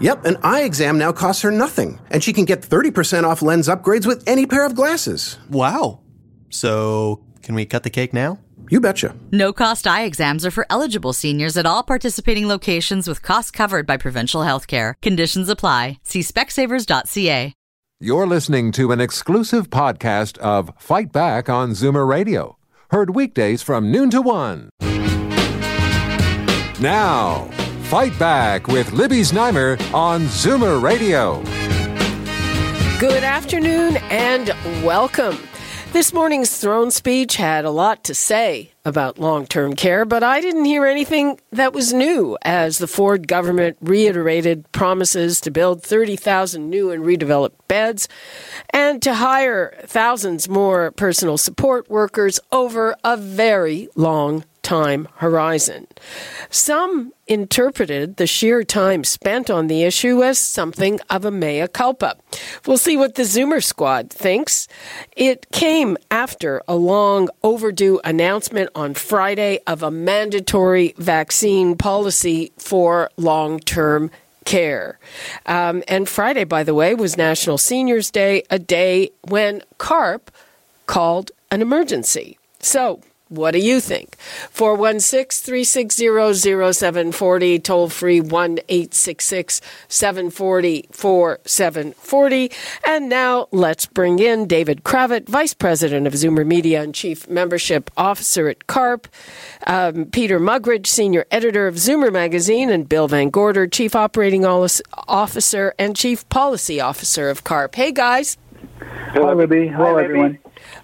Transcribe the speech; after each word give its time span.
Yep, 0.00 0.24
an 0.24 0.36
eye 0.42 0.62
exam 0.62 0.98
now 0.98 1.12
costs 1.12 1.42
her 1.42 1.50
nothing, 1.50 1.98
and 2.10 2.22
she 2.22 2.32
can 2.32 2.44
get 2.44 2.60
30% 2.60 3.24
off 3.24 3.42
lens 3.42 3.68
upgrades 3.68 4.06
with 4.06 4.22
any 4.26 4.46
pair 4.46 4.66
of 4.66 4.74
glasses. 4.74 5.38
Wow. 5.48 6.00
So, 6.50 7.24
can 7.42 7.54
we 7.54 7.64
cut 7.66 7.82
the 7.82 7.90
cake 7.90 8.12
now? 8.12 8.38
You 8.68 8.80
betcha. 8.80 9.14
No 9.30 9.52
cost 9.52 9.86
eye 9.86 10.02
exams 10.02 10.44
are 10.44 10.50
for 10.50 10.66
eligible 10.68 11.12
seniors 11.12 11.56
at 11.56 11.66
all 11.66 11.82
participating 11.82 12.48
locations 12.48 13.06
with 13.06 13.22
costs 13.22 13.50
covered 13.50 13.86
by 13.86 13.96
provincial 13.96 14.42
health 14.42 14.66
care. 14.66 14.96
Conditions 15.02 15.48
apply. 15.48 15.98
See 16.02 16.20
specsavers.ca. 16.20 17.52
You're 17.98 18.26
listening 18.26 18.72
to 18.72 18.92
an 18.92 19.00
exclusive 19.00 19.70
podcast 19.70 20.36
of 20.38 20.70
Fight 20.78 21.12
Back 21.12 21.48
on 21.48 21.70
Zoomer 21.70 22.06
Radio, 22.06 22.58
heard 22.90 23.14
weekdays 23.14 23.62
from 23.62 23.90
noon 23.90 24.10
to 24.10 24.20
one. 24.20 24.68
Now, 26.78 27.48
Fight 27.88 28.18
Back 28.18 28.66
with 28.66 28.90
Libby 28.90 29.20
Znaimer 29.20 29.80
on 29.94 30.22
Zoomer 30.22 30.82
Radio. 30.82 31.40
Good 32.98 33.22
afternoon 33.22 33.98
and 34.10 34.48
welcome. 34.84 35.38
This 35.92 36.12
morning's 36.12 36.58
throne 36.58 36.90
speech 36.90 37.36
had 37.36 37.64
a 37.64 37.70
lot 37.70 38.02
to 38.02 38.12
say 38.12 38.72
about 38.84 39.20
long 39.20 39.46
term 39.46 39.74
care, 39.74 40.04
but 40.04 40.24
I 40.24 40.40
didn't 40.40 40.64
hear 40.64 40.84
anything 40.84 41.38
that 41.52 41.72
was 41.72 41.92
new 41.92 42.36
as 42.42 42.78
the 42.78 42.88
Ford 42.88 43.28
government 43.28 43.76
reiterated 43.80 44.70
promises 44.72 45.40
to 45.42 45.52
build 45.52 45.84
30,000 45.84 46.68
new 46.68 46.90
and 46.90 47.04
redeveloped 47.04 47.68
beds 47.68 48.08
and 48.70 49.00
to 49.02 49.14
hire 49.14 49.78
thousands 49.84 50.48
more 50.48 50.90
personal 50.90 51.38
support 51.38 51.88
workers 51.88 52.40
over 52.50 52.96
a 53.04 53.16
very 53.16 53.88
long 53.94 54.42
time 54.66 55.06
horizon. 55.18 55.86
Some 56.50 57.12
interpreted 57.28 58.16
the 58.16 58.26
sheer 58.26 58.64
time 58.64 59.04
spent 59.04 59.48
on 59.48 59.68
the 59.68 59.84
issue 59.84 60.24
as 60.24 60.40
something 60.40 60.98
of 61.08 61.24
a 61.24 61.30
mea 61.30 61.68
culpa. 61.68 62.16
We'll 62.66 62.76
see 62.76 62.96
what 62.96 63.14
the 63.14 63.22
Zoomer 63.22 63.62
squad 63.62 64.10
thinks. 64.10 64.66
It 65.16 65.46
came 65.52 65.96
after 66.10 66.62
a 66.66 66.74
long 66.74 67.28
overdue 67.44 68.00
announcement 68.02 68.70
on 68.74 68.94
Friday 68.94 69.60
of 69.68 69.84
a 69.84 69.90
mandatory 69.92 70.94
vaccine 70.98 71.76
policy 71.76 72.50
for 72.58 73.08
long 73.16 73.60
term 73.60 74.10
care. 74.44 74.98
Um, 75.46 75.84
and 75.86 76.08
Friday, 76.08 76.42
by 76.42 76.64
the 76.64 76.74
way, 76.74 76.92
was 76.96 77.16
National 77.16 77.56
Seniors 77.56 78.10
Day, 78.10 78.42
a 78.50 78.58
day 78.58 79.10
when 79.28 79.62
CARP 79.78 80.28
called 80.86 81.30
an 81.52 81.62
emergency. 81.62 82.36
So, 82.58 83.00
what 83.28 83.52
do 83.52 83.58
you 83.58 83.80
think? 83.80 84.16
416 84.50 85.44
360 85.44 86.72
0740, 86.72 87.58
toll 87.58 87.88
free 87.88 88.20
1 88.20 88.58
866 88.68 89.60
740 89.88 90.88
4740. 90.92 92.52
And 92.86 93.08
now 93.08 93.48
let's 93.50 93.86
bring 93.86 94.20
in 94.20 94.46
David 94.46 94.84
Cravit, 94.84 95.28
Vice 95.28 95.54
President 95.54 96.06
of 96.06 96.12
Zoomer 96.12 96.46
Media 96.46 96.82
and 96.82 96.94
Chief 96.94 97.28
Membership 97.28 97.90
Officer 97.96 98.48
at 98.48 98.68
CARP, 98.68 99.08
um, 99.66 100.06
Peter 100.06 100.38
Muggeridge, 100.38 100.86
Senior 100.86 101.26
Editor 101.32 101.66
of 101.66 101.74
Zoomer 101.74 102.12
Magazine, 102.12 102.70
and 102.70 102.88
Bill 102.88 103.08
VanGorder, 103.08 103.70
Chief 103.72 103.96
Operating 103.96 104.44
Officer 104.44 105.74
and 105.78 105.96
Chief 105.96 106.28
Policy 106.28 106.80
Officer 106.80 107.28
of 107.28 107.42
CARP. 107.42 107.74
Hey, 107.74 107.90
guys. 107.90 108.38
Hello, 109.12 109.34
Libby. 109.34 109.66
Hello, 109.66 109.96
everyone. 109.96 110.38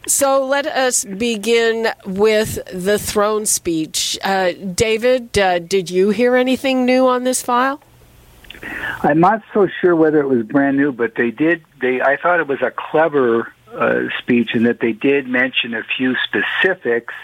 So 0.06 0.44
let 0.44 0.66
us 0.66 1.04
begin 1.04 1.88
with 2.04 2.58
the 2.72 2.98
throne 2.98 3.46
speech. 3.46 4.18
Uh, 4.24 4.52
David, 4.52 5.38
uh, 5.38 5.60
did 5.60 5.90
you 5.90 6.10
hear 6.10 6.34
anything 6.34 6.84
new 6.84 7.06
on 7.06 7.22
this 7.22 7.40
file? 7.40 7.80
I'm 9.02 9.20
not 9.20 9.42
so 9.54 9.68
sure 9.80 9.94
whether 9.94 10.20
it 10.20 10.28
was 10.28 10.44
brand 10.44 10.76
new, 10.76 10.92
but 10.92 11.14
they 11.14 11.30
did. 11.30 11.64
They 11.80 12.00
I 12.00 12.16
thought 12.16 12.40
it 12.40 12.48
was 12.48 12.62
a 12.62 12.72
clever 12.72 13.52
uh, 13.72 14.02
speech 14.18 14.54
in 14.54 14.64
that 14.64 14.80
they 14.80 14.92
did 14.92 15.28
mention 15.28 15.74
a 15.74 15.82
few 15.84 16.16
specifics 16.24 17.14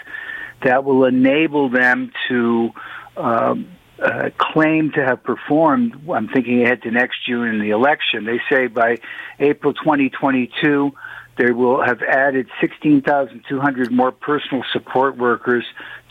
that 0.63 0.83
will 0.83 1.05
enable 1.05 1.69
them 1.69 2.11
to. 2.29 2.71
Um, 3.17 3.69
uh, 4.01 4.29
claim 4.37 4.91
to 4.91 5.03
have 5.03 5.21
performed. 5.21 5.93
I'm 6.09 6.29
thinking 6.29 6.63
ahead 6.63 6.83
to 6.83 6.91
next 6.91 7.17
June 7.25 7.49
in 7.49 7.59
the 7.59 7.71
election. 7.71 8.23
They 8.23 8.39
say 8.49 8.67
by 8.67 8.99
April 9.39 9.73
2022, 9.73 10.93
they 11.39 11.51
will 11.51 11.81
have 11.81 12.01
added 12.01 12.49
16,200 12.59 13.91
more 13.93 14.11
personal 14.11 14.61
support 14.73 15.15
workers 15.15 15.63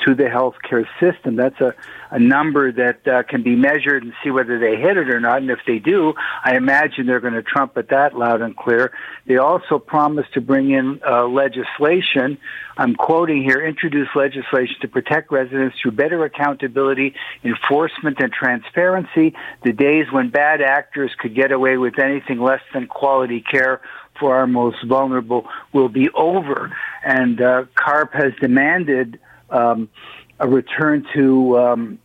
to 0.07 0.15
the 0.15 0.23
healthcare 0.23 0.87
system. 0.99 1.37
That's 1.37 1.61
a, 1.61 1.75
a 2.11 2.19
number 2.19 2.73
that 2.73 3.07
uh, 3.07 3.25
can 3.25 3.43
be 3.43 3.55
measured 3.55 4.05
and 4.05 4.15
see 4.25 4.31
whether 4.31 4.59
they 4.59 4.77
hit 4.77 4.97
it 4.97 5.11
or 5.11 5.21
not. 5.21 5.43
And 5.43 5.51
if 5.51 5.59
they 5.67 5.81
do, 5.81 6.15
I 6.43 6.57
imagine 6.57 7.07
they're 7.07 7.21
going 7.21 7.35
to 7.35 7.43
trumpet 7.43 7.91
that 7.91 8.17
loud 8.17 8.41
and 8.41 8.57
clear. 8.57 8.93
They 9.27 9.37
also 9.37 9.79
promised 9.79 10.33
to 10.33 10.41
bring 10.41 10.71
in 10.71 11.01
uh, 11.07 11.27
legislation. 11.27 12.39
I'm 12.79 12.95
quoting 12.95 13.43
here, 13.43 13.61
introduce 13.61 14.09
legislation 14.15 14.77
to 14.81 14.89
protect 14.89 15.31
residents 15.31 15.77
through 15.83 15.93
better 15.93 16.25
accountability, 16.25 17.15
enforcement, 17.45 18.19
and 18.21 18.33
transparency. 18.33 19.35
The 19.63 19.73
days 19.73 20.07
when 20.11 20.31
bad 20.31 20.63
actors 20.63 21.11
could 21.19 21.35
get 21.35 21.53
away 21.53 21.77
with 21.77 21.99
anything 21.99 22.41
less 22.41 22.63
than 22.73 22.87
quality 22.87 23.43
care 23.43 23.83
for 24.19 24.37
our 24.37 24.47
most 24.47 24.83
vulnerable 24.85 25.47
will 25.73 25.89
be 25.89 26.09
over. 26.11 26.77
And 27.05 27.41
uh, 27.41 27.65
CARP 27.75 28.13
has 28.15 28.33
demanded 28.41 29.19
um, 29.51 29.89
a 30.39 30.49
return 30.49 31.07
to 31.15 31.59
um, 31.59 31.99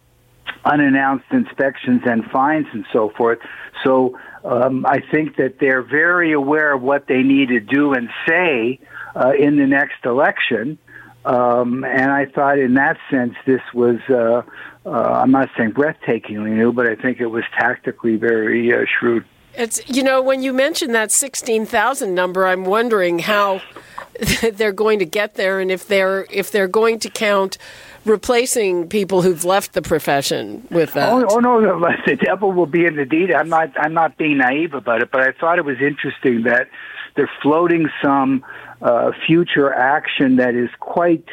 unannounced 0.65 1.25
inspections 1.31 2.01
and 2.05 2.25
fines 2.25 2.67
and 2.73 2.85
so 2.91 3.09
forth. 3.09 3.39
So 3.83 4.17
um, 4.43 4.85
I 4.85 4.99
think 5.11 5.37
that 5.37 5.59
they're 5.59 5.81
very 5.81 6.31
aware 6.31 6.73
of 6.73 6.81
what 6.81 7.07
they 7.07 7.21
need 7.23 7.49
to 7.49 7.59
do 7.59 7.93
and 7.93 8.09
say 8.27 8.79
uh, 9.15 9.33
in 9.37 9.57
the 9.57 9.67
next 9.67 10.05
election. 10.05 10.77
Um, 11.25 11.85
and 11.85 12.11
I 12.11 12.25
thought, 12.25 12.59
in 12.59 12.73
that 12.73 12.97
sense, 13.09 13.35
this 13.45 13.61
was. 13.73 13.97
Uh, 14.09 14.41
uh, 14.85 14.89
I'm 14.89 15.31
not 15.31 15.49
saying 15.57 15.71
breathtakingly 15.71 16.51
new, 16.51 16.73
but 16.73 16.87
I 16.87 16.95
think 16.95 17.21
it 17.21 17.27
was 17.27 17.45
tactically 17.57 18.17
very 18.17 18.73
uh, 18.73 18.85
shrewd. 18.99 19.23
It's 19.55 19.87
you 19.87 20.03
know 20.03 20.21
when 20.21 20.41
you 20.41 20.53
mentioned 20.53 20.95
that 20.95 21.11
sixteen 21.11 21.65
thousand 21.65 22.15
number, 22.15 22.47
I'm 22.47 22.65
wondering 22.65 23.19
how 23.19 23.61
they're 24.53 24.71
going 24.71 24.99
to 24.99 25.05
get 25.05 25.35
there, 25.35 25.59
and 25.59 25.71
if 25.71 25.87
they're 25.87 26.25
if 26.31 26.51
they're 26.51 26.67
going 26.67 26.99
to 26.99 27.09
count 27.09 27.57
replacing 28.05 28.89
people 28.89 29.21
who've 29.21 29.45
left 29.45 29.73
the 29.73 29.81
profession 29.81 30.67
with 30.69 30.93
that. 30.93 31.11
Oh, 31.11 31.25
oh 31.29 31.39
no, 31.39 31.61
the 32.05 32.15
devil 32.15 32.51
will 32.51 32.65
be 32.65 32.85
in 32.85 32.95
the 32.95 33.05
detail. 33.05 33.37
I'm 33.37 33.49
not 33.49 33.71
I'm 33.77 33.93
not 33.93 34.17
being 34.17 34.37
naive 34.37 34.73
about 34.73 35.01
it, 35.01 35.09
but 35.11 35.21
I 35.21 35.31
thought 35.31 35.57
it 35.57 35.65
was 35.65 35.77
interesting 35.81 36.43
that 36.43 36.67
they're 37.15 37.31
floating 37.41 37.89
some 38.01 38.43
uh, 38.81 39.11
future 39.25 39.71
action 39.73 40.37
that 40.37 40.55
is 40.55 40.69
quite 40.79 41.25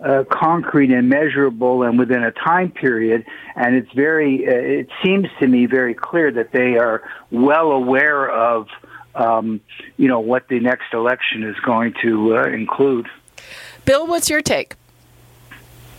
uh, 0.00 0.24
concrete 0.30 0.90
and 0.90 1.08
measurable 1.08 1.82
and 1.82 1.98
within 1.98 2.22
a 2.22 2.32
time 2.32 2.70
period. 2.70 3.24
And 3.54 3.74
it's 3.74 3.92
very, 3.92 4.46
uh, 4.46 4.52
it 4.52 4.88
seems 5.02 5.28
to 5.40 5.46
me 5.46 5.66
very 5.66 5.94
clear 5.94 6.30
that 6.32 6.52
they 6.52 6.76
are 6.76 7.02
well 7.30 7.72
aware 7.72 8.30
of, 8.30 8.68
um, 9.14 9.60
you 9.96 10.08
know, 10.08 10.20
what 10.20 10.48
the 10.48 10.60
next 10.60 10.92
election 10.92 11.42
is 11.42 11.56
going 11.64 11.94
to 12.02 12.36
uh, 12.36 12.44
include. 12.48 13.08
Bill, 13.84 14.06
what's 14.06 14.28
your 14.28 14.42
take? 14.42 14.74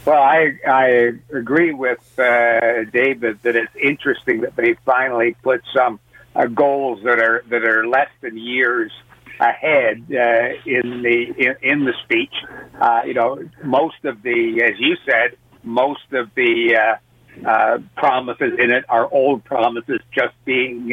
Well, 0.05 0.21
I 0.21 0.57
I 0.65 0.85
agree 1.33 1.73
with 1.73 1.99
uh, 2.17 2.85
David 2.93 3.41
that 3.41 3.57
it's 3.57 3.75
interesting 3.75 4.41
that 4.41 4.55
they 4.55 4.75
finally 4.85 5.35
put 5.43 5.63
some 5.75 5.99
uh, 6.33 6.45
goals 6.45 7.03
that 7.03 7.19
are 7.19 7.43
that 7.49 7.63
are 7.63 7.85
less 7.85 8.07
than 8.21 8.37
years 8.37 8.93
ahead 9.39 10.03
uh, 10.11 10.49
in 10.65 11.01
the 11.03 11.33
in, 11.37 11.55
in 11.61 11.85
the 11.85 11.93
speech. 12.03 12.33
Uh, 12.79 13.01
you 13.05 13.13
know, 13.13 13.39
most 13.63 14.03
of 14.03 14.21
the, 14.23 14.61
as 14.63 14.79
you 14.79 14.95
said, 15.05 15.37
most 15.63 16.11
of 16.13 16.29
the 16.35 16.75
uh, 16.75 17.47
uh, 17.47 17.77
promises 17.95 18.53
in 18.57 18.71
it 18.71 18.85
are 18.89 19.11
old 19.11 19.43
promises, 19.43 19.99
just 20.13 20.33
being 20.45 20.91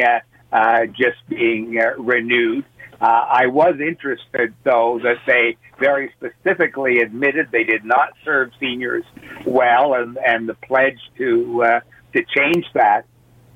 uh, 0.53 0.87
just 0.87 1.27
being 1.29 1.79
renewed. 1.99 2.65
Uh, 3.01 3.27
I 3.29 3.47
was 3.47 3.75
interested, 3.81 4.55
though, 4.63 5.01
that 5.03 5.17
they 5.27 5.57
very 5.79 6.13
specifically 6.17 7.01
admitted 7.01 7.49
they 7.51 7.65
did 7.65 7.85
not 7.85 8.13
serve 8.25 8.51
seniors 8.61 9.05
well, 9.47 9.95
and 9.95 10.19
and 10.19 10.49
the 10.49 10.55
pledge 10.55 11.01
to 11.19 11.65
uh, 11.65 11.81
to 12.15 12.25
change 12.37 12.67
that. 12.75 13.07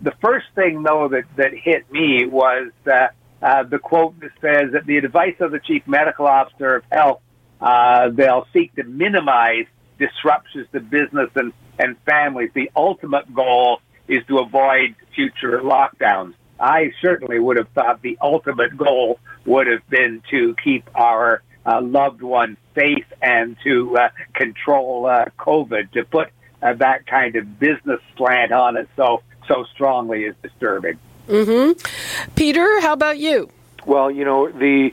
The 0.03 0.13
first 0.23 0.47
thing, 0.55 0.83
though, 0.83 1.09
that 1.09 1.25
that 1.37 1.53
hit 1.55 1.91
me 1.91 2.27
was. 2.27 2.71
Uh, 2.87 3.09
uh, 3.43 3.63
the 3.63 3.79
quote 3.79 4.15
says, 4.41 4.73
that 4.73 4.87
the 4.87 4.97
advice 4.97 5.37
of 5.41 5.53
the 5.53 5.61
chief 5.61 5.87
medical 5.87 6.27
officer 6.27 6.77
of 6.77 6.85
health, 6.91 7.21
uh, 7.61 8.11
they'll 8.11 8.47
seek 8.53 8.75
to 8.77 8.85
minimize 8.85 9.67
disruptions 9.99 10.67
to 10.73 10.81
business 10.81 11.31
and, 11.35 11.53
and 11.79 11.97
families. 12.05 12.51
The 12.55 12.71
ultimate 12.75 13.33
goal 13.35 13.81
is 14.07 14.25
to 14.29 14.39
avoid 14.39 14.95
future 15.15 15.61
lockdowns." 15.61 16.35
I 16.61 16.93
certainly 17.01 17.39
would 17.39 17.57
have 17.57 17.69
thought 17.69 18.03
the 18.03 18.19
ultimate 18.21 18.77
goal 18.77 19.21
would 19.47 19.67
have 19.69 19.89
been 19.89 20.23
to 20.31 20.57
keep 20.63 20.89
our 20.95 21.43
uh, 21.65 21.81
loved 21.81 22.23
ones 22.23 22.57
safe 22.75 23.07
and 23.23 23.57
to 23.65 23.97
uh, 23.97 24.09
control 24.35 25.07
uh, 25.07 25.27
COVID. 25.39 25.93
To 25.93 26.05
put 26.05 26.31
uh, 26.63 26.75
that 26.75 27.07
kind 27.07 27.37
of 27.37 27.59
business 27.59 28.01
slant 28.17 28.53
on 28.53 28.77
it 28.77 28.89
so 28.97 29.23
so 29.47 29.65
strongly 29.73 30.25
is 30.25 30.35
disturbing. 30.43 30.99
Mm-hmm. 31.29 32.31
Peter, 32.35 32.81
how 32.81 32.95
about 32.95 33.19
you? 33.19 33.51
Well, 33.87 34.11
you 34.11 34.25
know 34.25 34.51
the 34.51 34.91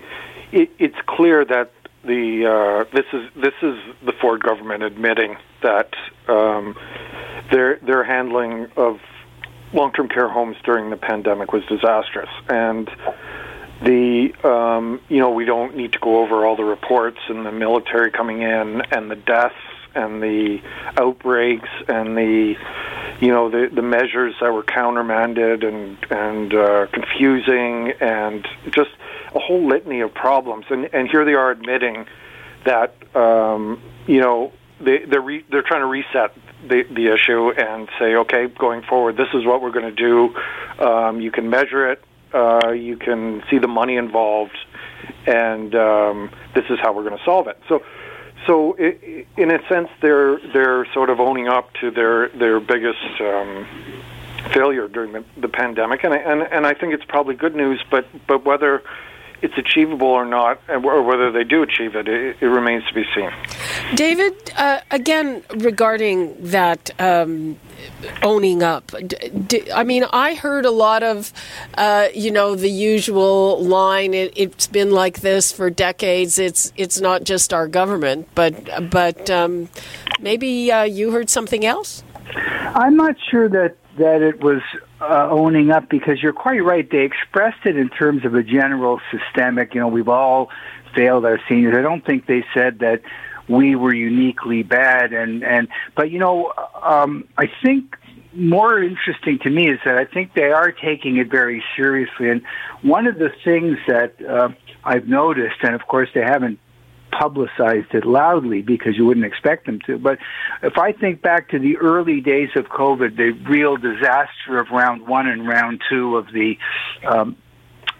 it, 0.51 0.69
it's 0.79 0.97
clear 1.07 1.45
that 1.45 1.71
the 2.03 2.45
uh, 2.45 2.95
this 2.95 3.05
is 3.13 3.29
this 3.35 3.53
is 3.61 3.77
the 4.05 4.11
Ford 4.21 4.43
government 4.43 4.83
admitting 4.83 5.37
that 5.63 5.93
um, 6.27 6.77
their 7.51 7.77
their 7.77 8.03
handling 8.03 8.67
of 8.75 8.99
long-term 9.73 10.09
care 10.09 10.29
homes 10.29 10.57
during 10.63 10.89
the 10.89 10.97
pandemic 10.97 11.51
was 11.51 11.63
disastrous, 11.65 12.29
and 12.47 12.89
the 13.81 14.33
um, 14.43 15.01
you 15.09 15.19
know 15.19 15.31
we 15.31 15.45
don't 15.45 15.75
need 15.75 15.93
to 15.93 15.99
go 15.99 16.21
over 16.21 16.45
all 16.45 16.55
the 16.55 16.63
reports 16.63 17.19
and 17.29 17.45
the 17.45 17.51
military 17.51 18.11
coming 18.11 18.41
in 18.41 18.81
and 18.91 19.09
the 19.09 19.15
deaths 19.15 19.55
and 19.95 20.21
the 20.21 20.59
outbreaks 20.97 21.69
and 21.87 22.17
the 22.17 22.55
you 23.19 23.29
know 23.29 23.49
the 23.49 23.69
the 23.73 23.81
measures 23.81 24.35
that 24.41 24.51
were 24.51 24.63
countermanded 24.63 25.63
and 25.63 25.97
and 26.09 26.53
uh, 26.53 26.87
confusing 26.91 27.93
and 28.01 28.47
just 28.71 28.91
a 29.33 29.39
whole 29.39 29.67
litany 29.67 30.01
of 30.01 30.13
problems. 30.13 30.65
And 30.69 30.89
and 30.93 31.09
here 31.09 31.25
they 31.25 31.33
are 31.33 31.51
admitting 31.51 32.05
that 32.65 32.95
um, 33.15 33.81
you 34.07 34.19
know 34.19 34.51
they 34.79 34.99
they're 35.05 35.21
re- 35.21 35.45
they're 35.49 35.63
trying 35.63 35.81
to 35.81 35.87
reset 35.87 36.35
the 36.67 36.83
the 36.83 37.13
issue 37.13 37.51
and 37.51 37.87
say 37.99 38.15
okay 38.15 38.47
going 38.47 38.81
forward 38.83 39.17
this 39.17 39.29
is 39.33 39.45
what 39.45 39.61
we're 39.61 39.71
going 39.71 39.95
to 39.95 40.01
do. 40.03 40.35
Um, 40.83 41.21
you 41.21 41.31
can 41.31 41.49
measure 41.49 41.91
it. 41.91 42.03
Uh, 42.33 42.71
you 42.71 42.97
can 42.97 43.43
see 43.49 43.59
the 43.59 43.67
money 43.67 43.95
involved. 43.95 44.57
And 45.27 45.73
um, 45.75 46.31
this 46.53 46.65
is 46.69 46.79
how 46.81 46.91
we're 46.93 47.03
going 47.03 47.17
to 47.17 47.23
solve 47.23 47.47
it. 47.47 47.59
So 47.69 47.83
so 48.45 48.73
it, 48.77 49.27
in 49.37 49.51
a 49.51 49.65
sense 49.67 49.89
they're 50.01 50.39
they're 50.53 50.85
sort 50.93 51.09
of 51.09 51.19
owning 51.19 51.47
up 51.47 51.73
to 51.81 51.91
their 51.91 52.29
their 52.29 52.59
biggest 52.59 53.21
um, 53.21 53.67
failure 54.53 54.87
during 54.87 55.13
the, 55.13 55.23
the 55.37 55.47
pandemic. 55.47 56.03
And, 56.03 56.13
and 56.13 56.41
and 56.43 56.65
I 56.65 56.73
think 56.73 56.93
it's 56.93 57.05
probably 57.05 57.35
good 57.35 57.55
news 57.55 57.83
but 57.89 58.07
but 58.27 58.45
whether 58.45 58.83
it's 59.41 59.57
achievable 59.57 60.07
or 60.07 60.25
not, 60.25 60.59
or 60.69 61.03
whether 61.03 61.31
they 61.31 61.43
do 61.43 61.63
achieve 61.63 61.95
it, 61.95 62.07
it, 62.07 62.37
it 62.41 62.45
remains 62.45 62.85
to 62.87 62.93
be 62.93 63.03
seen. 63.15 63.31
David, 63.95 64.33
uh, 64.57 64.79
again, 64.91 65.43
regarding 65.57 66.35
that 66.51 66.91
um, 66.99 67.59
owning 68.23 68.63
up, 68.63 68.91
d- 69.05 69.29
d- 69.29 69.71
I 69.71 69.83
mean, 69.83 70.05
I 70.11 70.35
heard 70.35 70.65
a 70.65 70.71
lot 70.71 71.03
of, 71.03 71.33
uh, 71.75 72.07
you 72.13 72.31
know, 72.31 72.55
the 72.55 72.69
usual 72.69 73.63
line. 73.63 74.13
It, 74.13 74.37
has 74.37 74.67
been 74.67 74.91
like 74.91 75.21
this 75.21 75.51
for 75.51 75.69
decades. 75.69 76.39
It's 76.39 76.71
it's 76.75 76.99
not 76.99 77.23
just 77.23 77.53
our 77.53 77.67
government, 77.67 78.29
but 78.35 78.89
but 78.89 79.29
um, 79.29 79.69
maybe 80.19 80.71
uh, 80.71 80.83
you 80.83 81.11
heard 81.11 81.29
something 81.29 81.65
else. 81.65 82.03
I'm 82.75 82.95
not 82.95 83.15
sure 83.29 83.47
that 83.49 83.75
that 83.97 84.21
it 84.21 84.41
was 84.41 84.61
uh, 85.01 85.27
owning 85.29 85.71
up 85.71 85.89
because 85.89 86.21
you're 86.21 86.33
quite 86.33 86.63
right. 86.63 86.89
They 86.89 87.03
expressed 87.03 87.65
it 87.65 87.77
in 87.77 87.89
terms 87.89 88.25
of 88.25 88.35
a 88.35 88.43
general 88.43 88.99
systemic. 89.11 89.73
You 89.73 89.81
know, 89.81 89.87
we've 89.87 90.09
all 90.09 90.49
failed 90.93 91.25
our 91.25 91.39
seniors. 91.47 91.75
I 91.75 91.81
don't 91.81 92.05
think 92.05 92.25
they 92.25 92.43
said 92.53 92.79
that 92.79 93.01
we 93.47 93.75
were 93.75 93.93
uniquely 93.93 94.63
bad. 94.63 95.13
And 95.13 95.43
and 95.43 95.67
but 95.95 96.11
you 96.11 96.19
know, 96.19 96.53
um, 96.81 97.27
I 97.37 97.49
think 97.63 97.97
more 98.33 98.81
interesting 98.81 99.39
to 99.39 99.49
me 99.49 99.69
is 99.69 99.79
that 99.85 99.97
I 99.97 100.05
think 100.05 100.33
they 100.33 100.51
are 100.51 100.71
taking 100.71 101.17
it 101.17 101.29
very 101.29 101.63
seriously. 101.75 102.29
And 102.29 102.41
one 102.81 103.07
of 103.07 103.17
the 103.17 103.31
things 103.43 103.77
that 103.87 104.21
uh, 104.25 104.49
I've 104.83 105.07
noticed, 105.07 105.57
and 105.61 105.73
of 105.73 105.87
course 105.87 106.09
they 106.13 106.21
haven't 106.21 106.59
publicized 107.19 107.93
it 107.93 108.05
loudly 108.05 108.61
because 108.61 108.97
you 108.97 109.05
wouldn't 109.05 109.25
expect 109.25 109.65
them 109.65 109.79
to. 109.85 109.97
But 109.97 110.19
if 110.61 110.77
I 110.77 110.91
think 110.91 111.21
back 111.21 111.49
to 111.49 111.59
the 111.59 111.77
early 111.77 112.21
days 112.21 112.49
of 112.55 112.65
COVID, 112.65 113.17
the 113.17 113.31
real 113.49 113.77
disaster 113.77 114.57
of 114.57 114.69
round 114.71 115.07
one 115.07 115.27
and 115.27 115.47
round 115.47 115.81
two 115.89 116.17
of 116.17 116.27
the 116.33 116.57
um, 117.07 117.37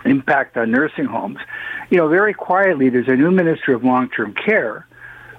impact 0.06 0.58
on 0.58 0.72
nursing 0.72 1.06
homes, 1.06 1.40
you 1.90 1.98
know, 1.98 2.08
very 2.08 2.34
quietly, 2.34 2.90
there's 2.90 3.08
a 3.08 3.16
new 3.16 3.32
minister 3.32 3.74
of 3.74 3.84
long-term 3.84 4.34
care, 4.34 4.88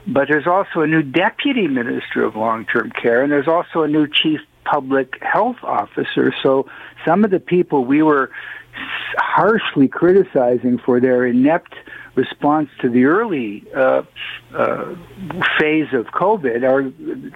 but 0.07 0.29
there's 0.29 0.47
also 0.47 0.81
a 0.81 0.87
new 0.87 1.03
deputy 1.03 1.69
minister 1.69 2.25
of 2.25 2.37
long-term 2.37 2.93
care, 2.93 3.23
and 3.23 3.33
there's 3.33 3.49
also 3.49 3.83
a 3.83 3.89
new 3.89 4.07
chief 4.07 4.41
public 4.65 5.23
health 5.23 5.57
officer. 5.63 6.35
So 6.43 6.69
some 7.05 7.25
of 7.25 7.31
the 7.31 7.41
people 7.41 7.85
we 7.85 8.03
were 8.03 8.31
harshly 9.17 9.89
criticizing 9.89 10.79
for 10.79 11.01
their 11.01 11.27
inept 11.27 11.75
response 12.17 12.69
to 12.81 12.89
the 12.89 13.05
early 13.05 13.65
uh, 13.75 14.03
uh, 14.55 14.95
phase 15.61 15.89
of 15.93 16.07
COVID 16.07 16.63
are, 16.63 16.83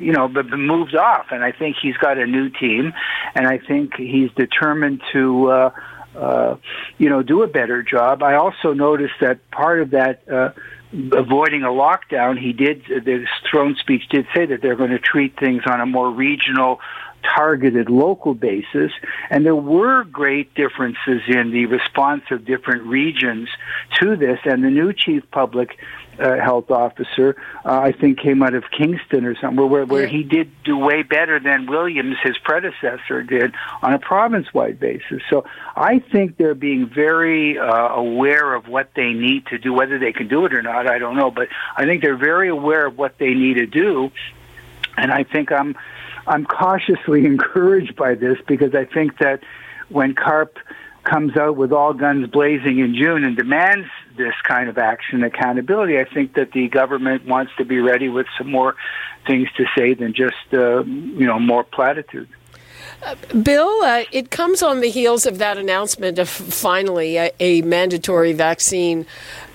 you 0.03 0.13
know, 0.13 0.27
but 0.27 0.47
moved 0.47 0.97
off. 0.97 1.27
And 1.31 1.45
I 1.45 1.53
think 1.53 1.77
he's 1.81 1.97
got 1.97 2.19
a 2.19 2.27
new 2.27 2.49
team, 2.49 2.93
and 3.35 3.47
I 3.47 3.59
think 3.59 3.95
he's 3.97 4.31
determined 4.33 5.03
to, 5.13 5.51
uh, 5.51 5.71
uh, 6.17 6.57
you 6.99 7.09
know, 7.09 7.23
do 7.23 7.43
a 7.43 7.47
better 7.47 7.83
job. 7.83 8.23
I 8.23 8.35
also 8.35 8.73
noticed 8.73 9.15
that 9.21 9.51
part 9.51 9.81
of 9.81 9.91
that. 9.91 10.29
Uh, 10.29 10.51
avoiding 11.13 11.63
a 11.63 11.69
lockdown, 11.69 12.37
he 12.37 12.53
did, 12.53 12.83
the 12.89 13.25
throne 13.49 13.77
speech 13.79 14.09
did 14.09 14.27
say 14.35 14.45
that 14.47 14.61
they're 14.61 14.75
going 14.75 14.91
to 14.91 14.99
treat 14.99 15.39
things 15.39 15.63
on 15.65 15.81
a 15.81 15.87
more 15.87 16.11
regional, 16.11 16.81
targeted 17.23 17.91
local 17.91 18.35
basis. 18.35 18.93
And 19.31 19.45
there 19.45 19.57
were 19.57 20.05
great 20.05 20.55
differences 20.55 21.23
in 21.29 21.51
the 21.51 21.67
response 21.67 22.25
of 22.31 22.45
different 22.45 22.85
regions 22.85 23.49
to 24.01 24.17
this. 24.17 24.39
And 24.45 24.65
the 24.65 24.71
new 24.71 24.93
chief 24.93 25.23
public 25.31 25.79
uh, 26.19 26.37
health 26.39 26.71
officer, 26.71 27.37
uh, 27.65 27.81
I 27.81 27.93
think, 27.93 28.19
came 28.19 28.43
out 28.43 28.55
of 28.55 28.65
Kingston 28.71 29.25
or 29.25 29.35
somewhere 29.41 29.67
where, 29.67 29.87
where 29.87 30.07
he 30.07 30.23
did 30.23 30.51
do 30.65 30.77
way 30.77 31.03
better 31.03 31.41
than 31.41 31.67
Williams, 31.67 32.17
his 32.23 32.37
predecessor, 32.39 33.23
did 33.23 33.55
on 33.81 33.95
a 33.95 33.99
province-wide 33.99 34.79
basis. 34.79 35.23
So 35.31 35.45
I 35.77 35.99
think 35.99 36.37
they're 36.37 36.55
being 36.55 36.89
very 36.89 37.59
uh, 37.59 37.89
aware 37.95 38.55
of 38.55 38.69
what 38.69 38.91
they 38.95 39.13
need 39.13 39.47
to 39.47 39.59
do. 39.59 39.73
Whether 39.73 39.99
they 39.99 40.13
can 40.13 40.29
do 40.29 40.45
it 40.45 40.53
or 40.53 40.63
not, 40.63 40.87
I 40.87 40.99
don't 40.99 41.17
know. 41.17 41.31
But 41.31 41.49
I 41.77 41.85
think 41.87 42.03
they're 42.03 42.17
very 42.17 42.49
aware 42.49 42.87
of 42.87 42.99
what 42.99 43.17
they 43.19 43.33
need 43.33 43.55
to 43.55 43.67
do. 43.67 44.11
And 44.97 45.11
I 45.13 45.25
think 45.25 45.53
I'm 45.53 45.77
I'm 46.31 46.47
cautiously 46.47 47.27
encouraged 47.35 47.97
by 47.97 48.15
this 48.15 48.39
because 48.47 48.75
I 48.75 48.87
think 48.87 49.19
that 49.19 49.43
when 49.89 50.15
CARP 50.15 50.57
comes 51.05 51.37
out 51.37 51.57
with 51.57 51.73
all 51.73 51.93
guns 51.93 52.29
blazing 52.31 52.79
in 52.79 52.95
June 52.95 53.25
and 53.25 53.37
demands 53.37 53.89
this 54.17 54.35
kind 54.45 54.69
of 54.69 54.79
action 54.79 55.25
accountability, 55.25 55.99
I 55.99 56.05
think 56.05 56.35
that 56.35 56.53
the 56.53 56.69
government 56.69 57.27
wants 57.27 57.53
to 57.59 57.65
be 57.65 57.81
ready 57.81 58.09
with 58.09 58.27
some 58.39 58.51
more 58.51 58.77
things 59.27 59.49
to 59.57 59.65
say 59.77 59.95
than 59.95 60.15
just 60.15 60.37
uh, 60.53 60.85
you 60.85 61.27
know 61.27 61.39
more 61.39 61.65
platitudes. 61.65 62.31
Uh, 63.03 63.15
Bill, 63.43 63.83
uh, 63.83 64.05
it 64.13 64.31
comes 64.31 64.63
on 64.63 64.81
the 64.81 64.91
heels 64.91 65.25
of 65.25 65.39
that 65.39 65.57
announcement 65.57 66.19
of 66.19 66.29
finally 66.29 67.17
a, 67.17 67.31
a 67.41 67.63
mandatory 67.63 68.35
vaccine 68.35 69.07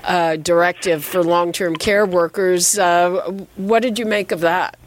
uh, 0.03 0.36
directive 0.38 1.05
for 1.05 1.24
long 1.24 1.51
term 1.51 1.75
care 1.75 2.05
workers. 2.05 2.77
Uh, 2.77 3.32
what 3.55 3.82
did 3.82 4.00
you 4.00 4.05
make 4.05 4.32
of 4.32 4.39
that? 4.41 4.77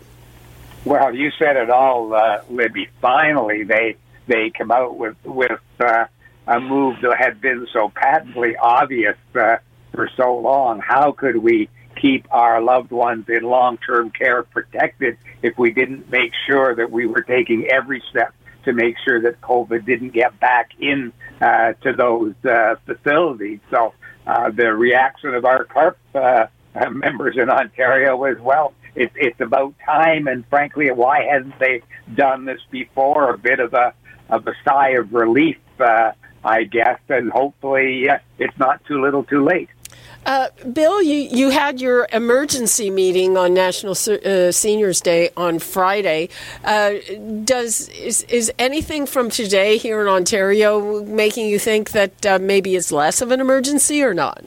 Well, 0.84 1.14
you 1.14 1.30
said 1.38 1.56
it 1.56 1.70
all, 1.70 2.14
uh, 2.14 2.42
Libby. 2.50 2.88
Finally, 3.00 3.64
they 3.64 3.96
they 4.26 4.50
come 4.50 4.70
out 4.70 4.96
with 4.96 5.16
with 5.24 5.60
uh, 5.80 6.06
a 6.46 6.60
move 6.60 6.96
that 7.02 7.16
had 7.18 7.40
been 7.40 7.66
so 7.72 7.90
patently 7.94 8.56
obvious 8.56 9.16
uh, 9.34 9.56
for 9.92 10.10
so 10.16 10.36
long. 10.36 10.80
How 10.80 11.12
could 11.12 11.36
we 11.36 11.68
keep 12.00 12.26
our 12.30 12.60
loved 12.62 12.90
ones 12.90 13.26
in 13.28 13.42
long 13.42 13.78
term 13.78 14.10
care 14.10 14.42
protected 14.42 15.18
if 15.42 15.58
we 15.58 15.72
didn't 15.72 16.10
make 16.10 16.32
sure 16.46 16.74
that 16.74 16.90
we 16.90 17.06
were 17.06 17.22
taking 17.22 17.66
every 17.66 18.02
step 18.10 18.34
to 18.64 18.72
make 18.72 18.96
sure 19.04 19.20
that 19.22 19.40
COVID 19.40 19.84
didn't 19.84 20.10
get 20.10 20.38
back 20.40 20.70
in 20.78 21.12
uh, 21.40 21.72
to 21.82 21.92
those 21.92 22.34
uh, 22.44 22.76
facilities? 22.86 23.60
So 23.70 23.94
uh, 24.26 24.50
the 24.50 24.72
reaction 24.72 25.34
of 25.34 25.44
our 25.44 25.64
CARP 25.64 25.96
uh, 26.14 26.46
members 26.90 27.36
in 27.36 27.50
Ontario 27.50 28.16
was, 28.16 28.38
well, 28.40 28.74
it, 28.98 29.12
it's 29.14 29.40
about 29.40 29.74
time. 29.84 30.26
And 30.26 30.44
frankly, 30.48 30.90
why 30.90 31.24
hasn't 31.24 31.58
they 31.58 31.82
done 32.14 32.44
this 32.44 32.60
before? 32.70 33.32
A 33.32 33.38
bit 33.38 33.60
of 33.60 33.74
a 33.74 33.94
of 34.28 34.46
a 34.46 34.54
sigh 34.64 34.90
of 34.90 35.14
relief, 35.14 35.58
uh, 35.80 36.12
I 36.44 36.64
guess, 36.64 37.00
and 37.08 37.30
hopefully 37.30 38.10
uh, 38.10 38.18
it's 38.38 38.58
not 38.58 38.84
too 38.84 39.00
little, 39.00 39.24
too 39.24 39.42
late. 39.42 39.70
Uh, 40.26 40.48
Bill, 40.70 41.00
you, 41.00 41.14
you 41.14 41.48
had 41.48 41.80
your 41.80 42.06
emergency 42.12 42.90
meeting 42.90 43.38
on 43.38 43.54
National 43.54 43.92
uh, 43.92 44.52
Seniors 44.52 45.00
Day 45.00 45.30
on 45.38 45.58
Friday. 45.58 46.28
Uh, 46.62 46.94
does 47.44 47.88
is, 47.88 48.24
is 48.24 48.52
anything 48.58 49.06
from 49.06 49.30
today 49.30 49.78
here 49.78 50.02
in 50.02 50.08
Ontario 50.08 51.02
making 51.04 51.46
you 51.46 51.58
think 51.58 51.92
that 51.92 52.26
uh, 52.26 52.38
maybe 52.38 52.76
it's 52.76 52.92
less 52.92 53.22
of 53.22 53.30
an 53.30 53.40
emergency 53.40 54.02
or 54.02 54.12
not? 54.12 54.44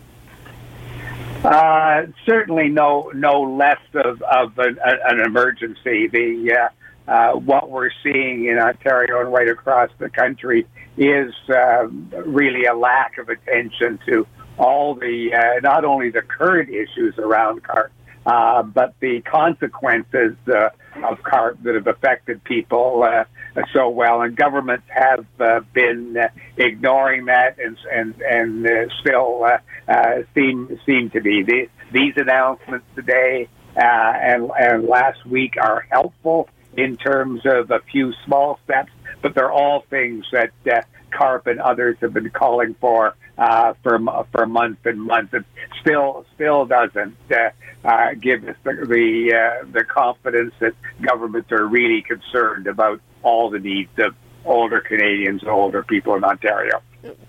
Uh, 1.44 2.06
certainly, 2.26 2.70
no 2.70 3.12
no 3.16 3.42
less 3.42 3.82
of, 3.96 4.22
of 4.22 4.58
an, 4.60 4.78
an 4.84 5.20
emergency. 5.22 6.08
The 6.08 6.70
uh, 7.08 7.12
uh, 7.12 7.32
what 7.34 7.70
we're 7.70 7.90
seeing 8.04 8.46
in 8.46 8.60
Ontario 8.60 9.22
and 9.22 9.34
right 9.34 9.50
across 9.50 9.90
the 9.98 10.10
country 10.10 10.68
is 10.98 11.34
uh, 11.50 11.88
really 12.26 12.66
a 12.66 12.76
lack 12.76 13.18
of 13.18 13.30
attention 13.30 14.00
to 14.06 14.28
all 14.58 14.94
the 14.94 15.34
uh, 15.34 15.60
not 15.62 15.84
only 15.84 16.12
the 16.12 16.22
current 16.22 16.70
issues 16.70 17.18
around 17.18 17.64
CARP, 17.64 17.92
uh, 18.26 18.64
but 18.64 18.94
the 19.00 19.22
consequences 19.22 20.36
uh, 20.48 20.70
of 21.04 21.24
CARP 21.24 21.62
that 21.64 21.76
have 21.76 21.88
affected 21.88 22.44
people 22.44 23.04
uh, 23.04 23.26
so 23.74 23.90
well, 23.90 24.22
and 24.22 24.36
governments 24.36 24.86
have 24.90 25.26
uh, 25.40 25.62
been 25.74 26.16
uh, 26.18 26.28
ignoring 26.58 27.26
that, 27.26 27.58
and 27.60 27.78
and 27.92 28.22
and 28.22 28.68
uh, 28.68 28.94
still 29.02 29.44
uh, 29.44 29.58
uh, 29.88 30.24
seem 30.34 30.80
seem 30.86 31.10
to 31.12 31.22
be. 31.22 31.44
The, 31.44 31.70
these 31.92 32.14
announcements 32.16 32.86
today 32.96 33.50
uh, 33.76 33.80
and 33.80 34.52
and 34.58 34.86
last 34.86 35.26
week 35.26 35.56
are 35.62 35.86
helpful 35.90 36.50
in 36.78 36.98
terms 36.98 37.42
of 37.46 37.72
a 37.72 37.80
few 37.92 38.14
small 38.26 38.60
steps, 38.64 38.92
but 39.22 39.36
they're 39.36 39.52
all 39.52 39.84
things 39.90 40.26
that 40.32 40.52
uh, 40.72 40.82
CARP 41.12 41.48
and 41.48 41.60
others 41.60 41.98
have 42.02 42.14
been 42.14 42.30
calling 42.30 42.76
for 42.80 43.16
uh, 43.42 43.74
for 43.82 44.00
for 44.32 44.46
months 44.46 44.82
and 44.86 45.02
months. 45.02 45.34
It 45.34 45.44
still 45.82 46.26
still 46.36 46.66
doesn't 46.66 47.18
uh, 47.32 47.50
uh, 47.84 48.14
give 48.14 48.48
us 48.48 48.56
the 48.64 48.74
the, 48.74 49.34
uh, 49.34 49.66
the 49.72 49.84
confidence 49.84 50.54
that 50.60 50.76
governments 51.02 51.52
are 51.52 51.66
really 51.66 52.04
concerned 52.04 52.68
about 52.68 53.02
all 53.24 53.50
the 53.50 53.60
needs 53.60 53.92
of 53.98 54.16
older 54.46 54.80
Canadians, 54.80 55.42
and 55.42 55.50
older 55.52 55.82
people 55.84 56.16
in 56.16 56.24
Ontario. 56.24 56.82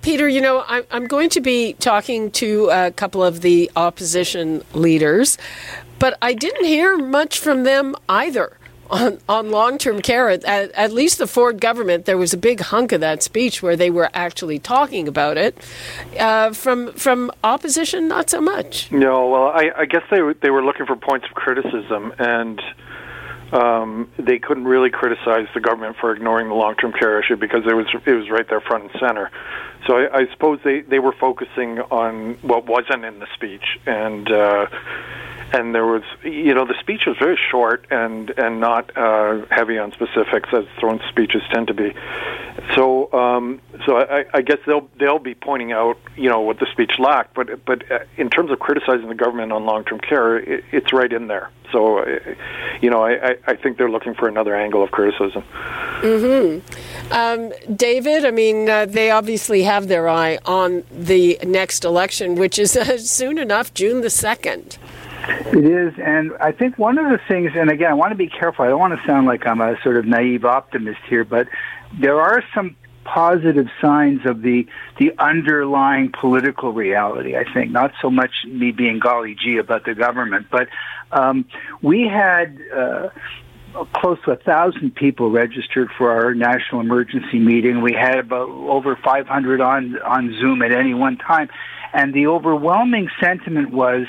Peter, 0.03 0.29
you 0.29 0.43
know, 0.43 0.65
I'm 0.69 1.07
going 1.07 1.31
to 1.31 1.41
be 1.41 1.73
talking 1.75 2.31
to 2.33 2.69
a 2.71 2.91
couple 2.91 3.25
of 3.25 3.41
the 3.41 3.71
opposition 3.75 4.63
leaders, 4.75 5.39
but 5.99 6.19
I 6.21 6.35
didn't 6.35 6.67
hear 6.67 6.99
much 6.99 7.39
from 7.39 7.65
them 7.65 7.97
either 8.07 8.59
on, 8.91 9.19
on 9.29 9.51
long 9.51 9.79
term 9.79 10.03
care. 10.03 10.29
At, 10.29 10.45
at, 10.45 10.93
least 10.93 11.19
the 11.19 11.27
Ford 11.27 11.61
government, 11.61 12.05
there 12.05 12.19
was 12.19 12.33
a 12.33 12.37
big 12.37 12.61
hunk 12.61 12.93
of 12.93 13.01
that 13.01 13.23
speech 13.23 13.63
where 13.63 13.77
they 13.77 13.91
were 13.91 14.11
actually 14.15 14.59
talking 14.59 15.09
about 15.09 15.37
it. 15.37 15.57
Uh, 16.19 16.53
from 16.53 16.93
from 16.93 17.31
opposition, 17.43 18.09
not 18.09 18.31
so 18.31 18.41
much. 18.41 18.91
No, 18.93 19.29
well, 19.29 19.49
I, 19.49 19.71
I 19.77 19.85
guess 19.87 20.03
they 20.11 20.21
they 20.41 20.51
were 20.51 20.65
looking 20.65 20.87
for 20.87 20.97
points 20.97 21.27
of 21.29 21.35
criticism 21.35 22.15
and. 22.19 22.61
Um, 23.53 24.11
they 24.17 24.39
couldn't 24.39 24.65
really 24.65 24.89
criticize 24.89 25.47
the 25.53 25.61
government 25.61 25.99
for 26.01 26.11
ignoring 26.11 26.49
the 26.49 26.55
long-term 26.55 26.95
care 26.95 27.21
issue 27.21 27.37
because 27.37 27.67
it 27.67 27.75
was 27.75 27.85
it 28.07 28.13
was 28.13 28.31
right 28.31 28.49
there 28.49 28.63
front 28.63 28.85
and 28.85 28.93
center. 28.99 29.31
So 29.87 29.99
I, 29.99 30.21
I 30.21 30.27
suppose 30.33 30.61
they, 30.65 30.81
they 30.81 30.99
were 30.99 31.13
focusing 31.13 31.79
on 31.79 32.39
what 32.41 32.65
wasn't 32.65 33.05
in 33.05 33.19
the 33.19 33.27
speech, 33.35 33.79
and 33.85 34.31
uh, 34.31 34.67
and 35.53 35.75
there 35.75 35.87
was 35.87 36.03
you 36.23 36.55
know 36.55 36.67
the 36.67 36.79
speech 36.81 37.03
was 37.07 37.17
very 37.19 37.39
short 37.51 37.87
and 37.91 38.31
and 38.39 38.61
not 38.61 38.97
uh, 38.97 39.45
heavy 39.51 39.79
on 39.79 39.93
specifics 39.93 40.49
as 40.53 40.65
throne 40.81 41.01
speeches 41.09 41.43
tend 41.53 41.67
to 41.69 41.75
be. 41.75 41.95
So 42.75 43.13
um, 43.13 43.61
so 43.87 43.99
I, 43.99 44.25
I 44.33 44.43
guess 44.43 44.59
they'll 44.67 44.89
they'll 44.99 45.19
be 45.19 45.35
pointing 45.35 45.73
out 45.73 45.99
you 46.17 46.29
know 46.29 46.41
what 46.41 46.59
the 46.59 46.67
speech 46.73 46.93
lacked, 46.99 47.35
but 47.35 47.65
but 47.65 47.91
uh, 47.91 48.01
in 48.17 48.31
terms 48.31 48.51
of 48.51 48.59
criticizing 48.59 49.09
the 49.09 49.15
government 49.15 49.53
on 49.53 49.65
long 49.65 49.85
term 49.85 50.01
care, 50.01 50.39
it, 50.39 50.65
it's 50.73 50.93
right 50.93 51.13
in 51.13 51.29
there. 51.29 51.51
So 51.71 51.99
uh, 51.99 52.19
you 52.81 52.91
know 52.91 53.05
I, 53.05 53.37
I 53.47 53.57
think 53.57 53.77
they're 53.77 53.91
looking 53.91 54.15
for 54.15 54.29
another 54.29 54.55
angle 54.55 54.83
of 54.83 54.91
criticism. 54.91 55.43
Hmm. 56.03 56.59
Um, 57.13 57.53
David, 57.75 58.25
I 58.25 58.31
mean 58.31 58.69
uh, 58.69 58.87
they 58.87 59.11
obviously 59.11 59.63
have 59.65 59.89
their 59.89 60.09
eye 60.09 60.39
on 60.47 60.85
the 60.91 61.39
next 61.45 61.85
election, 61.85 62.37
which 62.37 62.59
is 62.59 62.77
uh, 62.77 62.97
soon 62.97 63.39
enough, 63.39 63.75
June 63.75 64.01
the 64.01 64.11
second. 64.11 64.79
It 65.29 65.65
is, 65.65 65.95
and 65.99 66.33
I 66.41 66.53
think 66.53 66.79
one 66.79 66.99
of 66.99 67.11
the 67.11 67.21
things, 67.29 67.53
and 67.55 67.71
again, 67.71 67.91
I 67.91 67.95
want 67.95 68.11
to 68.11 68.17
be 68.17 68.29
careful. 68.29 68.65
I 68.65 68.69
don't 68.69 68.81
want 68.81 68.99
to 68.99 69.07
sound 69.07 69.27
like 69.27 69.47
I'm 69.47 69.61
a 69.61 69.81
sort 69.83 69.97
of 69.97 70.07
naive 70.07 70.45
optimist 70.45 71.01
here, 71.09 71.25
but 71.25 71.49
there 71.99 72.21
are 72.21 72.43
some 72.55 72.77
positive 73.05 73.69
signs 73.81 74.25
of 74.27 74.43
the 74.43 74.67
the 74.99 75.13
underlying 75.19 76.13
political 76.13 76.73
reality. 76.73 77.37
I 77.37 77.45
think 77.53 77.71
not 77.71 77.93
so 78.01 78.11
much 78.11 78.31
me 78.47 78.73
being 78.73 78.99
golly 78.99 79.35
gee 79.35 79.59
about 79.59 79.85
the 79.85 79.95
government, 79.95 80.47
but 80.51 80.69
um, 81.13 81.45
we 81.81 82.03
had. 82.03 82.59
Uh, 82.75 83.09
close 83.95 84.19
to 84.23 84.33
a 84.33 84.37
thousand 84.37 84.95
people 84.95 85.31
registered 85.31 85.89
for 85.97 86.11
our 86.11 86.35
national 86.35 86.83
emergency 86.83 87.39
meeting. 87.39 87.81
We 87.81 87.95
had 87.95 88.19
about 88.19 88.51
over 88.51 88.97
500 88.97 89.61
on 89.63 89.99
on 90.03 90.37
Zoom 90.39 90.61
at 90.61 90.73
any 90.73 90.93
one 90.93 91.17
time, 91.17 91.49
and 91.95 92.13
the 92.13 92.27
overwhelming 92.27 93.09
sentiment 93.19 93.71
was 93.71 94.07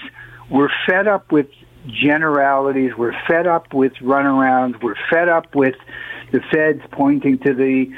we're 0.50 0.70
fed 0.88 1.08
up 1.08 1.32
with 1.32 1.48
generalities. 1.88 2.92
We're 2.98 3.16
fed 3.28 3.48
up 3.48 3.74
with 3.74 3.94
runarounds. 3.96 4.82
We're 4.82 4.96
fed 5.10 5.30
up 5.30 5.56
with 5.56 5.76
the 6.32 6.42
feds 6.52 6.82
pointing 6.92 7.38
to 7.40 7.54
the 7.54 7.92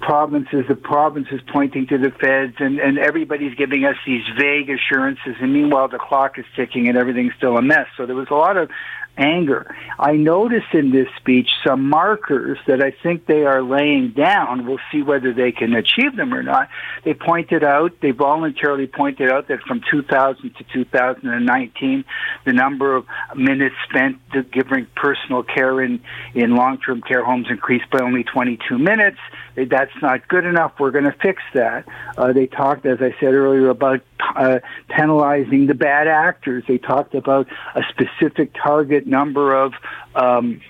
provinces, 0.00 0.64
the 0.68 0.76
provinces 0.76 1.40
pointing 1.52 1.88
to 1.88 1.98
the 1.98 2.10
feds, 2.10 2.54
and, 2.60 2.78
and 2.78 2.98
everybody's 2.98 3.54
giving 3.56 3.84
us 3.84 3.96
these 4.06 4.22
vague 4.38 4.70
assurances. 4.70 5.34
And 5.40 5.52
meanwhile, 5.52 5.88
the 5.88 5.98
clock 5.98 6.38
is 6.38 6.44
ticking 6.54 6.88
and 6.88 6.96
everything's 6.96 7.34
still 7.36 7.56
a 7.56 7.62
mess. 7.62 7.86
So 7.96 8.06
there 8.06 8.14
was 8.14 8.28
a 8.30 8.34
lot 8.34 8.56
of 8.56 8.70
anger. 9.16 9.74
I 9.98 10.12
noticed 10.12 10.72
in 10.72 10.92
this 10.92 11.08
speech 11.16 11.48
some 11.66 11.88
markers 11.88 12.58
that 12.66 12.82
I 12.82 12.92
think 13.02 13.26
they 13.26 13.44
are 13.44 13.62
laying 13.62 14.12
down. 14.12 14.66
We'll 14.66 14.78
see 14.90 15.02
whether 15.02 15.32
they 15.32 15.52
can 15.52 15.74
achieve 15.74 16.16
them 16.16 16.32
or 16.32 16.42
not. 16.42 16.68
They 17.04 17.14
pointed 17.14 17.62
out, 17.62 17.92
they 18.00 18.12
voluntarily 18.12 18.86
pointed 18.86 19.30
out 19.30 19.48
that 19.48 19.60
from 19.62 19.82
2000 19.90 20.54
to 20.56 20.64
2019, 20.72 22.04
the 22.46 22.52
number 22.52 22.96
of 22.96 23.04
minutes 23.36 23.74
spent 23.88 24.18
giving 24.52 24.86
personal 24.96 25.42
care 25.42 25.82
in, 25.82 26.00
in 26.34 26.56
long-term 26.56 27.02
care 27.02 27.24
homes 27.24 27.48
increased 27.50 27.90
by 27.90 28.00
only 28.00 28.24
22 28.24 28.78
minutes. 28.78 29.18
That's 29.64 29.92
not 30.02 30.28
good 30.28 30.44
enough. 30.44 30.72
We're 30.78 30.90
going 30.90 31.04
to 31.04 31.16
fix 31.22 31.42
that. 31.54 31.86
Uh, 32.16 32.32
they 32.32 32.46
talked, 32.46 32.86
as 32.86 32.98
I 33.00 33.14
said 33.20 33.34
earlier, 33.34 33.68
about 33.68 34.00
uh, 34.36 34.60
penalizing 34.88 35.66
the 35.66 35.74
bad 35.74 36.08
actors. 36.08 36.64
They 36.66 36.78
talked 36.78 37.14
about 37.14 37.46
a 37.74 37.82
specific 37.90 38.52
target 38.54 39.06
number 39.06 39.54
of 39.54 39.72
um, 40.14 40.60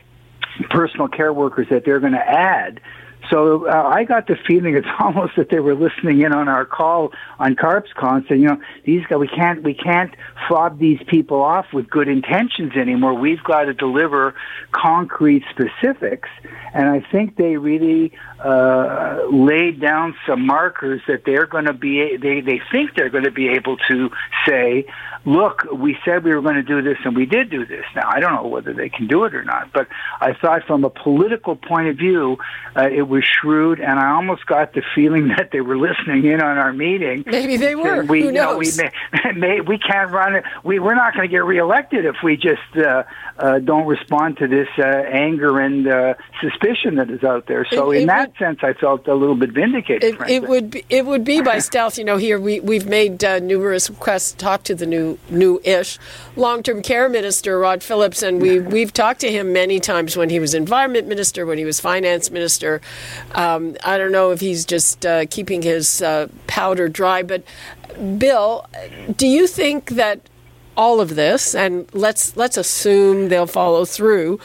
personal 0.70 1.09
care 1.09 1.32
workers 1.32 1.68
that 1.70 1.85
they're 1.85 2.00
going 2.00 2.12
to 2.12 2.18
add 2.18 2.80
so 3.30 3.68
uh, 3.68 3.90
I 3.94 4.04
got 4.04 4.26
the 4.26 4.37
feeling 4.46 4.76
it's 4.76 4.87
almost 5.00 5.37
that 5.37 5.49
they 5.50 5.60
were 5.60 5.75
listening 5.75 6.20
in 6.22 6.32
on 6.32 6.49
our 6.49 6.64
call 6.64 7.12
on 7.38 7.56
Carp's 7.56 7.92
Con, 7.94 8.25
saying, 8.28 8.42
you 8.42 8.49
know, 8.49 8.60
these 8.84 9.04
guys, 9.06 9.18
we 9.18 9.28
can't, 9.28 9.62
we 9.62 9.75
can't 9.75 10.14
fob 10.49 10.78
these 10.78 11.00
people 11.06 11.40
off 11.40 11.66
with 11.72 11.88
good 11.88 12.08
intentions 12.08 12.72
anymore. 12.76 13.14
We've 13.14 13.42
got 13.42 13.64
to 13.64 13.75
deliver 13.75 14.34
concrete 14.72 15.44
specifics. 15.50 16.28
And 16.75 16.88
I 16.88 17.04
think 17.10 17.37
they 17.37 17.56
really 17.56 18.12
uh, 18.44 19.22
laid 19.30 19.80
down 19.80 20.14
some 20.26 20.46
markers 20.46 21.00
that 21.06 21.25
they're 21.25 21.46
going 21.46 21.66
to 21.66 21.72
be, 21.72 22.16
they, 22.16 22.40
they 22.40 22.60
think 22.70 22.94
they're 22.94 23.10
going 23.10 23.25
to 23.25 23.30
be 23.30 23.49
able 23.49 23.76
to 23.88 24.10
say, 24.46 24.87
look, 25.25 25.64
we 25.72 25.99
said 26.04 26.25
we 26.25 26.34
were 26.34 26.40
going 26.40 26.54
to 26.54 26.62
do 26.62 26.80
this 26.82 26.96
and 27.04 27.14
we 27.14 27.26
did 27.26 27.50
do 27.50 27.66
this. 27.66 27.84
Now, 27.94 28.08
I 28.10 28.20
don't 28.20 28.34
know 28.34 28.46
whether 28.46 28.72
they 28.72 28.88
can 28.88 29.06
do 29.06 29.25
it 29.25 29.34
or 29.34 29.44
not, 29.44 29.72
but 29.72 29.88
I 30.20 30.32
thought 30.32 30.64
from 30.66 30.84
a 30.84 30.90
political 30.90 31.56
point 31.56 31.88
of 31.88 31.96
view, 31.96 32.38
uh, 32.76 32.88
it 32.90 33.02
was 33.02 33.19
shrewd, 33.22 33.80
and 33.80 33.98
I 33.98 34.10
almost 34.10 34.46
got 34.46 34.74
the 34.74 34.82
feeling 34.94 35.28
that 35.36 35.50
they 35.52 35.60
were 35.60 35.78
listening 35.78 36.24
in 36.24 36.40
on 36.40 36.58
our 36.58 36.72
meeting. 36.72 37.24
Maybe 37.26 37.56
they 37.56 37.74
were. 37.74 38.04
We, 38.04 38.22
Who 38.22 38.32
knows? 38.32 38.78
We, 38.78 38.84
may, 38.84 39.32
may, 39.36 39.60
we 39.60 39.78
can't 39.78 40.10
run 40.10 40.36
it. 40.36 40.44
We, 40.64 40.78
we're 40.78 40.94
not 40.94 41.14
going 41.14 41.28
to 41.28 41.30
get 41.30 41.44
reelected 41.44 42.04
if 42.04 42.16
we 42.22 42.36
just 42.36 42.60
uh, 42.76 43.04
uh, 43.38 43.58
don't 43.58 43.86
respond 43.86 44.38
to 44.38 44.46
this 44.46 44.68
uh, 44.78 44.82
anger 44.82 45.60
and 45.60 45.86
uh, 45.86 46.14
suspicion 46.40 46.96
that 46.96 47.10
is 47.10 47.24
out 47.24 47.46
there. 47.46 47.66
So, 47.70 47.90
it, 47.90 47.98
in 47.98 48.02
it 48.04 48.06
that 48.06 48.28
would, 48.28 48.36
sense, 48.38 48.58
I 48.62 48.74
felt 48.74 49.08
a 49.08 49.14
little 49.14 49.34
bit 49.34 49.52
vindicated. 49.52 50.02
It, 50.02 50.30
it, 50.30 50.48
would 50.48 50.70
be, 50.70 50.84
it 50.88 51.06
would 51.06 51.24
be 51.24 51.40
by 51.40 51.58
stealth. 51.58 51.98
You 51.98 52.04
know, 52.04 52.16
here 52.16 52.38
we 52.38 52.60
we've 52.60 52.86
made 52.86 53.24
uh, 53.24 53.38
numerous 53.38 53.90
requests 53.90 54.32
to 54.32 54.38
talk 54.38 54.62
to 54.64 54.74
the 54.74 54.86
new 54.86 55.18
new-ish 55.30 55.98
long-term 56.36 56.82
care 56.82 57.08
minister 57.08 57.58
Rod 57.58 57.82
Phillips, 57.82 58.22
and 58.22 58.40
we 58.40 58.60
we've 58.60 58.92
talked 58.92 59.20
to 59.20 59.30
him 59.30 59.52
many 59.52 59.80
times 59.80 60.16
when 60.16 60.30
he 60.30 60.38
was 60.38 60.54
environment 60.54 61.08
minister, 61.08 61.46
when 61.46 61.58
he 61.58 61.64
was 61.64 61.80
finance 61.80 62.30
minister. 62.30 62.80
Um, 63.33 63.76
I 63.85 63.99
don't 63.99 64.12
know 64.12 64.30
if 64.30 64.40
he's 64.40 64.64
just 64.64 65.04
uh, 65.07 65.26
keeping 65.26 65.62
his 65.62 66.02
uh, 66.02 66.28
powder 66.47 66.88
dry, 66.88 67.23
but 67.23 67.42
Bill, 68.19 68.66
do 69.16 69.26
you 69.26 69.47
think 69.47 69.90
that 69.90 70.21
all 70.76 71.00
of 71.00 71.14
this, 71.14 71.54
and 71.54 71.92
let's 71.92 72.37
let's 72.37 72.57
assume 72.57 73.28
they'll 73.28 73.47
follow 73.47 73.85
through, 73.85 74.40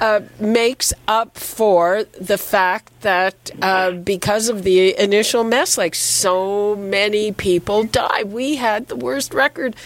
uh, 0.00 0.20
makes 0.38 0.92
up 1.06 1.38
for 1.38 2.04
the 2.20 2.38
fact 2.38 2.92
that 3.00 3.50
uh, 3.62 3.92
because 3.92 4.48
of 4.48 4.62
the 4.64 4.98
initial 5.00 5.44
mess, 5.44 5.78
like 5.78 5.94
so 5.94 6.76
many 6.76 7.32
people 7.32 7.84
died. 7.84 8.30
We 8.32 8.56
had 8.56 8.88
the 8.88 8.96
worst 8.96 9.32
record 9.32 9.76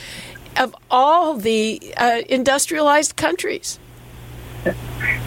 of 0.57 0.75
all 0.91 1.37
the 1.37 1.95
uh, 1.97 2.23
industrialized 2.29 3.17
countries. 3.17 3.79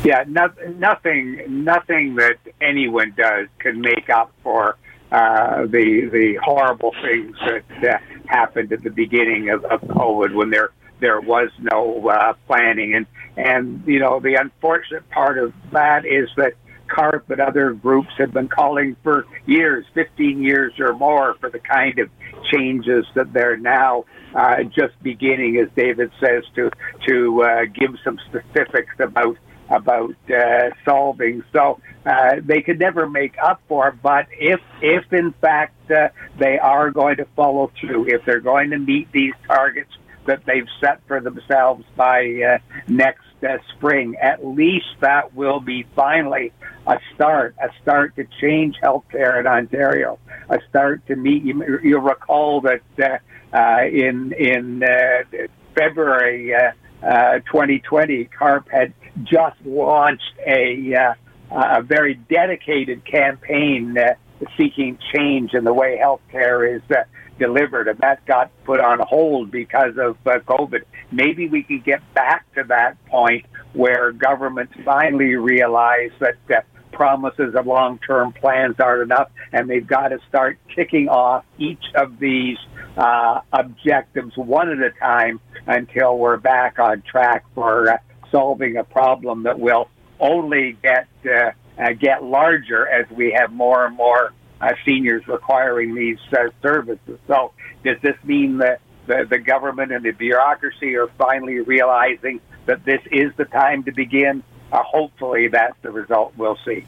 Yeah, 0.04 0.24
no, 0.28 0.52
nothing, 0.76 1.64
nothing 1.64 2.16
that 2.16 2.38
anyone 2.62 3.16
does 3.18 3.48
can 3.58 3.82
make 3.82 4.08
up 4.08 4.32
for 4.44 4.78
uh, 5.12 5.66
the 5.66 6.10
the 6.12 6.36
horrible 6.44 6.94
things 7.02 7.36
that 7.40 7.64
uh, 7.84 7.98
happened 8.28 8.72
at 8.72 8.84
the 8.84 8.92
beginning 8.92 9.50
of, 9.50 9.66
of 9.66 9.82
COVID 9.82 10.36
when 10.36 10.52
there 10.52 10.70
there 11.00 11.20
was 11.20 11.50
no 11.60 12.08
uh, 12.08 12.34
planning. 12.46 12.94
And 12.94 13.08
and 13.36 13.84
you 13.88 14.00
know 14.00 14.20
the 14.20 14.36
unfortunate 14.36 15.10
part 15.10 15.40
of 15.40 15.54
that 15.72 16.06
is 16.06 16.30
that 16.38 16.54
CARP 16.88 17.30
and 17.30 17.42
other 17.42 17.74
groups 17.74 18.10
have 18.18 18.32
been 18.32 18.48
calling 18.48 18.96
for 19.04 19.26
years, 19.46 19.86
15 19.94 20.42
years 20.42 20.74
or 20.80 20.94
more, 20.94 21.36
for 21.40 21.50
the 21.50 21.60
kind 21.60 22.00
of 22.00 22.10
changes 22.52 23.06
that 23.16 23.34
they're 23.34 23.58
now 23.58 24.06
uh, 24.34 24.64
just 24.64 25.02
beginning, 25.02 25.58
as 25.58 25.70
David 25.76 26.12
says, 26.20 26.44
to 26.56 26.72
to 27.08 27.44
uh, 27.44 27.66
give 27.66 27.96
some 28.04 28.20
specifics 28.30 28.96
about 29.00 29.38
about 29.70 30.16
uh, 30.30 30.70
solving. 30.84 31.44
So 31.52 31.80
uh, 32.06 32.36
they 32.44 32.62
could 32.62 32.80
never 32.80 33.10
make 33.10 33.36
up 33.42 33.62
for. 33.68 33.92
But 33.92 34.28
if 34.32 34.60
if 34.82 35.12
in 35.12 35.34
fact 35.34 35.90
uh, 35.90 36.10
they 36.38 36.60
are 36.60 36.92
going 36.92 37.18
to 37.18 37.26
follow 37.36 37.72
through, 37.80 38.08
if 38.08 38.26
they're 38.26 38.42
going 38.42 38.72
to 38.72 38.80
meet 38.80 39.12
these 39.12 39.34
targets 39.48 39.92
that 40.26 40.46
they've 40.46 40.68
set 40.82 41.02
for 41.08 41.20
themselves 41.22 41.84
by 41.96 42.42
uh, 42.42 42.58
next 42.88 43.26
uh, 43.46 43.58
spring, 43.76 44.16
at 44.22 44.46
least 44.46 44.88
that 45.02 45.34
will 45.34 45.60
be 45.60 45.86
finally 45.96 46.52
a 46.88 47.00
start, 47.14 47.56
a 47.62 47.70
start 47.82 48.16
to 48.16 48.26
change 48.42 48.76
healthcare 48.82 49.40
in 49.40 49.48
Ontario, 49.48 50.20
a 50.50 50.60
start 50.70 51.06
to 51.08 51.16
meet. 51.16 51.44
You, 51.44 51.80
you'll 51.84 52.02
recall 52.02 52.62
that 52.62 52.82
uh, 53.02 53.18
uh, 53.56 53.86
in 53.86 54.34
in 54.34 54.84
uh, 54.84 55.48
February 55.76 56.54
uh, 56.54 56.72
uh, 57.06 57.40
2020, 57.40 58.26
CARP 58.26 58.70
had 58.70 58.94
just 59.24 59.58
launched 59.66 60.34
a 60.46 60.94
uh, 60.94 61.14
a 61.52 61.82
very 61.82 62.16
dedicated 62.16 63.06
campaign 63.06 63.98
uh, 63.98 64.16
seeking 64.58 64.98
change 65.14 65.54
in 65.54 65.64
the 65.64 65.74
way 65.74 66.00
healthcare 66.02 66.76
is 66.76 66.82
uh, 66.92 67.04
delivered, 67.40 67.88
and 67.88 68.00
that 68.00 68.26
got 68.26 68.52
put 68.64 68.80
on 68.80 69.00
hold 69.00 69.52
because 69.52 69.98
of 69.98 70.18
uh, 70.26 70.40
COVID. 70.40 70.84
Maybe 71.12 71.48
we 71.48 71.64
can 71.64 71.82
get 71.82 72.02
back 72.14 72.52
to 72.56 72.64
that 72.66 73.04
point 73.06 73.46
where 73.74 74.12
governments 74.12 74.74
finally 74.84 75.36
realize 75.36 76.12
that 76.20 76.38
uh, 76.50 76.62
promises 76.92 77.56
of 77.56 77.68
long-term 77.68 78.34
plans 78.34 78.76
aren't 78.80 79.04
enough, 79.04 79.30
and 79.52 79.70
they've 79.70 79.86
got 79.86 80.10
to 80.10 80.20
start 80.30 80.58
ticking 80.74 81.10
off 81.10 81.44
each 81.58 81.84
of 81.96 82.20
these 82.20 82.58
uh, 82.98 83.42
objectives 83.52 84.36
one 84.38 84.70
at 84.70 84.80
a 84.80 84.92
time 85.00 85.40
until 85.68 86.18
we're 86.18 86.38
back 86.38 86.80
on 86.80 87.02
track 87.02 87.44
for 87.54 87.90
uh, 87.90 87.98
solving 88.32 88.78
a 88.78 88.84
problem 88.84 89.44
that 89.44 89.60
will 89.60 89.90
only 90.20 90.78
get 90.82 91.08
uh, 91.26 91.52
uh, 91.78 91.92
get 91.92 92.24
larger 92.24 92.88
as 92.88 93.06
we 93.12 93.32
have 93.38 93.52
more 93.52 93.86
and 93.86 93.96
more 93.98 94.32
uh, 94.66 94.74
seniors 94.86 95.28
requiring 95.28 95.94
these 95.94 96.18
uh, 96.34 96.50
services. 96.62 97.20
So, 97.28 97.52
does 97.84 97.98
this 98.02 98.16
mean 98.24 98.58
that 98.58 98.82
the, 99.06 99.28
the 99.30 99.38
government 99.38 99.92
and 99.92 100.04
the 100.04 100.12
bureaucracy 100.12 100.96
are 100.96 101.08
finally 101.18 101.60
realizing 101.60 102.42
that 102.66 102.84
this 102.84 103.02
is 103.12 103.32
the 103.38 103.46
time 103.46 103.84
to 103.84 103.92
begin? 103.92 104.44
Uh, 104.72 104.82
hopefully, 104.84 105.48
that's 105.50 105.76
the 105.84 105.92
result 105.92 106.34
we'll 106.38 106.58
see. 106.66 106.86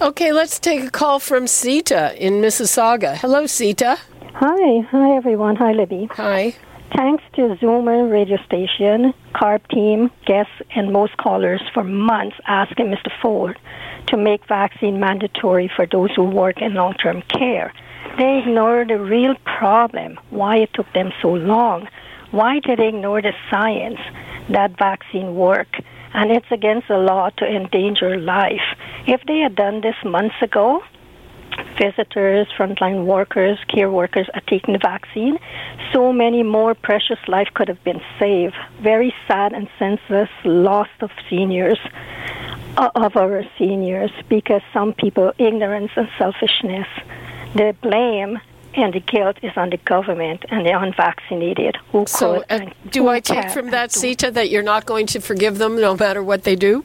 Okay, 0.00 0.32
let's 0.32 0.58
take 0.58 0.82
a 0.82 0.90
call 0.90 1.20
from 1.20 1.46
Sita 1.46 2.14
in 2.18 2.34
Mississauga. 2.34 3.16
Hello, 3.16 3.46
Sita. 3.46 3.98
Hi, 4.34 4.80
hi 4.90 5.16
everyone. 5.16 5.54
Hi, 5.56 5.72
Libby. 5.72 6.08
Hi. 6.12 6.56
Thanks 6.96 7.22
to 7.36 7.56
Zoomer 7.62 8.10
radio 8.10 8.36
station, 8.44 9.14
CARP 9.34 9.66
team, 9.68 10.10
guests, 10.26 10.52
and 10.74 10.92
most 10.92 11.16
callers 11.16 11.62
for 11.72 11.84
months 11.84 12.36
asking 12.46 12.86
Mr. 12.86 13.10
Ford 13.22 13.58
to 14.08 14.16
make 14.16 14.46
vaccine 14.46 15.00
mandatory 15.00 15.70
for 15.74 15.86
those 15.86 16.10
who 16.14 16.24
work 16.24 16.60
in 16.60 16.74
long-term 16.74 17.22
care. 17.22 17.72
They 18.18 18.38
ignored 18.38 18.88
the 18.88 18.98
real 18.98 19.34
problem, 19.44 20.18
why 20.30 20.58
it 20.58 20.74
took 20.74 20.92
them 20.92 21.12
so 21.22 21.32
long. 21.32 21.88
Why 22.30 22.60
did 22.60 22.78
they 22.78 22.88
ignore 22.88 23.22
the 23.22 23.32
science 23.50 24.00
that 24.50 24.76
vaccine 24.78 25.34
work? 25.34 25.68
And 26.14 26.30
it's 26.30 26.50
against 26.50 26.88
the 26.88 26.98
law 26.98 27.30
to 27.38 27.46
endanger 27.46 28.18
life. 28.18 28.76
If 29.06 29.22
they 29.26 29.38
had 29.38 29.54
done 29.54 29.80
this 29.80 29.96
months 30.04 30.36
ago, 30.42 30.82
visitors, 31.78 32.46
frontline 32.56 33.06
workers, 33.06 33.58
care 33.68 33.90
workers 33.90 34.28
are 34.34 34.42
taking 34.46 34.72
the 34.74 34.78
vaccine, 34.78 35.38
so 35.92 36.12
many 36.12 36.42
more 36.42 36.74
precious 36.74 37.18
life 37.28 37.48
could 37.54 37.68
have 37.68 37.82
been 37.84 38.00
saved. 38.18 38.54
Very 38.82 39.14
sad 39.26 39.52
and 39.52 39.68
senseless 39.78 40.28
loss 40.44 40.88
of 41.00 41.10
seniors, 41.28 41.78
of 42.76 43.16
our 43.16 43.44
seniors, 43.58 44.10
because 44.28 44.62
some 44.72 44.92
people, 44.92 45.32
ignorance 45.38 45.92
and 45.96 46.08
selfishness, 46.18 46.86
the 47.54 47.74
blame 47.82 48.40
and 48.74 48.94
the 48.94 49.00
guilt 49.00 49.36
is 49.42 49.52
on 49.56 49.70
the 49.70 49.76
government 49.78 50.44
and 50.48 50.64
the 50.66 50.70
unvaccinated 50.70 51.76
who 51.90 52.06
so, 52.06 52.42
could. 52.48 52.62
Uh, 52.62 52.70
do 52.90 53.08
I 53.08 53.20
take 53.20 53.50
from 53.50 53.70
that, 53.70 53.92
Sita, 53.92 54.30
that 54.30 54.50
you're 54.50 54.62
not 54.62 54.86
going 54.86 55.06
to 55.08 55.20
forgive 55.20 55.58
them 55.58 55.80
no 55.80 55.96
matter 55.96 56.22
what 56.22 56.44
they 56.44 56.56
do? 56.56 56.84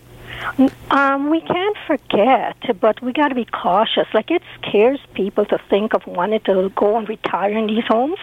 Um, 0.91 1.30
we 1.30 1.41
can't 1.41 1.78
forget, 1.88 2.58
but 2.80 3.02
we 3.02 3.12
got 3.12 3.30
to 3.30 3.36
be 3.36 3.45
cautious. 3.45 4.08
Like 4.13 4.30
it 4.30 4.43
scares 4.62 5.00
people 5.13 5.45
to 5.45 5.58
think 5.69 5.93
of 5.93 6.06
wanting 6.06 6.41
to 6.41 6.69
go 6.76 6.97
and 6.97 7.10
retire 7.10 7.58
in 7.58 7.67
these 7.67 7.86
homes 7.88 8.19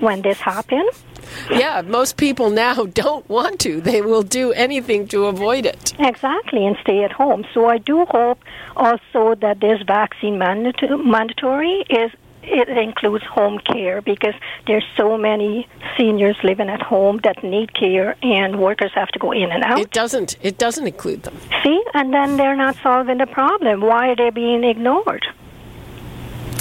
when 0.00 0.22
this 0.22 0.40
happens. 0.40 1.04
Yeah, 1.50 1.82
most 1.82 2.16
people 2.16 2.50
now 2.50 2.84
don't 3.04 3.28
want 3.28 3.60
to. 3.60 3.80
They 3.80 4.02
will 4.02 4.22
do 4.22 4.52
anything 4.52 5.08
to 5.08 5.26
avoid 5.26 5.66
it. 5.66 5.94
Exactly, 5.98 6.66
and 6.66 6.76
stay 6.82 7.04
at 7.04 7.12
home. 7.12 7.44
So 7.54 7.66
I 7.66 7.78
do 7.78 8.04
hope 8.06 8.38
also 8.76 9.34
that 9.36 9.60
this 9.60 9.82
vaccine 9.86 10.38
mandatory 10.38 11.84
is 11.90 12.10
it 12.46 12.68
includes 12.68 13.24
home 13.24 13.58
care 13.58 14.02
because 14.02 14.34
there's 14.66 14.84
so 14.96 15.16
many 15.16 15.66
seniors 15.96 16.36
living 16.42 16.68
at 16.68 16.82
home 16.82 17.20
that 17.24 17.42
need 17.42 17.72
care 17.74 18.16
and 18.22 18.58
workers 18.58 18.90
have 18.94 19.08
to 19.08 19.18
go 19.18 19.32
in 19.32 19.50
and 19.50 19.64
out. 19.64 19.78
It 19.78 19.92
doesn't 19.92 20.36
it 20.42 20.58
doesn't 20.58 20.86
include 20.86 21.22
them. 21.22 21.36
See, 21.62 21.82
and 21.94 22.12
then 22.12 22.36
they're 22.36 22.56
not 22.56 22.76
solving 22.82 23.18
the 23.18 23.26
problem. 23.26 23.80
Why 23.80 24.08
are 24.08 24.16
they 24.16 24.30
being 24.30 24.64
ignored? 24.64 25.26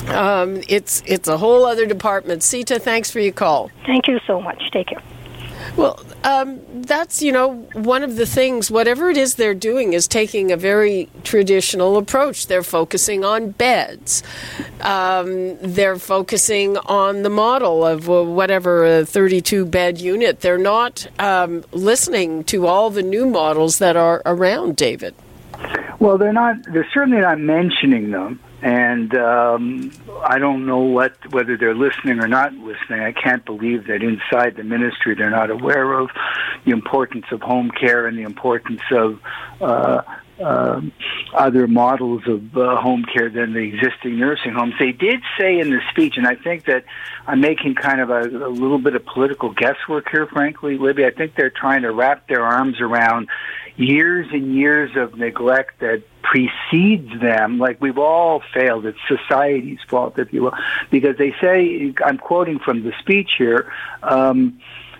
Um, 0.10 0.62
it's 0.68 1.02
it's 1.06 1.28
a 1.28 1.38
whole 1.38 1.66
other 1.66 1.86
department. 1.86 2.44
Sita, 2.44 2.80
thanks 2.80 3.12
for 3.12 3.20
your 3.20 3.34
call. 3.34 3.70
Thank 3.86 4.08
you 4.08 4.20
so 4.28 4.42
much. 4.42 4.72
Take 4.72 4.88
care. 4.88 5.02
Well, 5.76 6.00
um, 6.24 6.60
that's 6.82 7.22
you 7.22 7.32
know 7.32 7.54
one 7.74 8.04
of 8.04 8.16
the 8.16 8.26
things. 8.26 8.70
Whatever 8.70 9.10
it 9.10 9.18
is 9.18 9.36
they're 9.36 9.56
doing 9.56 9.94
is 9.94 10.08
taking 10.08 10.52
a 10.52 10.58
very 10.58 11.10
traditional 11.24 11.98
approach. 11.98 12.48
They're 12.48 12.64
focusing 12.64 13.24
on 13.24 13.52
beds. 13.52 14.24
Um, 14.82 15.58
they're 15.58 15.98
focusing 15.98 16.78
on 16.78 17.24
the 17.24 17.30
model 17.30 17.86
of 17.86 18.10
uh, 18.10 18.24
whatever 18.24 19.00
a 19.00 19.06
32 19.06 19.66
bed 19.66 20.00
unit. 20.00 20.42
They're 20.42 20.58
not 20.58 21.08
um, 21.20 21.64
listening 21.72 22.44
to 22.46 22.68
all 22.68 22.90
the 22.90 23.04
new 23.04 23.26
models 23.26 23.80
that 23.80 23.96
are 23.96 24.22
around. 24.26 24.76
David. 24.76 25.16
Well, 26.00 26.18
they're 26.18 26.34
not. 26.34 26.64
They're 26.72 26.88
certainly 26.94 27.22
not 27.22 27.40
mentioning 27.40 28.12
them 28.12 28.40
and 28.64 29.14
um, 29.16 29.92
I 30.24 30.40
don't 30.40 30.66
know 30.66 30.80
what 30.80 31.18
whether 31.34 31.58
they're 31.58 31.76
listening 31.76 32.20
or 32.20 32.30
not 32.30 32.54
listening. 32.54 33.02
I 33.02 33.12
can't 33.12 33.44
believe 33.44 33.88
that 33.88 34.02
inside 34.02 34.56
the 34.56 34.64
ministry 34.64 35.16
they're 35.16 35.30
not 35.30 35.50
aware 35.50 35.92
of 36.00 36.10
the 36.66 36.72
importance 36.72 37.26
of 37.34 37.42
home 37.42 37.72
care 37.72 38.08
and 38.08 38.18
the 38.18 38.24
importance 38.24 38.82
of 38.90 39.20
uh, 39.60 40.02
uh, 40.42 40.82
other 41.34 41.68
models 41.68 42.24
of 42.28 42.58
uh, 42.58 42.76
home 42.78 43.06
care 43.06 43.30
than 43.30 43.54
the 43.54 43.60
existing 43.60 44.18
nursing 44.18 44.54
homes. 44.54 44.74
They 44.80 44.92
did 44.92 45.22
say 45.40 45.60
in 45.60 45.70
the 45.70 45.80
speech, 45.92 46.18
and 46.18 46.28
I 46.28 46.36
think 46.36 46.66
that 46.66 46.86
I'm 47.28 47.42
making 47.42 47.76
kind 47.76 48.02
of 48.02 48.10
a, 48.10 48.22
a 48.22 48.50
little 48.50 48.80
bit 48.80 48.96
of 48.96 49.06
political 49.06 49.54
guesswork 49.54 50.10
here, 50.10 50.28
frankly, 50.28 50.78
Libby. 50.78 51.06
I 51.06 51.12
think 51.12 51.36
they're 51.36 51.50
trying 51.50 51.84
to 51.84 51.92
wrap 51.92 52.28
their 52.28 52.44
arms 52.44 52.82
around 52.82 53.30
years 53.76 54.28
and 54.32 54.56
years 54.56 54.96
of 54.96 55.18
neglect 55.18 55.80
that 55.80 56.04
precedes 56.22 57.10
them, 57.20 57.60
like 57.60 57.82
we've 57.82 57.98
all 57.98 58.42
failed. 58.54 58.86
It's 58.86 58.98
society's 59.08 59.80
fault, 59.90 60.18
if 60.18 60.32
you 60.32 60.44
will, 60.44 60.54
because 60.90 61.18
they 61.18 61.34
say, 61.42 61.94
I'm 62.04 62.18
quoting 62.18 62.60
from 62.60 62.84
the 62.84 62.94
speech 63.00 63.32
here, 63.38 63.72
um, 64.02 64.60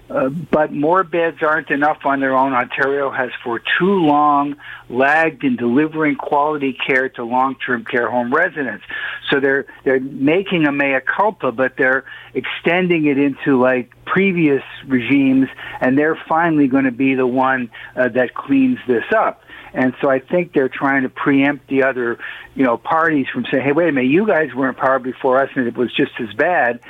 uh, 0.10 0.30
but 0.30 0.72
more 0.72 1.04
beds 1.04 1.38
aren't 1.42 1.70
enough 1.70 2.00
on 2.06 2.20
their 2.20 2.36
own. 2.36 2.54
Ontario 2.54 3.10
has 3.10 3.32
for 3.44 3.60
too 3.80 3.96
long 4.06 4.56
lagged 4.90 5.44
in 5.44 5.56
delivering 5.56 6.16
quality 6.16 6.74
care 6.74 7.08
to 7.10 7.24
long-term 7.24 7.86
care 7.86 8.10
home 8.10 8.34
residents. 8.34 8.84
So 9.32 9.40
they're 9.40 9.66
they're 9.86 10.02
making 10.02 10.68
a 10.68 10.72
mea 10.72 11.00
culpa, 11.00 11.52
but 11.52 11.78
they're 11.78 12.04
extending 12.34 13.06
it 13.06 13.18
into 13.18 13.60
like 13.60 13.92
previous 14.06 14.64
regimes, 14.86 15.48
and 15.80 15.98
they're 15.98 16.20
finally 16.28 16.68
going 16.68 16.86
to 16.86 16.92
be 16.92 17.16
the 17.16 17.28
one 17.28 17.72
uh, 17.96 18.10
that 18.10 18.34
cleans 18.34 18.80
this 18.88 19.06
up. 19.16 19.42
And 19.74 19.96
so 20.02 20.10
I 20.10 20.20
think 20.20 20.54
they're 20.54 20.70
trying 20.70 21.02
to 21.04 21.10
preempt 21.10 21.68
the 21.68 21.84
other, 21.84 22.20
you 22.54 22.64
know, 22.64 22.78
parties 22.78 23.28
from 23.34 23.46
saying, 23.50 23.64
"Hey, 23.64 23.72
wait 23.72 23.88
a 23.88 23.92
minute, 23.94 24.12
you 24.12 24.28
guys 24.28 24.54
were 24.54 24.68
in 24.68 24.76
power 24.76 25.00
before 25.00 25.42
us, 25.42 25.50
and 25.56 25.66
it 25.66 25.78
was 25.78 25.94
just 25.94 26.12
as 26.20 26.34
bad." 26.34 26.82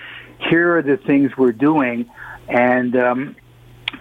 Here 0.50 0.78
are 0.78 0.82
the 0.82 0.98
things 0.98 1.38
we're 1.38 1.54
doing 1.54 2.10
and 2.48 2.96
um, 2.96 3.36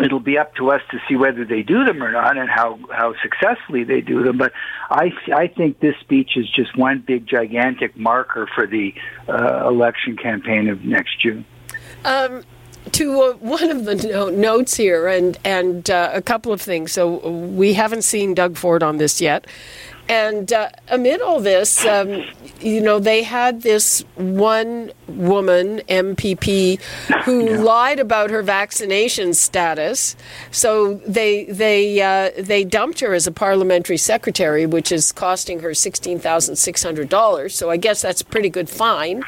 it'll 0.01 0.21
be 0.21 0.39
up 0.39 0.55
to 0.57 0.71
us 0.71 0.81
to 0.91 0.99
see 1.09 1.17
whether 1.17 1.45
they 1.45 1.63
do 1.63 1.85
them 1.85 2.03
or 2.03 2.11
not 2.11 2.37
and 2.37 2.49
how, 2.49 2.79
how 2.91 3.15
successfully 3.23 3.85
they 3.85 4.01
do 4.01 4.23
them. 4.23 4.39
But 4.39 4.53
I, 4.91 5.13
I 5.35 5.47
think 5.49 5.81
this 5.81 5.97
speech 6.01 6.37
is 6.37 6.49
just 6.51 6.77
one 6.77 7.01
big, 7.01 7.27
gigantic 7.27 7.97
marker 7.97 8.49
for 8.55 8.67
the 8.67 8.95
uh, 9.29 9.69
election 9.69 10.17
campaign 10.17 10.69
of 10.69 10.85
next 10.85 11.21
June. 11.21 11.45
Um, 12.05 12.43
to 12.91 13.23
uh, 13.23 13.33
one 13.35 13.71
of 13.71 13.85
the 13.85 13.95
no- 13.95 14.29
notes 14.29 14.77
here, 14.77 15.07
and 15.07 15.39
and 15.45 15.89
uh, 15.89 16.11
a 16.13 16.21
couple 16.21 16.53
of 16.53 16.61
things. 16.61 16.91
So 16.93 17.29
we 17.29 17.75
haven't 17.75 18.03
seen 18.03 18.35
Doug 18.35 18.57
Ford 18.57 18.83
on 18.83 18.97
this 18.97 19.21
yet, 19.21 19.47
and 20.09 20.53
uh, 20.53 20.69
amid 20.89 21.21
all 21.21 21.41
this, 21.41 21.85
um, 21.87 22.25
you 22.61 22.81
know, 22.81 22.99
they 22.99 23.23
had 23.23 23.63
this 23.63 24.05
one 24.17 24.93
woman 25.09 25.81
MPP 25.89 26.81
who 27.25 27.51
yeah. 27.51 27.61
lied 27.61 27.99
about 27.99 28.31
her 28.31 28.43
vaccination 28.43 29.35
status. 29.35 30.17
So 30.51 30.95
they 31.07 31.45
they 31.45 32.01
uh, 32.01 32.31
they 32.39 32.65
dumped 32.65 33.01
her 33.01 33.15
as 33.15 33.27
a 33.27 33.33
parliamentary 33.33 33.97
secretary, 33.97 34.67
which 34.67 34.93
is 34.93 35.13
costing 35.13 35.61
her 35.61 35.75
sixteen 35.75 36.19
thousand 36.19 36.57
six 36.57 36.83
hundred 36.83 37.09
dollars. 37.09 37.55
So 37.55 37.71
I 37.71 37.77
guess 37.77 38.03
that's 38.03 38.21
a 38.21 38.25
pretty 38.25 38.49
good 38.49 38.69
fine. 38.69 39.23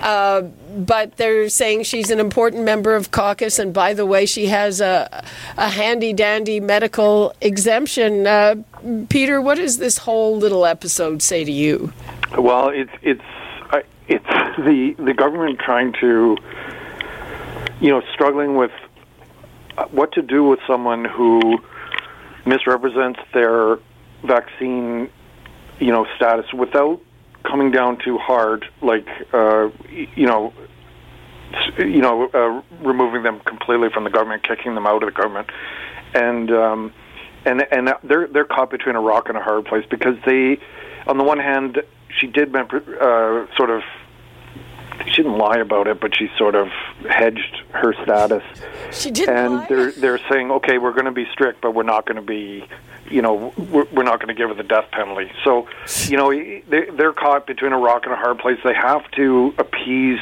Uh, 0.00 0.42
but 0.76 1.16
they're 1.16 1.48
saying 1.48 1.84
she's 1.84 2.10
an 2.10 2.20
important 2.20 2.64
member 2.64 2.94
of 2.94 3.10
caucus, 3.10 3.58
and 3.58 3.72
by 3.72 3.94
the 3.94 4.04
way, 4.04 4.26
she 4.26 4.46
has 4.46 4.80
a, 4.80 5.24
a 5.56 5.70
handy 5.70 6.12
dandy 6.12 6.60
medical 6.60 7.34
exemption. 7.40 8.26
Uh, 8.86 9.06
Peter, 9.08 9.40
what 9.40 9.56
does 9.56 9.78
this 9.78 9.98
whole 9.98 10.36
little 10.36 10.64
episode 10.64 11.22
say 11.22 11.44
to 11.44 11.52
you? 11.52 11.92
Well, 12.38 12.68
it's 12.68 12.92
it's 13.02 13.22
it's 14.08 14.24
the 14.58 14.94
the 14.98 15.14
government 15.14 15.58
trying 15.58 15.92
to, 16.00 16.36
you 17.80 17.90
know, 17.90 18.02
struggling 18.12 18.56
with 18.56 18.72
what 19.90 20.12
to 20.12 20.22
do 20.22 20.44
with 20.44 20.60
someone 20.66 21.04
who 21.04 21.58
misrepresents 22.44 23.20
their 23.34 23.78
vaccine, 24.24 25.10
you 25.80 25.92
know, 25.92 26.06
status 26.16 26.52
without 26.52 27.00
coming 27.44 27.70
down 27.70 27.98
too 27.98 28.18
hard, 28.18 28.64
like 28.82 29.06
uh, 29.32 29.68
you 29.90 30.26
know, 30.26 30.52
you 31.78 32.00
know, 32.00 32.28
uh, 32.28 32.62
removing 32.86 33.22
them 33.22 33.40
completely 33.40 33.88
from 33.90 34.04
the 34.04 34.10
government, 34.10 34.42
kicking 34.46 34.74
them 34.74 34.86
out 34.86 35.02
of 35.02 35.12
the 35.12 35.20
government, 35.20 35.50
and 36.14 36.50
um, 36.52 36.92
and 37.46 37.66
and 37.70 37.94
they're 38.02 38.26
they're 38.26 38.44
caught 38.44 38.70
between 38.70 38.96
a 38.96 39.00
rock 39.00 39.28
and 39.28 39.38
a 39.38 39.40
hard 39.40 39.64
place 39.64 39.86
because 39.88 40.16
they, 40.26 40.58
on 41.06 41.16
the 41.16 41.24
one 41.24 41.38
hand, 41.38 41.82
she 42.18 42.26
did 42.26 42.54
uh, 42.54 43.46
sort 43.56 43.70
of 43.70 43.82
she 45.06 45.22
didn't 45.22 45.38
lie 45.38 45.58
about 45.58 45.86
it, 45.86 46.00
but 46.00 46.16
she 46.16 46.28
sort 46.36 46.54
of 46.54 46.68
hedged 47.08 47.62
her 47.70 47.94
status. 48.02 48.42
She 48.92 49.10
did, 49.10 49.28
and 49.28 49.54
lie. 49.54 49.66
they're 49.68 49.92
they're 49.92 50.20
saying, 50.30 50.50
okay, 50.50 50.78
we're 50.78 50.92
going 50.92 51.06
to 51.06 51.12
be 51.12 51.26
strict, 51.32 51.60
but 51.60 51.74
we're 51.74 51.82
not 51.82 52.06
going 52.06 52.16
to 52.16 52.22
be, 52.22 52.66
you 53.08 53.22
know, 53.22 53.52
we're, 53.56 53.86
we're 53.92 54.02
not 54.02 54.20
going 54.20 54.28
to 54.28 54.34
give 54.34 54.48
her 54.48 54.54
the 54.54 54.62
death 54.62 54.90
penalty. 54.90 55.30
So, 55.44 55.68
you 56.06 56.16
know, 56.16 56.30
they, 56.30 56.90
they're 56.90 57.12
caught 57.12 57.46
between 57.46 57.72
a 57.72 57.78
rock 57.78 58.04
and 58.04 58.12
a 58.12 58.16
hard 58.16 58.38
place. 58.38 58.58
They 58.64 58.74
have 58.74 59.08
to 59.12 59.54
appease 59.58 60.20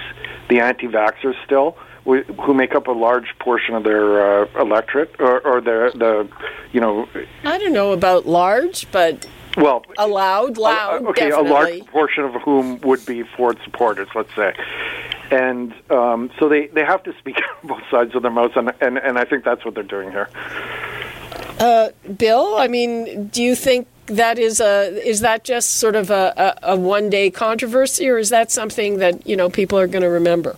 the 0.49 0.61
anti-vaxxers 0.61 1.43
still, 1.45 1.77
who 2.05 2.55
make 2.55 2.75
up 2.75 2.87
a 2.87 2.93
large 2.93 3.37
portion 3.38 3.75
of 3.75 3.85
their 3.85 4.43
uh, 4.43 4.61
electorate, 4.61 5.14
or, 5.19 5.40
or 5.40 5.61
the 5.61 5.90
the, 5.95 6.29
you 6.73 6.81
know. 6.81 7.09
I 7.45 7.59
don't 7.59 7.73
know 7.73 7.93
about 7.93 8.27
large, 8.27 8.90
but 8.93 9.27
well, 9.57 9.85
allowed, 9.99 10.59
loud. 10.59 11.05
Uh, 11.05 11.09
okay, 11.11 11.31
definitely. 11.31 11.51
a 11.51 11.53
large 11.53 11.87
portion 11.87 12.25
of 12.25 12.35
whom 12.43 12.81
would 12.81 13.05
be 13.07 13.23
Ford 13.23 13.59
supporters, 13.64 14.09
let's 14.14 14.35
say, 14.35 14.55
and 15.31 15.75
um, 15.90 16.31
so 16.38 16.49
they 16.49 16.67
they 16.69 16.85
have 16.85 17.03
to 17.05 17.17
speak 17.19 17.37
on 17.62 17.69
both 17.69 17.83
sides 17.90 18.14
of 18.14 18.23
their 18.23 18.31
mouths, 18.31 18.55
and, 18.57 18.73
and 18.81 18.99
and 18.99 19.19
I 19.19 19.25
think 19.25 19.45
that's 19.45 19.64
what 19.64 19.75
they're 19.75 19.83
doing 19.83 20.11
here. 20.11 20.29
Uh, 21.59 21.90
Bill, 22.17 22.57
I 22.57 22.69
mean, 22.69 23.29
do 23.29 23.43
you 23.43 23.55
think 23.55 23.88
that 24.07 24.38
is 24.38 24.61
a 24.61 24.90
is 25.07 25.21
that 25.21 25.45
just 25.45 25.75
sort 25.77 25.97
of 25.97 26.11
a, 26.11 26.59
a, 26.62 26.75
a 26.75 26.77
one 26.77 27.09
day 27.09 27.31
controversy, 27.31 28.09
or 28.09 28.19
is 28.19 28.31
that 28.31 28.51
something 28.51 28.99
that 28.99 29.27
you 29.27 29.37
know 29.37 29.49
people 29.49 29.79
are 29.79 29.87
going 29.87 30.03
to 30.03 30.11
remember? 30.11 30.57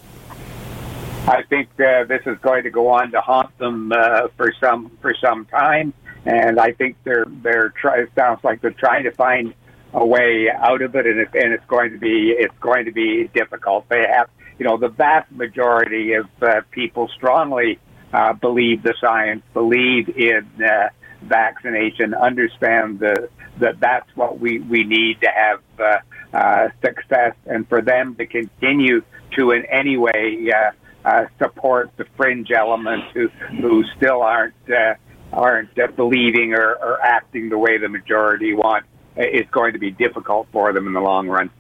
I 1.27 1.43
think 1.43 1.69
uh, 1.81 2.05
this 2.05 2.23
is 2.27 2.39
going 2.39 2.65
to 2.65 2.71
go 2.71 2.89
on 2.89 3.11
to 3.13 3.21
haunt 3.21 3.57
them 3.59 3.93
uh, 3.93 4.29
for 4.37 4.53
some 4.61 4.91
for 5.01 5.15
some 5.21 5.45
time 5.47 5.93
and 6.27 6.59
I 6.59 6.73
think 6.73 6.97
they're 7.05 7.27
they're 7.43 7.71
try, 7.71 8.01
it 8.01 8.11
sounds 8.17 8.43
like 8.43 8.61
they're 8.61 8.73
trying 8.73 9.05
to 9.05 9.13
find 9.13 9.55
a 9.95 10.05
way 10.05 10.51
out 10.51 10.83
of 10.83 10.95
it, 10.97 11.07
and 11.07 11.21
it's 11.21 11.35
and 11.35 11.53
it's 11.53 11.65
going 11.67 11.93
to 11.93 11.99
be 11.99 12.35
it's 12.37 12.59
going 12.59 12.85
to 12.87 12.93
be 12.93 13.31
difficult. 13.33 13.89
They 13.89 14.05
have 14.07 14.29
you 14.59 14.67
know 14.67 14.77
the 14.77 14.89
vast 14.89 15.31
majority 15.31 16.15
of 16.15 16.27
uh, 16.43 16.63
people 16.73 17.09
strongly 17.15 17.79
uh, 18.13 18.33
believe 18.33 18.83
the 18.83 18.95
science, 19.01 19.43
believe 19.55 20.09
in 20.09 20.49
uh, 20.63 20.89
vaccination, 21.23 22.13
understand 22.13 22.99
the, 22.99 23.29
that 23.59 23.79
that's 23.79 24.09
what 24.17 24.41
we 24.41 24.59
we 24.59 24.83
need 24.83 25.21
to 25.21 25.29
have 25.29 25.61
uh, 25.79 26.37
uh, 26.37 26.69
success, 26.85 27.35
and 27.47 27.69
for 27.69 27.81
them 27.81 28.17
to 28.17 28.27
continue 28.27 29.03
to 29.37 29.53
in 29.53 29.65
any 29.67 29.97
way. 29.97 30.51
Uh, 30.53 30.73
uh, 31.07 31.27
support 31.39 31.91
the 31.97 32.05
fringe 32.17 32.51
elements 32.51 33.07
who 33.15 33.29
who 33.61 33.85
still 33.97 34.23
aren't 34.23 34.55
uh, 34.69 34.95
aren't 35.33 35.79
uh, 35.79 35.87
believing 35.89 36.53
or, 36.53 36.75
or 36.75 37.01
acting 37.01 37.49
the 37.49 37.59
way 37.59 37.79
the 37.79 37.89
majority 37.89 38.55
want, 38.55 38.85
it's 39.17 39.51
going 39.51 39.73
to 39.73 39.79
be 39.79 39.91
difficult 39.91 40.49
for 40.53 40.73
them 40.73 40.87
in 40.87 40.93
the 40.93 41.01
long 41.01 41.29
run. 41.29 41.51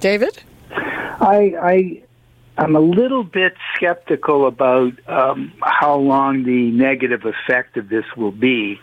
David? 0.00 0.42
I, 0.70 1.54
I 1.60 2.02
I'm 2.56 2.74
a 2.74 2.80
little 2.80 3.24
bit 3.24 3.54
skeptical 3.76 4.46
about 4.46 4.92
um, 5.08 5.52
how 5.62 5.96
long 5.96 6.44
the 6.44 6.70
negative 6.70 7.24
effect 7.24 7.76
of 7.76 7.88
this 7.88 8.04
will 8.16 8.32
be, 8.32 8.80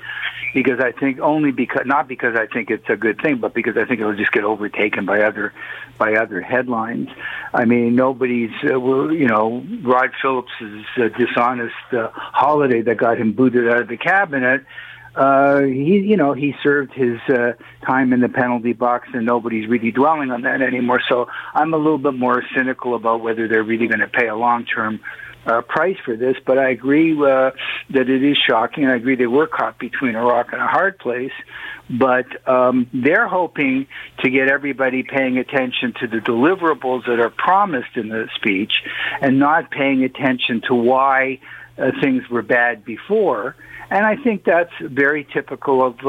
because 0.55 0.79
I 0.79 0.93
think 0.93 1.19
only 1.19 1.51
because 1.51 1.83
not 1.85 2.07
because 2.07 2.35
I 2.35 2.47
think 2.47 2.71
it's 2.71 2.89
a 2.89 2.95
good 2.95 3.21
thing, 3.21 3.37
but 3.37 3.53
because 3.53 3.75
I 3.75 3.83
think 3.83 3.99
it'll 3.99 4.15
just 4.15 4.31
get 4.31 4.45
overtaken 4.45 5.05
by 5.05 5.21
other 5.21 5.53
by 5.99 6.15
other 6.15 6.39
headlines. 6.41 7.09
I 7.53 7.65
mean, 7.65 7.93
nobody's 7.93 8.55
uh, 8.63 8.79
you 9.09 9.27
know 9.27 9.63
Rod 9.83 10.11
Phillips' 10.21 10.49
uh, 10.61 11.09
dishonest 11.09 11.75
uh, 11.91 12.09
holiday 12.13 12.81
that 12.83 12.95
got 12.95 13.19
him 13.19 13.33
booted 13.33 13.67
out 13.67 13.81
of 13.81 13.87
the 13.89 13.97
cabinet 13.97 14.65
uh, 15.15 15.61
he, 15.61 15.99
you 15.99 16.17
know, 16.17 16.33
he 16.33 16.53
served 16.61 16.93
his 16.93 17.19
uh, 17.29 17.53
time 17.85 18.11
in 18.11 18.19
the 18.19 18.27
penalty 18.27 18.73
box, 18.73 19.07
and 19.13 19.25
nobody's 19.25 19.67
really 19.67 19.91
dwelling 19.91 20.29
on 20.29 20.41
that 20.41 20.61
anymore. 20.61 21.01
So 21.07 21.27
I'm 21.53 21.73
a 21.73 21.77
little 21.77 21.97
bit 21.97 22.15
more 22.15 22.43
cynical 22.55 22.95
about 22.95 23.21
whether 23.21 23.47
they're 23.47 23.63
really 23.63 23.87
going 23.87 24.01
to 24.01 24.07
pay 24.07 24.27
a 24.27 24.35
long-term 24.35 24.99
uh, 25.45 25.61
price 25.61 25.97
for 26.03 26.15
this. 26.15 26.35
But 26.45 26.57
I 26.57 26.69
agree 26.69 27.13
uh, 27.13 27.51
that 27.91 28.09
it 28.09 28.23
is 28.23 28.37
shocking, 28.37 28.85
I 28.85 28.95
agree 28.95 29.15
they 29.15 29.27
were 29.27 29.47
caught 29.47 29.79
between 29.79 30.15
a 30.15 30.23
rock 30.23 30.47
and 30.51 30.61
a 30.61 30.67
hard 30.67 30.97
place. 30.99 31.33
But 31.89 32.47
um, 32.49 32.89
they're 32.93 33.27
hoping 33.27 33.87
to 34.19 34.29
get 34.29 34.49
everybody 34.49 35.03
paying 35.03 35.37
attention 35.37 35.93
to 35.99 36.07
the 36.07 36.17
deliverables 36.17 37.05
that 37.05 37.19
are 37.19 37.29
promised 37.29 37.95
in 37.95 38.09
the 38.09 38.27
speech, 38.35 38.73
and 39.21 39.37
not 39.39 39.69
paying 39.69 40.03
attention 40.03 40.61
to 40.67 40.73
why 40.73 41.39
uh, 41.77 41.91
things 42.01 42.27
were 42.29 42.41
bad 42.41 42.83
before 42.85 43.55
and 43.89 44.05
I 44.05 44.15
think 44.15 44.43
that's 44.43 44.73
very 44.81 45.25
typical 45.31 45.85
of 45.85 46.05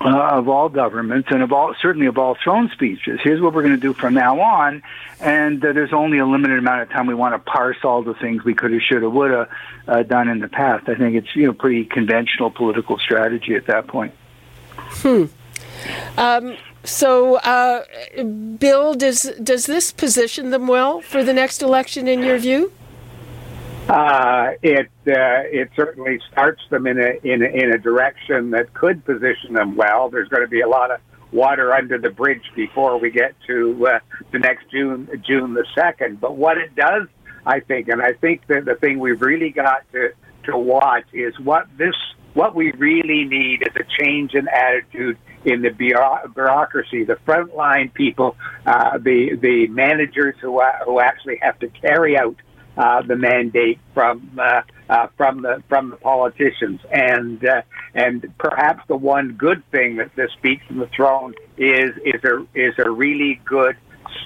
uh, 0.00 0.08
of 0.08 0.48
all 0.48 0.68
governments 0.68 1.28
and 1.30 1.42
of 1.42 1.52
all 1.52 1.74
certainly 1.80 2.06
of 2.06 2.18
all 2.18 2.36
throne 2.42 2.70
speeches. 2.72 3.20
Here's 3.22 3.40
what 3.40 3.52
we're 3.52 3.62
going 3.62 3.74
to 3.74 3.80
do 3.80 3.92
from 3.92 4.14
now 4.14 4.40
on, 4.40 4.82
and 5.20 5.64
uh, 5.64 5.72
there's 5.72 5.92
only 5.92 6.18
a 6.18 6.26
limited 6.26 6.58
amount 6.58 6.82
of 6.82 6.90
time 6.90 7.06
we 7.06 7.14
want 7.14 7.34
to 7.34 7.50
parse 7.50 7.78
all 7.82 8.02
the 8.02 8.14
things 8.14 8.44
we 8.44 8.54
could 8.54 8.72
have, 8.72 8.82
should 8.82 9.02
have, 9.02 9.12
would 9.12 9.30
have 9.30 9.48
uh, 9.88 10.02
done 10.04 10.28
in 10.28 10.38
the 10.38 10.48
past. 10.48 10.88
I 10.88 10.94
think 10.94 11.16
it's 11.16 11.34
you 11.34 11.46
know 11.46 11.52
pretty 11.52 11.84
conventional 11.84 12.50
political 12.50 12.98
strategy 12.98 13.54
at 13.54 13.66
that 13.66 13.88
point. 13.88 14.14
Hmm. 14.76 15.24
Um, 16.16 16.56
so, 16.84 17.36
uh, 17.36 17.82
Bill, 18.58 18.94
does 18.94 19.22
does 19.42 19.66
this 19.66 19.92
position 19.92 20.50
them 20.50 20.68
well 20.68 21.00
for 21.00 21.24
the 21.24 21.32
next 21.32 21.60
election 21.62 22.06
in 22.06 22.22
your 22.22 22.38
view? 22.38 22.72
Uh, 23.88 24.50
it 24.62 24.90
uh, 25.06 25.48
it 25.50 25.70
certainly 25.74 26.20
starts 26.30 26.60
them 26.68 26.86
in 26.86 26.98
a, 26.98 27.18
in 27.24 27.42
a 27.42 27.46
in 27.46 27.72
a 27.72 27.78
direction 27.78 28.50
that 28.50 28.72
could 28.74 29.02
position 29.04 29.54
them 29.54 29.76
well. 29.76 30.10
There's 30.10 30.28
going 30.28 30.42
to 30.42 30.48
be 30.48 30.60
a 30.60 30.68
lot 30.68 30.90
of 30.90 31.00
water 31.32 31.72
under 31.72 31.98
the 31.98 32.10
bridge 32.10 32.42
before 32.54 32.98
we 32.98 33.10
get 33.10 33.34
to 33.46 33.86
uh, 33.86 33.98
the 34.30 34.40
next 34.40 34.70
June 34.70 35.08
June 35.26 35.54
the 35.54 35.64
second. 35.74 36.20
But 36.20 36.36
what 36.36 36.58
it 36.58 36.74
does, 36.74 37.08
I 37.46 37.60
think, 37.60 37.88
and 37.88 38.02
I 38.02 38.12
think 38.12 38.46
that 38.48 38.66
the 38.66 38.74
thing 38.74 38.98
we've 38.98 39.22
really 39.22 39.50
got 39.50 39.90
to 39.92 40.12
to 40.44 40.56
watch 40.56 41.06
is 41.14 41.38
what 41.40 41.66
this 41.78 41.94
what 42.34 42.54
we 42.54 42.72
really 42.72 43.24
need 43.24 43.62
is 43.62 43.74
a 43.74 44.02
change 44.02 44.34
in 44.34 44.48
attitude 44.48 45.16
in 45.44 45.62
the 45.62 45.70
bureaucracy, 45.70 47.04
the 47.04 47.16
frontline 47.26 47.92
people, 47.94 48.36
uh, 48.66 48.98
the 48.98 49.34
the 49.36 49.66
managers 49.68 50.34
who 50.40 50.60
uh, 50.60 50.72
who 50.84 51.00
actually 51.00 51.38
have 51.40 51.58
to 51.60 51.68
carry 51.68 52.18
out 52.18 52.36
uh, 52.78 53.02
the 53.02 53.16
mandate 53.16 53.78
from 53.92 54.38
uh, 54.38 54.62
uh, 54.88 55.08
from 55.16 55.42
the 55.42 55.62
from 55.68 55.90
the 55.90 55.96
politicians, 55.96 56.80
and 56.92 57.44
uh, 57.44 57.62
and 57.94 58.32
perhaps 58.38 58.86
the 58.88 58.96
one 58.96 59.32
good 59.32 59.62
thing 59.70 59.96
that 59.96 60.14
this 60.14 60.30
speech 60.32 60.60
from 60.66 60.78
the 60.78 60.86
throne 60.86 61.34
is 61.56 61.90
is 62.04 62.22
a 62.24 62.46
is 62.54 62.74
a 62.78 62.88
really 62.88 63.40
good, 63.44 63.76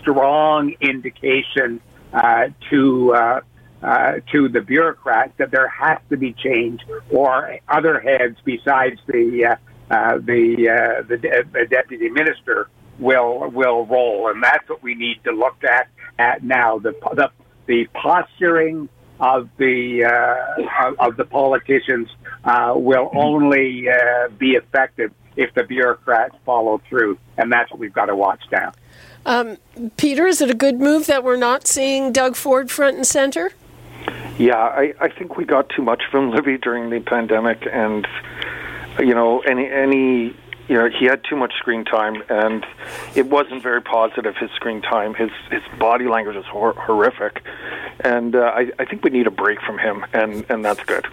strong 0.01 0.75
indication 0.81 1.81
uh, 2.13 2.49
to 2.69 3.15
uh, 3.15 3.41
uh, 3.83 4.13
to 4.31 4.49
the 4.49 4.61
bureaucrats 4.61 5.33
that 5.39 5.51
there 5.51 5.69
has 5.69 5.99
to 6.11 6.17
be 6.17 6.35
change, 6.35 6.81
or 7.11 7.59
other 7.69 7.99
heads 8.01 8.37
besides 8.45 9.01
the 9.07 9.47
uh, 9.47 9.57
uh, 9.91 10.19
the, 10.19 10.69
uh, 10.69 11.03
the, 11.09 11.17
de- 11.17 11.45
the 11.53 11.67
deputy 11.69 12.09
minister 12.09 12.69
will 12.99 13.51
will 13.51 13.87
roll, 13.87 14.29
and 14.29 14.43
that's 14.43 14.69
what 14.69 14.83
we 14.83 14.95
need 14.95 15.23
to 15.25 15.33
look 15.33 15.65
at 15.65 15.89
at 16.19 16.45
now. 16.45 16.79
The 16.79 16.93
the, 17.15 17.31
the 17.67 17.87
posturing 17.95 18.89
of 19.21 19.49
the 19.57 20.05
uh, 20.05 20.89
of, 20.89 20.99
of 20.99 21.17
the 21.17 21.25
politicians 21.25 22.09
uh, 22.45 22.73
will 22.75 23.11
only 23.15 23.89
uh, 23.89 24.29
be 24.39 24.53
effective 24.53 25.13
if 25.37 25.55
the 25.55 25.65
bureaucrats 25.65 26.35
follow 26.45 26.81
through, 26.89 27.19
and 27.39 27.51
that's 27.53 27.71
what 27.71 27.79
we've 27.79 27.93
got 27.93 28.07
to 28.07 28.17
watch 28.17 28.43
now. 28.51 28.73
Um, 29.25 29.59
Peter, 29.97 30.27
is 30.27 30.41
it 30.41 30.51
a 30.51 30.55
good 30.55 30.81
move 30.81 31.07
that 31.07 31.23
we're 31.23 31.37
not 31.37 31.67
seeing 31.67 32.13
Doug 32.13 32.35
Ford 32.35 32.71
front 32.71 32.97
and 32.97 33.07
center? 33.07 33.53
Yeah, 34.39 34.57
I, 34.57 34.95
I 35.01 35.09
think 35.09 35.37
we 35.37 35.45
got 35.45 35.69
too 35.69 35.83
much 35.83 36.03
from 36.11 36.33
Libby 36.33 36.59
during 36.59 36.91
the 36.91 37.01
pandemic, 37.01 37.67
and 37.71 38.07
you 38.99 39.15
know, 39.15 39.41
any 39.41 39.71
any 39.71 40.37
you 40.73 40.79
know, 40.79 40.89
he 40.89 41.05
had 41.05 41.23
too 41.23 41.37
much 41.37 41.53
screen 41.59 41.85
time, 41.85 42.23
and 42.31 42.65
it 43.15 43.27
wasn't 43.27 43.63
very 43.63 43.83
positive. 43.83 44.35
His 44.39 44.51
screen 44.53 44.81
time, 44.81 45.13
his 45.13 45.31
his 45.51 45.61
body 45.79 46.07
language 46.07 46.35
is 46.35 46.47
hor- 46.47 46.73
horrific, 46.73 47.45
and 48.01 48.35
uh, 48.35 48.55
I 48.55 48.71
I 48.79 48.87
think 48.87 49.05
we 49.05 49.11
need 49.11 49.27
a 49.27 49.31
break 49.31 49.61
from 49.61 49.77
him, 49.77 50.07
and 50.15 50.47
and 50.49 50.65
that's 50.65 50.83
good. 50.85 51.07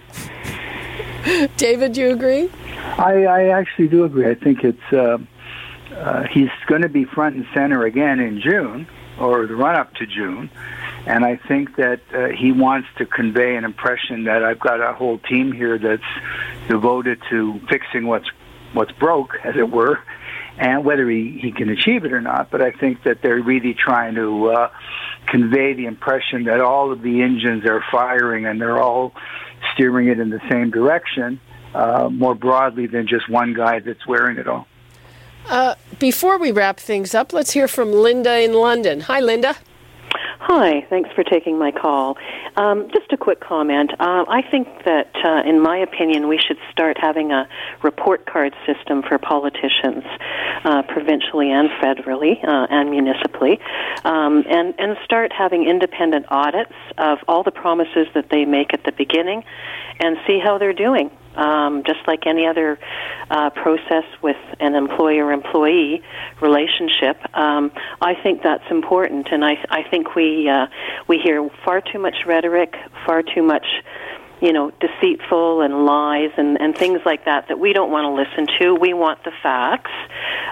David, 1.58 1.92
do 1.92 2.00
you 2.00 2.10
agree? 2.10 2.48
I, 2.96 3.24
I 3.24 3.48
actually 3.48 3.88
do 3.88 4.04
agree. 4.04 4.30
I 4.30 4.34
think 4.34 4.64
it's 4.64 4.92
uh, 4.94 5.18
uh, 5.94 6.22
he's 6.22 6.48
going 6.66 6.80
to 6.80 6.88
be 6.88 7.04
front 7.04 7.36
and 7.36 7.46
center 7.52 7.84
again 7.84 8.18
in 8.18 8.40
June 8.40 8.88
or 9.18 9.46
the 9.46 9.54
run 9.54 9.76
up 9.76 9.92
to 9.96 10.06
June, 10.06 10.48
and 11.04 11.22
I 11.22 11.36
think 11.36 11.76
that 11.76 12.00
uh, 12.14 12.28
he 12.28 12.50
wants 12.50 12.88
to 12.96 13.04
convey 13.04 13.56
an 13.56 13.64
impression 13.66 14.24
that 14.24 14.42
I've 14.42 14.60
got 14.60 14.80
a 14.80 14.94
whole 14.94 15.18
team 15.18 15.52
here 15.52 15.76
that's 15.78 16.02
devoted 16.66 17.20
to 17.28 17.60
fixing 17.68 18.06
what's 18.06 18.30
what's 18.72 18.92
broke, 18.92 19.34
as 19.44 19.56
it 19.56 19.70
were, 19.70 19.98
and 20.58 20.84
whether 20.84 21.08
he, 21.08 21.38
he 21.40 21.52
can 21.52 21.68
achieve 21.68 22.04
it 22.04 22.12
or 22.12 22.20
not. 22.20 22.50
But 22.50 22.62
I 22.62 22.70
think 22.70 23.04
that 23.04 23.22
they're 23.22 23.42
really 23.42 23.74
trying 23.74 24.14
to 24.16 24.50
uh, 24.50 24.70
convey 25.26 25.74
the 25.74 25.86
impression 25.86 26.44
that 26.44 26.60
all 26.60 26.92
of 26.92 27.02
the 27.02 27.22
engines 27.22 27.64
are 27.64 27.82
firing 27.90 28.46
and 28.46 28.60
they're 28.60 28.80
all 28.80 29.12
steering 29.74 30.08
it 30.08 30.18
in 30.18 30.30
the 30.30 30.40
same 30.50 30.70
direction 30.70 31.40
uh, 31.74 32.08
more 32.10 32.34
broadly 32.34 32.86
than 32.86 33.06
just 33.06 33.28
one 33.28 33.54
guy 33.54 33.78
that's 33.80 34.06
wearing 34.06 34.38
it 34.38 34.48
all. 34.48 34.66
Uh, 35.48 35.74
before 35.98 36.38
we 36.38 36.52
wrap 36.52 36.78
things 36.78 37.14
up, 37.14 37.32
let's 37.32 37.52
hear 37.52 37.66
from 37.66 37.92
Linda 37.92 38.40
in 38.40 38.52
London. 38.52 39.00
Hi, 39.00 39.20
Linda. 39.20 39.56
Hi, 40.42 40.86
thanks 40.88 41.10
for 41.14 41.22
taking 41.22 41.58
my 41.58 41.70
call. 41.70 42.16
Um, 42.56 42.88
just 42.94 43.12
a 43.12 43.18
quick 43.18 43.40
comment. 43.40 43.92
Uh, 44.00 44.24
I 44.26 44.40
think 44.50 44.68
that, 44.86 45.14
uh, 45.22 45.42
in 45.46 45.60
my 45.60 45.76
opinion, 45.76 46.28
we 46.28 46.38
should 46.38 46.56
start 46.72 46.96
having 46.98 47.30
a 47.30 47.46
report 47.82 48.24
card 48.24 48.54
system 48.64 49.02
for 49.02 49.18
politicians, 49.18 50.02
uh, 50.64 50.80
provincially 50.88 51.50
and 51.50 51.68
federally 51.68 52.42
uh, 52.42 52.66
and 52.70 52.90
municipally, 52.90 53.60
um, 54.04 54.42
and 54.48 54.74
and 54.78 54.96
start 55.04 55.30
having 55.30 55.68
independent 55.68 56.24
audits 56.30 56.72
of 56.96 57.18
all 57.28 57.42
the 57.42 57.52
promises 57.52 58.06
that 58.14 58.30
they 58.30 58.46
make 58.46 58.72
at 58.72 58.82
the 58.84 58.92
beginning, 58.92 59.44
and 60.00 60.16
see 60.26 60.38
how 60.38 60.56
they're 60.56 60.72
doing 60.72 61.10
um, 61.36 61.82
just 61.84 62.00
like 62.06 62.26
any 62.26 62.46
other 62.46 62.78
uh, 63.30 63.50
process 63.50 64.04
with 64.22 64.36
an 64.58 64.74
employer-employee 64.74 66.02
relationship. 66.40 67.16
Um, 67.34 67.72
I 68.00 68.14
think 68.22 68.42
that's 68.42 68.68
important, 68.70 69.28
and 69.30 69.44
I, 69.44 69.54
I 69.70 69.82
think 69.88 70.14
we 70.14 70.48
uh, 70.48 70.66
we 71.08 71.18
hear 71.18 71.48
far 71.64 71.80
too 71.80 71.98
much 71.98 72.16
rhetoric, 72.26 72.74
far 73.06 73.22
too 73.22 73.42
much 73.42 73.66
you 74.40 74.52
know, 74.52 74.72
deceitful 74.80 75.60
and 75.60 75.84
lies 75.84 76.30
and, 76.36 76.60
and 76.60 76.76
things 76.76 77.00
like 77.04 77.24
that 77.26 77.48
that 77.48 77.58
we 77.58 77.72
don't 77.72 77.90
want 77.90 78.04
to 78.04 78.10
listen 78.10 78.46
to. 78.58 78.74
We 78.74 78.94
want 78.94 79.22
the 79.24 79.32
facts. 79.42 79.90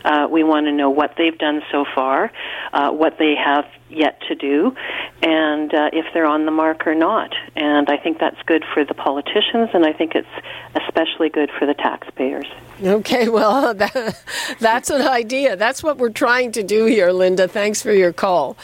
Uh, 0.04 0.28
we 0.30 0.44
want 0.44 0.66
to 0.66 0.72
know 0.72 0.90
what 0.90 1.14
they've 1.16 1.36
done 1.36 1.62
so 1.72 1.84
far, 1.94 2.30
uh, 2.72 2.90
what 2.90 3.18
they 3.18 3.34
have 3.34 3.64
yet 3.90 4.20
to 4.28 4.34
do, 4.34 4.74
and 5.22 5.72
uh, 5.72 5.90
if 5.92 6.06
they're 6.12 6.26
on 6.26 6.44
the 6.44 6.50
mark 6.50 6.86
or 6.86 6.94
not. 6.94 7.34
And 7.56 7.88
I 7.88 7.96
think 7.96 8.18
that's 8.18 8.40
good 8.46 8.64
for 8.74 8.84
the 8.84 8.94
politicians, 8.94 9.70
and 9.72 9.84
I 9.84 9.92
think 9.92 10.14
it's 10.14 10.28
especially 10.74 11.30
good 11.30 11.50
for 11.58 11.66
the 11.66 11.74
taxpayers. 11.74 12.46
Okay, 12.82 13.28
well, 13.28 13.74
that, 13.74 14.22
that's 14.60 14.90
an 14.90 15.02
idea. 15.02 15.56
That's 15.56 15.82
what 15.82 15.98
we're 15.98 16.10
trying 16.10 16.52
to 16.52 16.62
do 16.62 16.84
here, 16.84 17.10
Linda. 17.10 17.48
Thanks 17.48 17.82
for 17.82 17.92
your 17.92 18.12
call. 18.12 18.56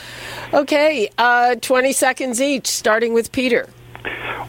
Okay, 0.53 1.09
uh, 1.19 1.57
20 1.57 1.93
seconds 1.93 2.41
each, 2.41 2.67
starting 2.67 3.15
with 3.15 3.33
Peter. 3.33 3.69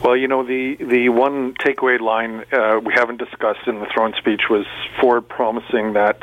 Well, 0.03 0.15
you 0.15 0.27
know, 0.27 0.43
the, 0.43 0.75
the 0.75 1.09
one 1.09 1.53
takeaway 1.55 1.99
line 1.99 2.45
uh, 2.51 2.79
we 2.83 2.93
haven't 2.93 3.17
discussed 3.17 3.67
in 3.67 3.79
the 3.79 3.87
throne 3.87 4.13
speech 4.17 4.43
was 4.49 4.65
Ford 4.99 5.27
promising 5.27 5.93
that 5.93 6.21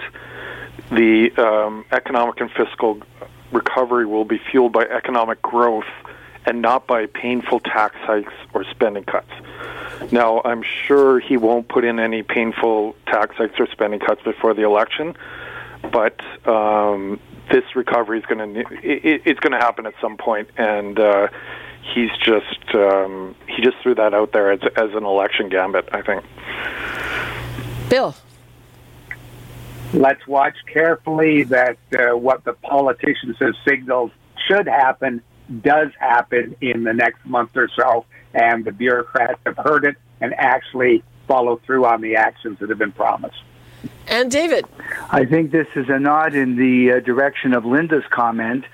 the 0.91 1.31
um, 1.37 1.85
economic 1.91 2.41
and 2.41 2.51
fiscal 2.51 3.01
recovery 3.51 4.07
will 4.07 4.25
be 4.25 4.39
fueled 4.39 4.73
by 4.73 4.85
economic 4.85 5.43
growth 5.43 5.87
and 6.45 6.61
not 6.61 6.87
by 6.87 7.07
painful 7.07 7.61
tax 7.61 7.97
hikes 8.01 8.33
or 8.53 8.65
spending 8.65 9.05
cuts. 9.05 9.31
Now, 10.11 10.43
I'm 10.45 10.63
sure 10.63 11.21
he 11.21 11.37
won't 11.37 11.69
put 11.69 11.85
in 11.85 12.01
any 12.01 12.23
painful 12.23 12.97
tax 13.07 13.37
hikes 13.37 13.59
or 13.59 13.67
spending 13.71 14.01
cuts 14.01 14.23
before 14.23 14.55
the 14.55 14.63
election, 14.63 15.15
but 15.93 16.21
um, 16.47 17.21
this 17.51 17.65
recovery 17.77 18.19
is 18.19 18.27
going 18.27 18.55
to 18.55 18.61
it, 18.83 19.23
it's 19.25 19.41
going 19.41 19.53
to 19.53 19.59
happen 19.59 19.87
at 19.87 19.95
some 20.01 20.17
point, 20.17 20.49
and 20.57 20.99
uh, 20.99 21.29
he's 21.83 22.11
just 22.19 22.75
um, 22.75 23.35
he 23.49 23.63
just 23.63 23.77
threw 23.83 23.95
that 23.95 24.15
out 24.15 24.33
there 24.33 24.53
as, 24.53 24.61
as 24.77 24.91
an 24.95 25.05
election 25.05 25.49
gambit. 25.49 25.89
I 25.93 26.03
think. 26.03 26.25
Bill. 27.89 28.15
Let's 29.93 30.27
watch 30.27 30.57
carefully 30.73 31.43
that 31.45 31.77
uh, 31.93 32.17
what 32.17 32.45
the 32.45 32.55
politicians 32.55 33.37
have 33.41 33.55
signaled 33.69 34.11
should 34.49 34.67
happen 34.67 35.21
does 35.61 35.91
happen 35.99 36.57
in 36.63 36.85
the 36.85 36.95
next 36.95 37.27
month 37.27 37.55
or 37.57 37.69
so, 37.77 38.07
and 38.33 38.65
the 38.65 38.73
bureaucrats 38.73 39.39
have 39.45 39.59
heard 39.59 39.85
it 39.85 39.97
and 40.21 40.33
actually 40.35 41.03
follow 41.29 41.61
through 41.67 41.85
on 41.85 42.01
the 42.01 42.17
actions 42.17 42.59
that 42.61 42.71
have 42.71 42.79
been 42.79 42.93
promised. 42.93 43.43
And 44.07 44.31
David. 44.31 44.65
I 45.11 45.25
think 45.25 45.51
this 45.51 45.67
is 45.75 45.89
a 45.89 45.99
nod 45.99 46.35
in 46.35 46.57
the 46.57 46.93
uh, 46.93 47.01
direction 47.01 47.53
of 47.53 47.65
Linda's 47.65 48.05
comment, 48.11 48.65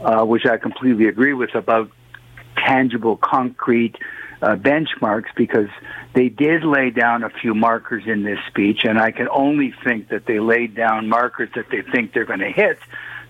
uh, 0.00 0.24
which 0.24 0.44
I 0.44 0.56
completely 0.56 1.06
agree 1.06 1.32
with 1.32 1.54
about 1.54 1.90
tangible, 2.56 3.16
concrete 3.16 3.96
uh, 4.42 4.56
benchmarks 4.56 5.34
because 5.36 5.68
they 6.14 6.28
did 6.28 6.64
lay 6.64 6.90
down 6.90 7.24
a 7.24 7.30
few 7.30 7.54
markers 7.54 8.04
in 8.06 8.22
this 8.22 8.38
speech, 8.48 8.84
and 8.84 8.98
I 8.98 9.10
can 9.10 9.28
only 9.28 9.74
think 9.84 10.08
that 10.08 10.26
they 10.26 10.40
laid 10.40 10.74
down 10.74 11.08
markers 11.08 11.50
that 11.54 11.66
they 11.70 11.82
think 11.82 12.12
they're 12.12 12.24
going 12.24 12.40
to 12.40 12.52
hit 12.52 12.78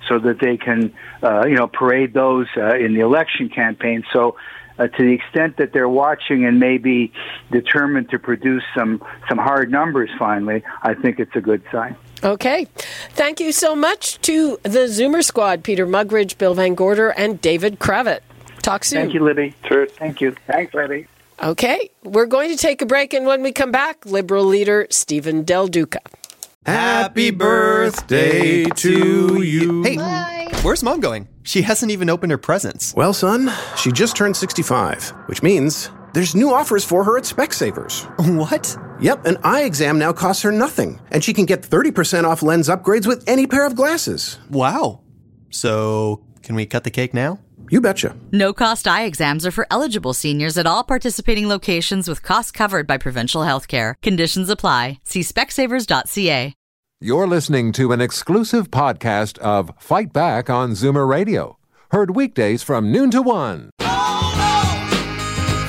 so 0.08 0.18
that 0.20 0.38
they 0.40 0.56
can, 0.56 0.94
uh, 1.22 1.46
you 1.46 1.56
know, 1.56 1.66
parade 1.66 2.14
those 2.14 2.46
uh, 2.56 2.76
in 2.76 2.94
the 2.94 3.00
election 3.00 3.48
campaign. 3.48 4.04
So, 4.12 4.36
uh, 4.78 4.88
to 4.88 5.02
the 5.02 5.12
extent 5.12 5.56
that 5.56 5.72
they're 5.72 5.88
watching 5.88 6.44
and 6.44 6.60
maybe 6.60 7.12
determined 7.50 8.10
to 8.10 8.18
produce 8.18 8.62
some 8.76 9.02
some 9.28 9.38
hard 9.38 9.70
numbers 9.70 10.10
finally, 10.18 10.62
I 10.82 10.94
think 10.94 11.18
it's 11.18 11.34
a 11.34 11.40
good 11.40 11.62
sign. 11.72 11.96
Okay. 12.22 12.66
Thank 13.10 13.40
you 13.40 13.52
so 13.52 13.74
much 13.74 14.20
to 14.22 14.58
the 14.62 14.86
Zoomer 14.88 15.24
squad, 15.24 15.62
Peter 15.64 15.86
Muggeridge, 15.86 16.38
Bill 16.38 16.54
VanGorder, 16.54 17.12
and 17.16 17.40
David 17.40 17.78
Cravit. 17.78 18.20
Talk 18.66 18.82
soon. 18.82 19.02
Thank 19.02 19.14
you, 19.14 19.22
Libby. 19.22 19.54
Sure. 19.68 19.86
Thank 19.86 20.20
you. 20.20 20.34
Thanks, 20.48 20.74
Libby. 20.74 21.06
Okay, 21.40 21.88
we're 22.02 22.26
going 22.26 22.50
to 22.50 22.56
take 22.56 22.82
a 22.82 22.86
break, 22.86 23.14
and 23.14 23.24
when 23.24 23.40
we 23.40 23.52
come 23.52 23.70
back, 23.70 24.04
Liberal 24.04 24.44
leader 24.44 24.88
Steven 24.90 25.44
Del 25.44 25.68
Duca. 25.68 26.00
Happy 26.66 27.30
birthday 27.30 28.64
to 28.64 29.40
you. 29.40 29.84
Hey, 29.84 30.48
where's 30.62 30.82
mom 30.82 30.98
going? 30.98 31.28
She 31.44 31.62
hasn't 31.62 31.92
even 31.92 32.10
opened 32.10 32.32
her 32.32 32.38
presents. 32.38 32.92
Well, 32.96 33.12
son, 33.12 33.52
she 33.76 33.92
just 33.92 34.16
turned 34.16 34.36
65, 34.36 35.10
which 35.26 35.44
means 35.44 35.88
there's 36.12 36.34
new 36.34 36.52
offers 36.52 36.84
for 36.84 37.04
her 37.04 37.16
at 37.16 37.22
Specsavers. 37.22 38.02
What? 38.36 38.76
Yep, 39.00 39.26
an 39.26 39.36
eye 39.44 39.62
exam 39.62 40.00
now 40.00 40.12
costs 40.12 40.42
her 40.42 40.50
nothing, 40.50 40.98
and 41.12 41.22
she 41.22 41.32
can 41.32 41.44
get 41.44 41.62
30% 41.62 42.24
off 42.24 42.42
lens 42.42 42.68
upgrades 42.68 43.06
with 43.06 43.22
any 43.28 43.46
pair 43.46 43.64
of 43.64 43.76
glasses. 43.76 44.40
Wow. 44.50 45.02
So, 45.50 46.24
can 46.42 46.56
we 46.56 46.66
cut 46.66 46.82
the 46.82 46.90
cake 46.90 47.14
now? 47.14 47.38
You 47.70 47.80
betcha. 47.80 48.16
No 48.32 48.52
cost 48.52 48.86
eye 48.86 49.04
exams 49.04 49.44
are 49.46 49.50
for 49.50 49.66
eligible 49.70 50.14
seniors 50.14 50.56
at 50.56 50.66
all 50.66 50.84
participating 50.84 51.48
locations 51.48 52.08
with 52.08 52.22
costs 52.22 52.52
covered 52.52 52.86
by 52.86 52.98
provincial 52.98 53.42
health 53.42 53.66
care. 53.68 53.96
Conditions 54.02 54.48
apply. 54.50 55.00
See 55.04 55.20
specsavers.ca. 55.20 56.54
You're 57.00 57.26
listening 57.26 57.72
to 57.72 57.92
an 57.92 58.00
exclusive 58.00 58.70
podcast 58.70 59.36
of 59.38 59.70
Fight 59.78 60.12
Back 60.14 60.48
on 60.48 60.70
Zoomer 60.70 61.06
Radio. 61.06 61.58
Heard 61.90 62.16
weekdays 62.16 62.62
from 62.62 62.90
noon 62.90 63.10
to 63.10 63.20
one. 63.20 63.70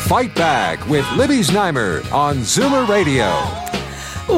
Fight 0.07 0.33
Back 0.35 0.87
with 0.87 1.05
Libby 1.13 1.39
Znaimer 1.39 2.09
on 2.13 2.37
Zoomer 2.37 2.87
Radio. 2.87 3.27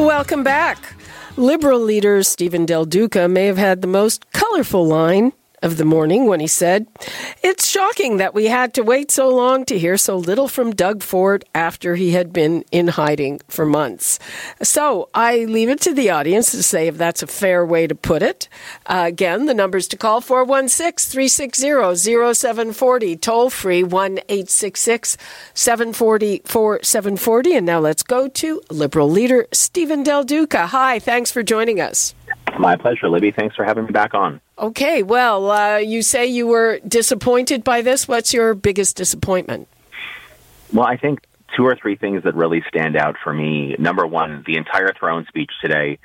Welcome 0.04 0.43
back. 0.43 0.95
Liberal 1.38 1.80
leader 1.80 2.24
Steven 2.24 2.65
Del 2.65 2.86
Duca 2.86 3.28
may 3.28 3.45
have 3.45 3.58
had 3.58 3.82
the 3.82 3.88
most 3.88 4.26
colorful 4.32 4.88
line 4.88 5.32
of 5.62 5.78
the 5.78 5.86
morning 5.86 6.26
when 6.26 6.39
he 6.39 6.48
said, 6.48 6.88
It's 7.43 7.67
shocking 7.67 8.17
that 8.17 8.34
we 8.34 8.45
had 8.45 8.74
to 8.76 8.84
wait 8.84 9.12
so 9.12 9.30
long 9.30 9.65
to 9.65 9.78
hear 9.78 9.98
so 9.98 10.17
little 10.17 10.48
from 10.48 10.72
Doug 10.72 11.04
Ford 11.04 11.45
after 11.54 11.95
he 11.95 12.12
had 12.12 12.32
been 12.34 12.63
in 12.72 12.89
hiding 12.89 13.41
for 13.48 13.65
months. 13.65 14.19
So 14.62 15.10
I 15.13 15.45
leave 15.45 15.69
it 15.69 15.82
to 15.82 15.93
the 15.93 16.10
audience 16.10 16.52
to 16.52 16.63
say 16.63 16.88
if 16.88 16.98
that's 16.98 17.24
a 17.24 17.28
fair 17.28 17.65
way 17.65 17.88
to 17.88 17.95
put 17.95 18.22
it. 18.22 18.48
Uh, 18.86 19.06
again, 19.08 19.45
the 19.45 19.54
numbers 19.54 19.88
to 19.89 19.98
call 19.98 20.22
416 20.22 21.12
360 21.12 21.95
0740, 22.36 23.15
toll 23.17 23.50
free 23.50 23.84
1 23.84 24.19
866 24.30 25.17
740 25.54 26.41
4740. 26.45 27.56
And 27.56 27.65
now 27.65 27.80
let's 27.80 28.04
go 28.04 28.28
to 28.28 28.62
Liberal 28.69 29.10
leader 29.10 29.48
Steven 29.52 30.04
Del 30.04 30.24
Duca. 30.24 30.67
Hi, 30.67 31.00
thanks 31.00 31.32
for 31.32 31.43
joining 31.43 31.82
us. 31.82 32.13
My 32.60 32.76
pleasure, 32.76 33.08
Libby. 33.08 33.32
Thanks 33.32 33.56
for 33.56 33.63
having 33.63 33.86
me 33.86 33.91
back 33.91 34.13
on. 34.13 34.41
Okay, 34.58 35.02
well, 35.02 35.50
uh, 35.50 35.78
you 35.78 36.02
say 36.02 36.26
you 36.26 36.45
were 36.45 36.80
disappointed 36.86 37.63
by 37.63 37.82
this. 37.82 38.06
What's 38.06 38.34
your 38.34 38.54
biggest 38.54 38.98
disappointment? 38.98 39.69
Well, 40.74 40.86
I 40.86 40.98
think 40.98 41.22
two 41.56 41.65
or 41.65 41.78
three 41.82 41.95
things 41.95 42.24
that 42.24 42.36
really 42.36 42.62
stand 42.67 42.98
out 42.98 43.15
for 43.24 43.34
me. 43.34 43.78
Number 43.80 44.06
one, 44.06 44.43
the 44.45 44.58
entire 44.58 44.93
throne 44.93 45.26
speech 45.30 45.52
today, 45.62 46.00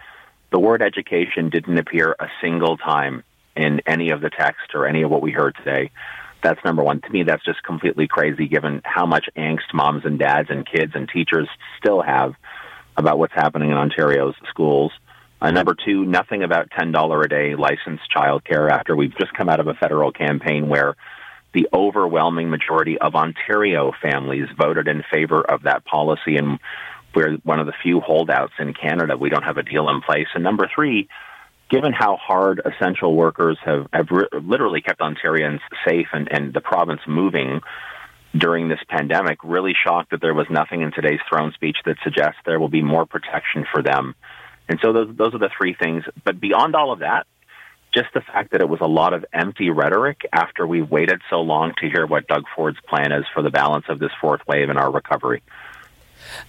the 0.52 0.60
word 0.60 0.80
education 0.80 1.50
didn't 1.50 1.76
appear 1.76 2.14
a 2.20 2.28
single 2.40 2.76
time 2.76 3.24
in 3.56 3.80
any 3.84 4.10
of 4.10 4.20
the 4.20 4.30
text 4.30 4.74
or 4.74 4.86
any 4.86 5.02
of 5.02 5.10
what 5.10 5.22
we 5.22 5.32
heard 5.32 5.56
today. 5.56 5.90
That's 6.40 6.64
number 6.64 6.84
one. 6.84 7.00
To 7.00 7.10
me, 7.10 7.24
that's 7.24 7.44
just 7.44 7.64
completely 7.64 8.06
crazy 8.06 8.46
given 8.46 8.80
how 8.84 9.06
much 9.06 9.28
angst 9.36 9.74
moms 9.74 10.04
and 10.04 10.20
dads 10.20 10.50
and 10.50 10.64
kids 10.64 10.92
and 10.94 11.08
teachers 11.08 11.48
still 11.80 12.00
have 12.00 12.34
about 12.96 13.18
what's 13.18 13.34
happening 13.34 13.72
in 13.72 13.76
Ontario's 13.76 14.36
schools. 14.48 14.92
Uh, 15.44 15.50
number 15.50 15.74
two, 15.74 16.06
nothing 16.06 16.42
about 16.42 16.70
$10 16.70 17.22
a 17.22 17.28
day 17.28 17.54
licensed 17.54 18.04
childcare 18.10 18.70
after 18.70 18.96
we've 18.96 19.14
just 19.18 19.30
come 19.34 19.50
out 19.50 19.60
of 19.60 19.66
a 19.66 19.74
federal 19.74 20.10
campaign 20.10 20.70
where 20.70 20.96
the 21.52 21.68
overwhelming 21.70 22.48
majority 22.48 22.96
of 22.96 23.14
Ontario 23.14 23.92
families 24.00 24.48
voted 24.56 24.88
in 24.88 25.04
favor 25.12 25.42
of 25.42 25.64
that 25.64 25.84
policy 25.84 26.38
and 26.38 26.58
we're 27.14 27.36
one 27.42 27.60
of 27.60 27.66
the 27.66 27.74
few 27.82 28.00
holdouts 28.00 28.54
in 28.58 28.72
Canada. 28.72 29.18
We 29.18 29.28
don't 29.28 29.42
have 29.42 29.58
a 29.58 29.62
deal 29.62 29.90
in 29.90 30.00
place. 30.00 30.28
And 30.34 30.42
number 30.42 30.66
three, 30.74 31.08
given 31.68 31.92
how 31.92 32.16
hard 32.16 32.62
essential 32.64 33.14
workers 33.14 33.58
have, 33.66 33.86
have 33.92 34.06
re- 34.10 34.28
literally 34.32 34.80
kept 34.80 35.00
Ontarians 35.00 35.60
safe 35.86 36.08
and, 36.14 36.26
and 36.32 36.54
the 36.54 36.62
province 36.62 37.02
moving 37.06 37.60
during 38.34 38.68
this 38.68 38.80
pandemic, 38.88 39.44
really 39.44 39.74
shocked 39.74 40.12
that 40.12 40.22
there 40.22 40.32
was 40.32 40.46
nothing 40.48 40.80
in 40.80 40.90
today's 40.90 41.20
throne 41.28 41.52
speech 41.52 41.76
that 41.84 41.98
suggests 42.02 42.38
there 42.46 42.58
will 42.58 42.70
be 42.70 42.82
more 42.82 43.04
protection 43.04 43.66
for 43.70 43.82
them 43.82 44.14
and 44.68 44.78
so 44.80 44.92
those 44.92 45.14
those 45.16 45.34
are 45.34 45.38
the 45.38 45.50
three 45.56 45.74
things. 45.74 46.04
But 46.24 46.40
beyond 46.40 46.74
all 46.74 46.92
of 46.92 47.00
that, 47.00 47.26
just 47.92 48.12
the 48.12 48.20
fact 48.20 48.52
that 48.52 48.60
it 48.60 48.68
was 48.68 48.80
a 48.80 48.86
lot 48.86 49.14
of 49.14 49.24
empty 49.32 49.70
rhetoric 49.70 50.26
after 50.32 50.66
we 50.66 50.82
waited 50.82 51.20
so 51.30 51.40
long 51.40 51.72
to 51.78 51.88
hear 51.88 52.06
what 52.06 52.26
Doug 52.26 52.44
Ford's 52.54 52.78
plan 52.88 53.12
is 53.12 53.24
for 53.32 53.42
the 53.42 53.50
balance 53.50 53.86
of 53.88 53.98
this 53.98 54.10
fourth 54.20 54.40
wave 54.46 54.68
in 54.68 54.76
our 54.76 54.90
recovery. 54.90 55.42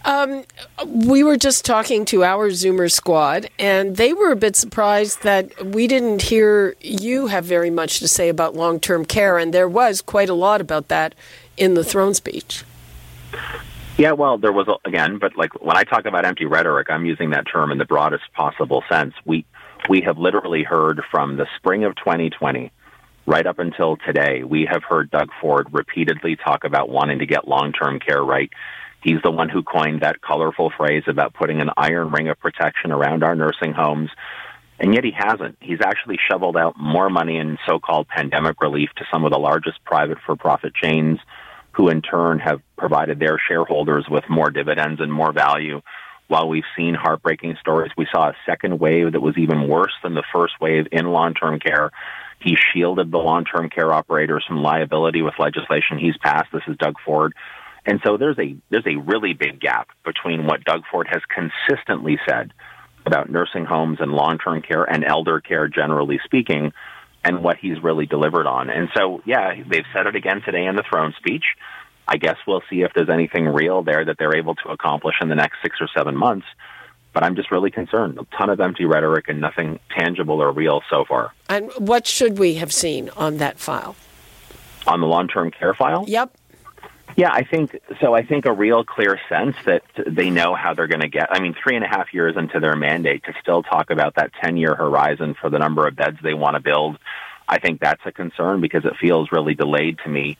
Um, 0.05 0.45
we 0.87 1.23
were 1.23 1.37
just 1.37 1.65
talking 1.65 2.05
to 2.05 2.23
our 2.23 2.49
Zoomer 2.49 2.91
squad, 2.91 3.49
and 3.59 3.97
they 3.97 4.13
were 4.13 4.31
a 4.31 4.35
bit 4.35 4.55
surprised 4.55 5.23
that 5.23 5.65
we 5.65 5.87
didn't 5.87 6.23
hear 6.23 6.75
you 6.79 7.27
have 7.27 7.45
very 7.45 7.69
much 7.69 7.99
to 7.99 8.07
say 8.07 8.29
about 8.29 8.55
long 8.55 8.79
term 8.79 9.05
care, 9.05 9.37
and 9.37 9.53
there 9.53 9.67
was 9.67 10.01
quite 10.01 10.29
a 10.29 10.33
lot 10.33 10.61
about 10.61 10.87
that 10.87 11.13
in 11.57 11.73
the 11.73 11.83
throne 11.83 12.13
speech. 12.13 12.63
Yeah, 13.97 14.11
well, 14.11 14.37
there 14.37 14.51
was 14.51 14.67
again, 14.83 15.19
but 15.19 15.37
like 15.37 15.61
when 15.61 15.77
I 15.77 15.83
talk 15.83 16.05
about 16.05 16.25
empty 16.25 16.45
rhetoric, 16.45 16.87
I'm 16.89 17.05
using 17.05 17.29
that 17.29 17.45
term 17.51 17.71
in 17.71 17.77
the 17.77 17.85
broadest 17.85 18.25
possible 18.33 18.83
sense. 18.89 19.13
We 19.23 19.45
we 19.87 20.01
have 20.01 20.17
literally 20.17 20.63
heard 20.63 21.01
from 21.11 21.37
the 21.37 21.47
spring 21.55 21.85
of 21.85 21.95
2020 21.95 22.71
right 23.25 23.47
up 23.47 23.57
until 23.59 23.95
today. 23.95 24.43
We 24.43 24.67
have 24.69 24.83
heard 24.83 25.11
Doug 25.11 25.29
Ford 25.39 25.67
repeatedly 25.71 26.35
talk 26.35 26.65
about 26.65 26.89
wanting 26.89 27.19
to 27.19 27.25
get 27.25 27.47
long-term 27.47 27.99
care 27.99 28.21
right. 28.21 28.51
He's 29.01 29.21
the 29.23 29.31
one 29.31 29.47
who 29.47 29.63
coined 29.63 30.01
that 30.01 30.21
colorful 30.21 30.71
phrase 30.75 31.03
about 31.07 31.33
putting 31.33 31.61
an 31.61 31.69
iron 31.77 32.11
ring 32.11 32.27
of 32.27 32.39
protection 32.39 32.91
around 32.91 33.23
our 33.23 33.35
nursing 33.35 33.71
homes. 33.71 34.09
And 34.77 34.93
yet 34.93 35.05
he 35.05 35.11
hasn't. 35.15 35.57
He's 35.61 35.79
actually 35.81 36.17
shoveled 36.29 36.57
out 36.57 36.75
more 36.77 37.09
money 37.09 37.37
in 37.37 37.57
so-called 37.65 38.09
pandemic 38.09 38.61
relief 38.61 38.89
to 38.97 39.05
some 39.11 39.23
of 39.23 39.31
the 39.31 39.39
largest 39.39 39.83
private 39.85 40.17
for-profit 40.25 40.73
chains 40.75 41.19
who 41.75 41.89
in 41.89 42.01
turn 42.01 42.39
have 42.39 42.61
provided 42.77 43.19
their 43.19 43.37
shareholders 43.47 44.05
with 44.09 44.23
more 44.29 44.49
dividends 44.49 45.01
and 45.01 45.11
more 45.11 45.33
value. 45.33 45.81
While 46.27 46.47
we've 46.47 46.63
seen 46.75 46.95
heartbreaking 46.95 47.57
stories, 47.59 47.91
we 47.97 48.07
saw 48.11 48.29
a 48.29 48.35
second 48.45 48.79
wave 48.79 49.11
that 49.11 49.21
was 49.21 49.37
even 49.37 49.67
worse 49.67 49.93
than 50.01 50.15
the 50.15 50.23
first 50.33 50.53
wave 50.61 50.87
in 50.91 51.05
long-term 51.05 51.59
care. 51.59 51.91
He 52.39 52.55
shielded 52.55 53.11
the 53.11 53.17
long-term 53.17 53.69
care 53.69 53.93
operators 53.93 54.43
from 54.47 54.63
liability 54.63 55.21
with 55.21 55.33
legislation 55.37 55.99
he's 55.99 56.17
passed. 56.17 56.51
This 56.51 56.63
is 56.67 56.77
Doug 56.77 56.95
Ford. 57.05 57.33
And 57.85 57.99
so 58.03 58.17
there's 58.17 58.39
a 58.39 58.55
there's 58.69 58.87
a 58.87 58.95
really 58.95 59.33
big 59.33 59.59
gap 59.59 59.89
between 60.03 60.47
what 60.47 60.63
Doug 60.63 60.83
Ford 60.89 61.07
has 61.11 61.21
consistently 61.29 62.17
said 62.27 62.51
about 63.05 63.29
nursing 63.29 63.65
homes 63.65 63.99
and 63.99 64.11
long-term 64.11 64.63
care 64.63 64.83
and 64.83 65.03
elder 65.03 65.39
care 65.39 65.67
generally 65.67 66.19
speaking 66.23 66.73
and 67.25 67.43
what 67.43 67.57
he's 67.57 67.81
really 67.81 68.05
delivered 68.05 68.45
on. 68.45 68.69
And 68.69 68.87
so, 68.95 69.21
yeah, 69.25 69.55
they've 69.67 69.85
said 69.93 70.05
it 70.05 70.15
again 70.15 70.41
today 70.45 70.65
in 70.65 70.75
the 70.75 70.83
throne 70.87 71.13
speech. 71.17 71.43
I 72.07 72.17
guess 72.17 72.37
we'll 72.47 72.61
see 72.69 72.83
if 72.83 72.91
there's 72.93 73.09
anything 73.09 73.47
real 73.47 73.81
there 73.81 74.05
that 74.05 74.17
they're 74.19 74.37
able 74.37 74.53
to 74.55 74.69
accomplish 74.69 75.15
in 75.21 75.27
the 75.27 75.35
next 75.35 75.57
six 75.63 75.77
or 75.81 75.89
seven 75.97 76.15
months. 76.15 76.45
But 77.13 77.23
I'm 77.23 77.35
just 77.35 77.49
really 77.49 77.71
concerned. 77.71 78.19
A 78.19 78.37
ton 78.37 78.49
of 78.49 78.59
empty 78.59 78.85
rhetoric 78.85 79.27
and 79.27 79.41
nothing 79.41 79.79
tangible 79.97 80.41
or 80.41 80.51
real 80.51 80.81
so 80.89 81.03
far. 81.05 81.31
And 81.49 81.71
what 81.77 82.05
should 82.05 82.37
we 82.37 82.55
have 82.55 82.71
seen 82.71 83.09
on 83.17 83.37
that 83.37 83.57
file? 83.57 83.95
On 84.85 85.01
the 85.01 85.07
long 85.07 85.27
term 85.27 85.49
care 85.49 85.73
file? 85.73 86.05
Yep. 86.07 86.31
Yeah, 87.15 87.31
I 87.31 87.43
think 87.43 87.79
so. 88.01 88.13
I 88.13 88.25
think 88.25 88.45
a 88.45 88.51
real 88.51 88.83
clear 88.83 89.19
sense 89.29 89.55
that 89.65 89.83
they 89.95 90.29
know 90.29 90.53
how 90.53 90.73
they're 90.73 90.87
going 90.87 91.01
to 91.01 91.07
get. 91.07 91.31
I 91.31 91.39
mean, 91.39 91.55
three 91.61 91.75
and 91.75 91.85
a 91.85 91.87
half 91.87 92.13
years 92.13 92.35
into 92.35 92.59
their 92.59 92.75
mandate 92.75 93.23
to 93.25 93.33
still 93.41 93.63
talk 93.63 93.89
about 93.89 94.15
that 94.15 94.33
10 94.41 94.57
year 94.57 94.75
horizon 94.75 95.33
for 95.33 95.49
the 95.49 95.57
number 95.57 95.87
of 95.87 95.95
beds 95.95 96.17
they 96.21 96.33
want 96.33 96.55
to 96.55 96.59
build, 96.61 96.97
I 97.47 97.59
think 97.59 97.79
that's 97.79 98.01
a 98.05 98.11
concern 98.11 98.59
because 98.59 98.83
it 98.85 98.97
feels 98.99 99.31
really 99.31 99.53
delayed 99.53 99.99
to 100.03 100.09
me. 100.09 100.37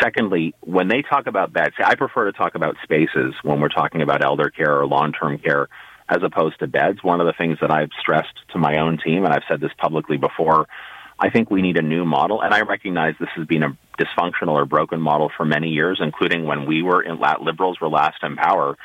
Secondly, 0.00 0.54
when 0.60 0.88
they 0.88 1.02
talk 1.02 1.26
about 1.26 1.52
beds, 1.52 1.76
I 1.78 1.94
prefer 1.94 2.26
to 2.26 2.32
talk 2.32 2.54
about 2.54 2.76
spaces 2.82 3.34
when 3.42 3.60
we're 3.60 3.68
talking 3.68 4.02
about 4.02 4.22
elder 4.22 4.50
care 4.50 4.78
or 4.78 4.86
long 4.86 5.12
term 5.12 5.38
care 5.38 5.68
as 6.08 6.22
opposed 6.22 6.58
to 6.58 6.66
beds. 6.66 7.02
One 7.02 7.20
of 7.20 7.26
the 7.26 7.32
things 7.32 7.58
that 7.60 7.70
I've 7.70 7.90
stressed 7.98 8.34
to 8.50 8.58
my 8.58 8.78
own 8.78 8.98
team, 8.98 9.24
and 9.24 9.32
I've 9.32 9.44
said 9.48 9.60
this 9.60 9.72
publicly 9.78 10.16
before, 10.18 10.66
I 11.22 11.30
think 11.30 11.52
we 11.52 11.62
need 11.62 11.76
a 11.76 11.82
new 11.82 12.04
model, 12.04 12.42
and 12.42 12.52
I 12.52 12.62
recognize 12.62 13.14
this 13.20 13.28
has 13.36 13.46
been 13.46 13.62
a 13.62 13.78
dysfunctional 13.96 14.54
or 14.54 14.64
broken 14.64 15.00
model 15.00 15.30
for 15.36 15.44
many 15.44 15.68
years, 15.68 16.00
including 16.02 16.46
when 16.46 16.66
we 16.66 16.82
were 16.82 17.00
in 17.00 17.20
liberals 17.40 17.80
were 17.80 17.88
last 17.88 18.24
in 18.24 18.34
power. 18.34 18.76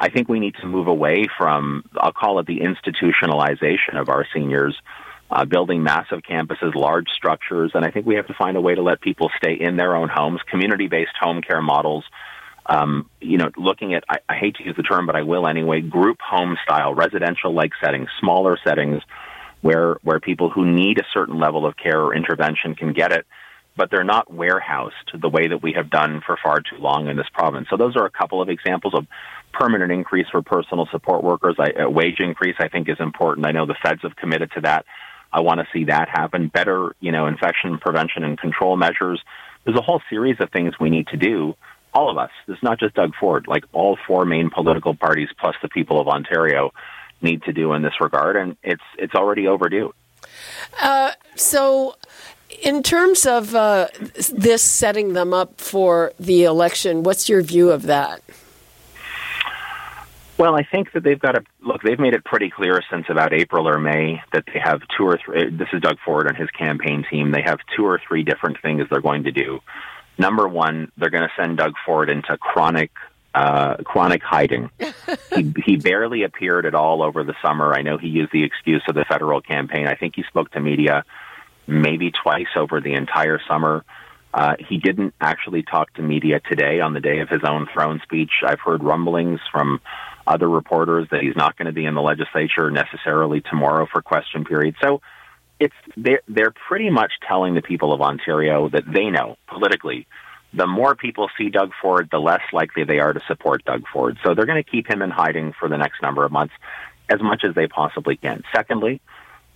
I 0.00 0.08
think 0.08 0.28
we 0.28 0.40
need 0.40 0.56
to 0.56 0.66
move 0.66 0.88
away 0.88 1.26
from, 1.38 1.84
I'll 1.96 2.12
call 2.12 2.40
it 2.40 2.46
the 2.46 2.60
institutionalization 2.60 3.94
of 3.94 4.08
our 4.08 4.26
seniors, 4.34 4.76
uh, 5.30 5.44
building 5.44 5.84
massive 5.84 6.22
campuses, 6.28 6.74
large 6.74 7.10
structures, 7.10 7.70
and 7.74 7.84
I 7.84 7.92
think 7.92 8.06
we 8.06 8.16
have 8.16 8.26
to 8.26 8.34
find 8.34 8.56
a 8.56 8.60
way 8.60 8.74
to 8.74 8.82
let 8.82 9.00
people 9.00 9.30
stay 9.36 9.54
in 9.54 9.76
their 9.76 9.94
own 9.94 10.08
homes, 10.08 10.40
community-based 10.50 11.16
home 11.20 11.42
care 11.42 11.62
models. 11.62 12.04
Um, 12.66 13.08
you 13.20 13.38
know, 13.38 13.50
looking 13.56 13.94
at, 13.94 14.02
I, 14.08 14.18
I 14.28 14.34
hate 14.34 14.56
to 14.56 14.64
use 14.64 14.74
the 14.76 14.82
term, 14.82 15.06
but 15.06 15.14
I 15.14 15.22
will 15.22 15.46
anyway, 15.46 15.80
group 15.80 16.18
home 16.20 16.56
style, 16.64 16.92
residential 16.92 17.54
like 17.54 17.70
settings, 17.80 18.08
smaller 18.18 18.58
settings 18.64 19.00
where, 19.60 19.96
where 20.02 20.20
people 20.20 20.50
who 20.50 20.64
need 20.64 20.98
a 20.98 21.06
certain 21.12 21.38
level 21.38 21.66
of 21.66 21.76
care 21.76 22.00
or 22.00 22.14
intervention 22.14 22.74
can 22.74 22.92
get 22.92 23.12
it 23.12 23.26
but 23.78 23.90
they're 23.90 24.04
not 24.04 24.30
warehoused 24.30 25.12
the 25.18 25.28
way 25.28 25.46
that 25.46 25.62
we 25.62 25.72
have 25.72 25.88
done 25.88 26.20
for 26.26 26.36
far 26.42 26.56
too 26.56 26.76
long 26.80 27.08
in 27.08 27.16
this 27.16 27.28
province. 27.32 27.68
So 27.70 27.76
those 27.76 27.96
are 27.96 28.04
a 28.04 28.10
couple 28.10 28.42
of 28.42 28.48
examples 28.48 28.92
of 28.92 29.06
permanent 29.52 29.92
increase 29.92 30.26
for 30.30 30.42
personal 30.42 30.88
support 30.90 31.22
workers. 31.22 31.54
I, 31.58 31.82
a 31.82 31.88
wage 31.88 32.18
increase, 32.18 32.56
I 32.58 32.68
think, 32.68 32.88
is 32.88 32.96
important. 32.98 33.46
I 33.46 33.52
know 33.52 33.66
the 33.66 33.76
feds 33.80 34.02
have 34.02 34.16
committed 34.16 34.50
to 34.56 34.62
that. 34.62 34.84
I 35.32 35.40
want 35.40 35.60
to 35.60 35.66
see 35.72 35.84
that 35.84 36.08
happen. 36.08 36.48
Better, 36.48 36.94
you 37.00 37.12
know, 37.12 37.26
infection 37.26 37.78
prevention 37.78 38.24
and 38.24 38.36
control 38.36 38.76
measures. 38.76 39.22
There's 39.64 39.78
a 39.78 39.82
whole 39.82 40.02
series 40.10 40.36
of 40.40 40.50
things 40.50 40.74
we 40.80 40.90
need 40.90 41.06
to 41.08 41.16
do. 41.16 41.54
All 41.94 42.10
of 42.10 42.18
us. 42.18 42.30
It's 42.48 42.62
not 42.62 42.80
just 42.80 42.94
Doug 42.94 43.12
Ford. 43.18 43.46
Like 43.46 43.64
all 43.72 43.96
four 44.06 44.24
main 44.24 44.50
political 44.50 44.94
parties 44.94 45.28
plus 45.40 45.54
the 45.62 45.68
people 45.68 46.00
of 46.00 46.08
Ontario 46.08 46.72
need 47.22 47.42
to 47.44 47.52
do 47.52 47.72
in 47.72 47.82
this 47.82 48.00
regard, 48.00 48.36
and 48.36 48.56
it's 48.62 48.82
it's 48.98 49.14
already 49.14 49.46
overdue. 49.46 49.92
Uh, 50.80 51.12
so 51.34 51.96
in 52.62 52.82
terms 52.82 53.26
of 53.26 53.54
uh, 53.54 53.88
this 54.32 54.62
setting 54.62 55.12
them 55.12 55.32
up 55.32 55.60
for 55.60 56.12
the 56.18 56.44
election, 56.44 57.02
what's 57.02 57.28
your 57.28 57.42
view 57.42 57.70
of 57.70 57.82
that? 57.82 58.22
Well, 60.38 60.54
I 60.54 60.62
think 60.62 60.92
that 60.92 61.02
they've 61.02 61.18
got 61.18 61.32
to 61.32 61.42
look. 61.60 61.82
They've 61.82 61.98
made 61.98 62.14
it 62.14 62.24
pretty 62.24 62.48
clear 62.48 62.80
since 62.88 63.06
about 63.08 63.32
April 63.32 63.68
or 63.68 63.78
May 63.78 64.22
that 64.32 64.44
they 64.46 64.60
have 64.60 64.80
two 64.96 65.04
or 65.04 65.18
three. 65.24 65.50
This 65.50 65.66
is 65.72 65.80
Doug 65.80 65.96
Ford 66.04 66.28
and 66.28 66.36
his 66.36 66.48
campaign 66.50 67.04
team. 67.10 67.32
They 67.32 67.42
have 67.42 67.58
two 67.76 67.84
or 67.84 68.00
three 68.06 68.22
different 68.22 68.58
things 68.62 68.84
they're 68.88 69.00
going 69.00 69.24
to 69.24 69.32
do. 69.32 69.58
Number 70.16 70.46
one, 70.46 70.92
they're 70.96 71.10
going 71.10 71.24
to 71.24 71.42
send 71.42 71.58
Doug 71.58 71.74
Ford 71.84 72.08
into 72.08 72.36
chronic 72.38 72.92
uh, 73.34 73.76
chronic 73.78 74.22
hiding. 74.22 74.70
he, 75.34 75.52
he 75.64 75.76
barely 75.76 76.22
appeared 76.22 76.66
at 76.66 76.74
all 76.74 77.02
over 77.02 77.24
the 77.24 77.34
summer. 77.42 77.74
I 77.74 77.82
know 77.82 77.98
he 77.98 78.08
used 78.08 78.32
the 78.32 78.44
excuse 78.44 78.82
of 78.88 78.94
the 78.94 79.04
federal 79.04 79.40
campaign. 79.40 79.86
I 79.86 79.94
think 79.94 80.14
he 80.16 80.22
spoke 80.24 80.50
to 80.52 80.60
media 80.60 81.04
maybe 81.66 82.10
twice 82.10 82.48
over 82.56 82.80
the 82.80 82.94
entire 82.94 83.38
summer. 83.46 83.84
Uh, 84.32 84.54
he 84.68 84.78
didn't 84.78 85.14
actually 85.20 85.62
talk 85.62 85.92
to 85.94 86.02
media 86.02 86.40
today 86.40 86.80
on 86.80 86.94
the 86.94 87.00
day 87.00 87.20
of 87.20 87.28
his 87.28 87.42
own 87.46 87.66
throne 87.72 88.00
speech. 88.02 88.30
I've 88.46 88.60
heard 88.60 88.82
rumblings 88.82 89.40
from 89.50 89.80
other 90.26 90.48
reporters 90.48 91.08
that 91.10 91.22
he's 91.22 91.36
not 91.36 91.56
going 91.56 91.66
to 91.66 91.72
be 91.72 91.86
in 91.86 91.94
the 91.94 92.02
legislature 92.02 92.70
necessarily 92.70 93.40
tomorrow 93.40 93.86
for 93.90 94.02
question 94.02 94.44
period. 94.44 94.76
So 94.82 95.00
it's 95.58 95.74
they're, 95.96 96.20
they're 96.28 96.52
pretty 96.68 96.90
much 96.90 97.12
telling 97.26 97.54
the 97.54 97.62
people 97.62 97.92
of 97.92 98.00
Ontario 98.00 98.68
that 98.68 98.84
they 98.86 99.10
know 99.10 99.36
politically. 99.48 100.06
The 100.54 100.66
more 100.66 100.94
people 100.94 101.28
see 101.36 101.50
Doug 101.50 101.72
Ford, 101.80 102.08
the 102.10 102.18
less 102.18 102.42
likely 102.52 102.84
they 102.84 103.00
are 103.00 103.12
to 103.12 103.20
support 103.26 103.64
Doug 103.64 103.84
Ford. 103.92 104.18
So 104.24 104.34
they're 104.34 104.46
going 104.46 104.62
to 104.62 104.70
keep 104.70 104.90
him 104.90 105.02
in 105.02 105.10
hiding 105.10 105.52
for 105.58 105.68
the 105.68 105.76
next 105.76 106.00
number 106.02 106.24
of 106.24 106.32
months 106.32 106.54
as 107.08 107.20
much 107.20 107.44
as 107.44 107.54
they 107.54 107.66
possibly 107.66 108.16
can. 108.16 108.42
Secondly, 108.54 109.00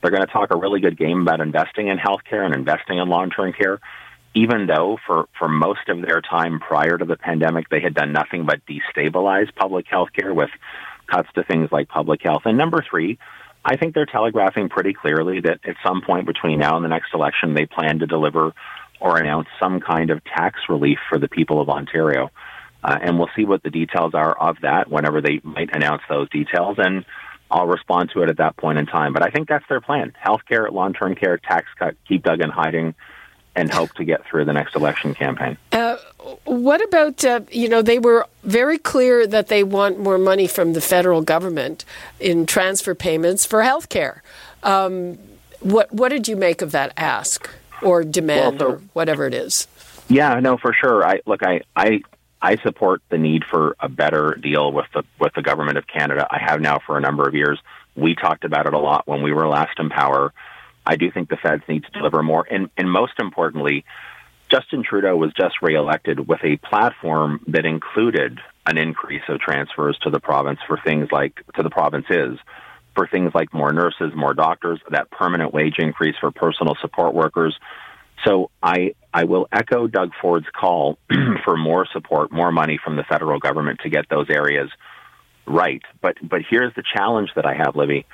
they're 0.00 0.10
going 0.10 0.26
to 0.26 0.32
talk 0.32 0.50
a 0.50 0.56
really 0.56 0.80
good 0.80 0.98
game 0.98 1.22
about 1.22 1.40
investing 1.40 1.88
in 1.88 1.98
healthcare 1.98 2.44
and 2.44 2.54
investing 2.54 2.98
in 2.98 3.08
long-term 3.08 3.52
care, 3.52 3.80
even 4.34 4.66
though 4.66 4.98
for, 5.06 5.28
for 5.38 5.48
most 5.48 5.88
of 5.88 6.02
their 6.02 6.20
time 6.20 6.60
prior 6.60 6.98
to 6.98 7.04
the 7.04 7.16
pandemic, 7.16 7.68
they 7.68 7.80
had 7.80 7.94
done 7.94 8.12
nothing 8.12 8.44
but 8.44 8.60
destabilize 8.66 9.54
public 9.54 9.86
health 9.88 10.08
care 10.12 10.34
with 10.34 10.50
cuts 11.06 11.28
to 11.34 11.44
things 11.44 11.70
like 11.70 11.88
public 11.88 12.22
health. 12.22 12.42
And 12.44 12.58
number 12.58 12.84
three, 12.88 13.18
I 13.64 13.76
think 13.76 13.94
they're 13.94 14.06
telegraphing 14.06 14.68
pretty 14.68 14.92
clearly 14.92 15.40
that 15.40 15.60
at 15.64 15.76
some 15.84 16.02
point 16.02 16.26
between 16.26 16.58
now 16.58 16.76
and 16.76 16.84
the 16.84 16.88
next 16.88 17.14
election, 17.14 17.54
they 17.54 17.66
plan 17.66 18.00
to 18.00 18.06
deliver 18.06 18.52
or 19.02 19.18
announce 19.18 19.48
some 19.58 19.80
kind 19.80 20.10
of 20.10 20.22
tax 20.24 20.60
relief 20.68 20.98
for 21.08 21.18
the 21.18 21.28
people 21.28 21.60
of 21.60 21.68
Ontario. 21.68 22.30
Uh, 22.84 22.98
and 23.02 23.18
we'll 23.18 23.30
see 23.34 23.44
what 23.44 23.62
the 23.62 23.70
details 23.70 24.14
are 24.14 24.32
of 24.38 24.56
that 24.62 24.88
whenever 24.88 25.20
they 25.20 25.40
might 25.42 25.74
announce 25.74 26.02
those 26.08 26.28
details. 26.30 26.76
And 26.78 27.04
I'll 27.50 27.66
respond 27.66 28.10
to 28.14 28.22
it 28.22 28.28
at 28.28 28.36
that 28.38 28.56
point 28.56 28.78
in 28.78 28.86
time. 28.86 29.12
But 29.12 29.22
I 29.22 29.30
think 29.30 29.48
that's 29.48 29.64
their 29.68 29.80
plan. 29.80 30.12
Healthcare, 30.24 30.70
long-term 30.70 31.16
care, 31.16 31.36
tax 31.36 31.66
cut, 31.78 31.96
keep 32.06 32.22
Doug 32.22 32.40
in 32.40 32.50
hiding, 32.50 32.94
and 33.56 33.72
hope 33.72 33.92
to 33.94 34.04
get 34.04 34.24
through 34.24 34.44
the 34.44 34.52
next 34.52 34.76
election 34.76 35.14
campaign. 35.14 35.58
Uh, 35.72 35.96
what 36.44 36.82
about, 36.82 37.24
uh, 37.24 37.40
you 37.50 37.68
know, 37.68 37.82
they 37.82 37.98
were 37.98 38.26
very 38.44 38.78
clear 38.78 39.26
that 39.26 39.48
they 39.48 39.64
want 39.64 39.98
more 39.98 40.18
money 40.18 40.46
from 40.46 40.72
the 40.72 40.80
federal 40.80 41.22
government 41.22 41.84
in 42.20 42.46
transfer 42.46 42.94
payments 42.94 43.44
for 43.44 43.62
health 43.62 43.88
care. 43.88 44.22
Um, 44.62 45.18
what, 45.60 45.92
what 45.92 46.08
did 46.08 46.28
you 46.28 46.36
make 46.36 46.62
of 46.62 46.70
that 46.70 46.92
ask 46.96 47.50
or 47.82 48.04
demand 48.04 48.60
well, 48.60 48.70
so, 48.70 48.74
or 48.74 48.78
whatever 48.92 49.26
it 49.26 49.34
is? 49.34 49.66
Yeah, 50.08 50.40
no, 50.40 50.56
for 50.56 50.72
sure. 50.72 51.06
I 51.06 51.20
look, 51.26 51.42
I, 51.42 51.62
I 51.76 52.02
I 52.40 52.56
support 52.56 53.02
the 53.08 53.18
need 53.18 53.44
for 53.44 53.76
a 53.78 53.88
better 53.88 54.34
deal 54.34 54.72
with 54.72 54.86
the 54.92 55.04
with 55.18 55.32
the 55.34 55.42
government 55.42 55.78
of 55.78 55.86
Canada. 55.86 56.26
I 56.30 56.38
have 56.38 56.60
now 56.60 56.80
for 56.84 56.96
a 56.98 57.00
number 57.00 57.26
of 57.26 57.34
years. 57.34 57.60
We 57.94 58.14
talked 58.14 58.44
about 58.44 58.66
it 58.66 58.74
a 58.74 58.78
lot 58.78 59.06
when 59.06 59.22
we 59.22 59.32
were 59.32 59.46
last 59.46 59.78
in 59.78 59.90
power. 59.90 60.32
I 60.84 60.96
do 60.96 61.10
think 61.10 61.28
the 61.28 61.36
feds 61.36 61.62
need 61.68 61.84
to 61.84 61.90
deliver 61.90 62.22
more, 62.22 62.46
and 62.50 62.68
and 62.76 62.90
most 62.90 63.14
importantly, 63.18 63.84
Justin 64.50 64.82
Trudeau 64.82 65.16
was 65.16 65.32
just 65.32 65.62
reelected 65.62 66.26
with 66.26 66.40
a 66.42 66.56
platform 66.56 67.40
that 67.46 67.64
included 67.64 68.40
an 68.66 68.76
increase 68.76 69.22
of 69.28 69.40
transfers 69.40 69.96
to 70.02 70.10
the 70.10 70.20
province 70.20 70.58
for 70.66 70.76
things 70.76 71.10
like 71.10 71.42
to 71.54 71.62
the 71.62 71.70
provinces 71.70 72.38
for 72.94 73.06
things 73.06 73.32
like 73.34 73.52
more 73.54 73.72
nurses, 73.72 74.12
more 74.14 74.34
doctors, 74.34 74.80
that 74.90 75.10
permanent 75.10 75.52
wage 75.52 75.76
increase 75.78 76.14
for 76.20 76.30
personal 76.30 76.76
support 76.80 77.14
workers. 77.14 77.56
So 78.24 78.50
I 78.62 78.94
I 79.12 79.24
will 79.24 79.48
echo 79.52 79.86
Doug 79.86 80.12
Ford's 80.20 80.46
call 80.52 80.98
for 81.44 81.56
more 81.56 81.86
support, 81.92 82.32
more 82.32 82.52
money 82.52 82.78
from 82.82 82.96
the 82.96 83.04
federal 83.04 83.38
government 83.38 83.80
to 83.80 83.90
get 83.90 84.08
those 84.08 84.30
areas 84.30 84.70
right. 85.46 85.82
But 86.00 86.16
but 86.22 86.42
here's 86.48 86.74
the 86.74 86.82
challenge 86.82 87.30
that 87.36 87.46
I 87.46 87.54
have, 87.54 87.76
Libby. 87.76 88.06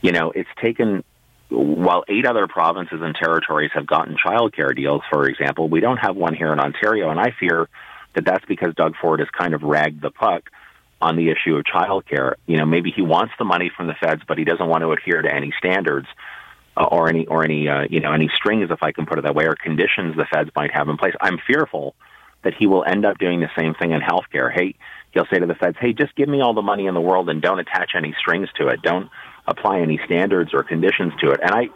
You 0.00 0.12
know, 0.12 0.32
it's 0.34 0.50
taken 0.60 1.04
while 1.50 2.04
eight 2.08 2.26
other 2.26 2.46
provinces 2.46 3.00
and 3.02 3.14
territories 3.14 3.70
have 3.74 3.86
gotten 3.86 4.16
childcare 4.16 4.74
deals, 4.74 5.02
for 5.10 5.28
example, 5.28 5.68
we 5.68 5.80
don't 5.80 5.98
have 5.98 6.16
one 6.16 6.34
here 6.34 6.52
in 6.52 6.58
Ontario, 6.58 7.10
and 7.10 7.20
I 7.20 7.32
fear 7.38 7.68
that 8.14 8.24
that's 8.24 8.44
because 8.46 8.74
Doug 8.74 8.94
Ford 9.00 9.20
has 9.20 9.28
kind 9.30 9.54
of 9.54 9.62
ragged 9.62 10.00
the 10.00 10.10
puck 10.10 10.50
on 11.04 11.16
the 11.16 11.28
issue 11.28 11.54
of 11.56 11.64
childcare. 11.64 12.34
You 12.46 12.56
know, 12.56 12.64
maybe 12.64 12.90
he 12.90 13.02
wants 13.02 13.34
the 13.38 13.44
money 13.44 13.70
from 13.76 13.88
the 13.88 13.94
feds, 13.94 14.22
but 14.26 14.38
he 14.38 14.44
doesn't 14.44 14.66
want 14.66 14.82
to 14.82 14.92
adhere 14.92 15.20
to 15.20 15.32
any 15.32 15.52
standards 15.58 16.06
uh, 16.78 16.84
or 16.84 17.10
any 17.10 17.26
or 17.26 17.44
any 17.44 17.68
uh, 17.68 17.84
you 17.90 18.00
know 18.00 18.12
any 18.12 18.30
strings, 18.34 18.70
if 18.70 18.82
I 18.82 18.90
can 18.92 19.04
put 19.04 19.18
it 19.18 19.22
that 19.24 19.34
way, 19.34 19.44
or 19.44 19.54
conditions 19.54 20.16
the 20.16 20.24
feds 20.24 20.50
might 20.56 20.72
have 20.72 20.88
in 20.88 20.96
place. 20.96 21.14
I'm 21.20 21.38
fearful 21.46 21.94
that 22.42 22.54
he 22.54 22.66
will 22.66 22.84
end 22.84 23.04
up 23.04 23.18
doing 23.18 23.40
the 23.40 23.50
same 23.58 23.74
thing 23.74 23.92
in 23.92 24.00
healthcare. 24.00 24.50
Hey, 24.50 24.74
he'll 25.12 25.26
say 25.26 25.38
to 25.38 25.46
the 25.46 25.54
feds, 25.54 25.76
"Hey, 25.78 25.92
just 25.92 26.14
give 26.16 26.28
me 26.28 26.40
all 26.40 26.54
the 26.54 26.62
money 26.62 26.86
in 26.86 26.94
the 26.94 27.02
world 27.02 27.28
and 27.28 27.42
don't 27.42 27.58
attach 27.58 27.92
any 27.94 28.14
strings 28.18 28.48
to 28.58 28.68
it. 28.68 28.80
Don't 28.82 29.10
apply 29.46 29.80
any 29.80 30.00
standards 30.06 30.54
or 30.54 30.62
conditions 30.62 31.12
to 31.20 31.30
it." 31.32 31.40
And 31.42 31.50
I. 31.50 31.68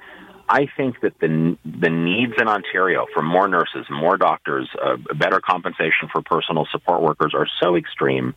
I 0.50 0.66
think 0.78 1.02
that 1.02 1.12
the 1.20 1.58
the 1.62 1.90
needs 1.90 2.32
in 2.40 2.48
Ontario 2.48 3.04
for 3.12 3.20
more 3.20 3.48
nurses, 3.48 3.84
more 3.90 4.16
doctors, 4.16 4.66
uh, 4.82 4.96
better 5.14 5.40
compensation 5.42 6.08
for 6.10 6.22
personal 6.22 6.66
support 6.72 7.02
workers 7.02 7.34
are 7.34 7.46
so 7.62 7.76
extreme. 7.76 8.34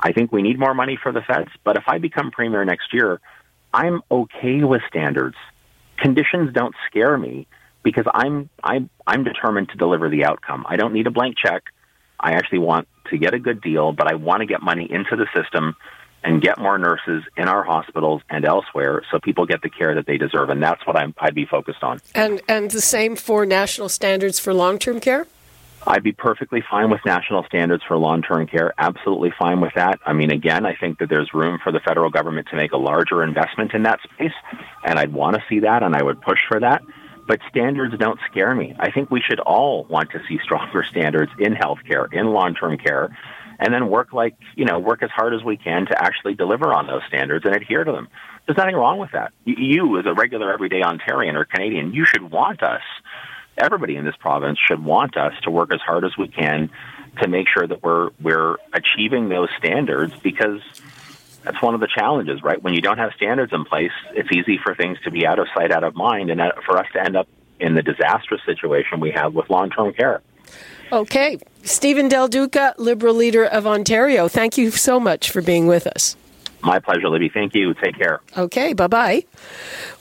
I 0.00 0.12
think 0.12 0.32
we 0.32 0.42
need 0.42 0.58
more 0.58 0.74
money 0.74 0.98
for 1.00 1.12
the 1.12 1.20
feds. 1.20 1.50
But 1.62 1.76
if 1.76 1.84
I 1.86 1.98
become 1.98 2.30
premier 2.30 2.64
next 2.64 2.92
year, 2.92 3.20
I'm 3.72 4.02
okay 4.10 4.64
with 4.64 4.82
standards 4.88 5.36
conditions 6.00 6.52
don't 6.52 6.74
scare 6.88 7.16
me 7.16 7.46
because 7.82 8.06
I'm 8.12 8.50
I'm 8.64 8.90
I'm 9.06 9.22
determined 9.22 9.68
to 9.70 9.76
deliver 9.76 10.08
the 10.08 10.24
outcome. 10.24 10.66
I 10.68 10.76
don't 10.76 10.92
need 10.92 11.06
a 11.06 11.10
blank 11.10 11.36
check. 11.38 11.64
I 12.18 12.32
actually 12.32 12.58
want 12.58 12.88
to 13.10 13.18
get 13.18 13.32
a 13.32 13.38
good 13.38 13.60
deal, 13.60 13.92
but 13.92 14.10
I 14.10 14.14
want 14.14 14.40
to 14.40 14.46
get 14.46 14.62
money 14.62 14.90
into 14.90 15.16
the 15.16 15.26
system 15.34 15.76
and 16.22 16.42
get 16.42 16.58
more 16.58 16.76
nurses 16.76 17.22
in 17.36 17.48
our 17.48 17.62
hospitals 17.62 18.20
and 18.28 18.44
elsewhere 18.44 19.02
so 19.10 19.18
people 19.18 19.46
get 19.46 19.62
the 19.62 19.70
care 19.70 19.94
that 19.94 20.04
they 20.06 20.18
deserve 20.18 20.50
and 20.50 20.62
that's 20.62 20.86
what 20.86 20.94
I'm, 20.94 21.14
I'd 21.18 21.34
be 21.34 21.46
focused 21.46 21.82
on. 21.82 22.00
And 22.14 22.42
and 22.48 22.70
the 22.70 22.80
same 22.80 23.16
for 23.16 23.46
national 23.46 23.88
standards 23.88 24.38
for 24.38 24.52
long-term 24.52 25.00
care? 25.00 25.26
I'd 25.86 26.02
be 26.02 26.12
perfectly 26.12 26.62
fine 26.68 26.90
with 26.90 27.00
national 27.06 27.44
standards 27.44 27.82
for 27.86 27.96
long-term 27.96 28.46
care. 28.48 28.74
Absolutely 28.78 29.32
fine 29.38 29.60
with 29.60 29.72
that. 29.74 29.98
I 30.04 30.12
mean, 30.12 30.30
again, 30.30 30.66
I 30.66 30.74
think 30.74 30.98
that 30.98 31.08
there's 31.08 31.32
room 31.32 31.58
for 31.62 31.72
the 31.72 31.80
federal 31.80 32.10
government 32.10 32.48
to 32.50 32.56
make 32.56 32.72
a 32.72 32.76
larger 32.76 33.22
investment 33.22 33.72
in 33.72 33.84
that 33.84 34.00
space, 34.02 34.32
and 34.84 34.98
I'd 34.98 35.12
want 35.12 35.36
to 35.36 35.42
see 35.48 35.60
that, 35.60 35.82
and 35.82 35.96
I 35.96 36.02
would 36.02 36.20
push 36.20 36.40
for 36.48 36.60
that. 36.60 36.82
But 37.26 37.40
standards 37.48 37.96
don't 37.96 38.18
scare 38.30 38.54
me. 38.54 38.74
I 38.78 38.90
think 38.90 39.10
we 39.10 39.22
should 39.22 39.40
all 39.40 39.84
want 39.84 40.10
to 40.10 40.20
see 40.28 40.38
stronger 40.42 40.82
standards 40.82 41.32
in 41.38 41.54
healthcare, 41.54 42.12
in 42.12 42.26
long-term 42.26 42.76
care, 42.78 43.16
and 43.58 43.72
then 43.72 43.88
work 43.88 44.12
like 44.12 44.36
you 44.56 44.66
know, 44.66 44.78
work 44.78 45.02
as 45.02 45.10
hard 45.10 45.34
as 45.34 45.42
we 45.42 45.56
can 45.56 45.86
to 45.86 46.02
actually 46.02 46.34
deliver 46.34 46.74
on 46.74 46.86
those 46.86 47.02
standards 47.08 47.44
and 47.46 47.54
adhere 47.54 47.84
to 47.84 47.92
them. 47.92 48.08
There's 48.46 48.58
nothing 48.58 48.76
wrong 48.76 48.98
with 48.98 49.12
that. 49.12 49.32
You, 49.44 49.98
as 49.98 50.06
a 50.06 50.12
regular 50.12 50.52
everyday 50.52 50.82
Ontarian 50.82 51.34
or 51.34 51.44
Canadian, 51.44 51.92
you 51.92 52.04
should 52.04 52.30
want 52.30 52.62
us 52.62 52.82
everybody 53.60 53.96
in 53.96 54.04
this 54.04 54.16
province 54.16 54.58
should 54.58 54.82
want 54.82 55.16
us 55.16 55.34
to 55.42 55.50
work 55.50 55.72
as 55.72 55.80
hard 55.80 56.04
as 56.04 56.16
we 56.16 56.28
can 56.28 56.70
to 57.20 57.28
make 57.28 57.46
sure 57.48 57.66
that 57.66 57.82
we're 57.82 58.10
we're 58.20 58.56
achieving 58.72 59.28
those 59.28 59.48
standards 59.58 60.14
because 60.22 60.60
that's 61.42 61.60
one 61.62 61.74
of 61.74 61.80
the 61.80 61.88
challenges, 61.88 62.42
right? 62.42 62.62
When 62.62 62.74
you 62.74 62.80
don't 62.80 62.98
have 62.98 63.12
standards 63.16 63.52
in 63.52 63.64
place, 63.64 63.92
it's 64.12 64.28
easy 64.32 64.58
for 64.62 64.74
things 64.74 64.98
to 65.04 65.10
be 65.10 65.26
out 65.26 65.38
of 65.38 65.46
sight, 65.54 65.72
out 65.72 65.84
of 65.84 65.94
mind, 65.94 66.30
and 66.30 66.40
for 66.66 66.76
us 66.76 66.86
to 66.92 67.00
end 67.02 67.16
up 67.16 67.28
in 67.58 67.74
the 67.74 67.82
disastrous 67.82 68.40
situation 68.44 69.00
we 69.00 69.10
have 69.12 69.34
with 69.34 69.48
long-term 69.50 69.94
care. 69.94 70.22
Okay. 70.92 71.38
Steven 71.62 72.08
Del 72.08 72.28
Duca, 72.28 72.74
Liberal 72.78 73.14
leader 73.14 73.44
of 73.44 73.66
Ontario, 73.66 74.28
thank 74.28 74.58
you 74.58 74.70
so 74.70 74.98
much 74.98 75.30
for 75.30 75.40
being 75.40 75.66
with 75.66 75.86
us. 75.86 76.16
My 76.62 76.78
pleasure, 76.78 77.08
Libby. 77.08 77.28
Thank 77.28 77.54
you. 77.54 77.74
Take 77.74 77.96
care. 77.96 78.20
Okay, 78.36 78.72
bye 78.72 78.86
bye. 78.86 79.24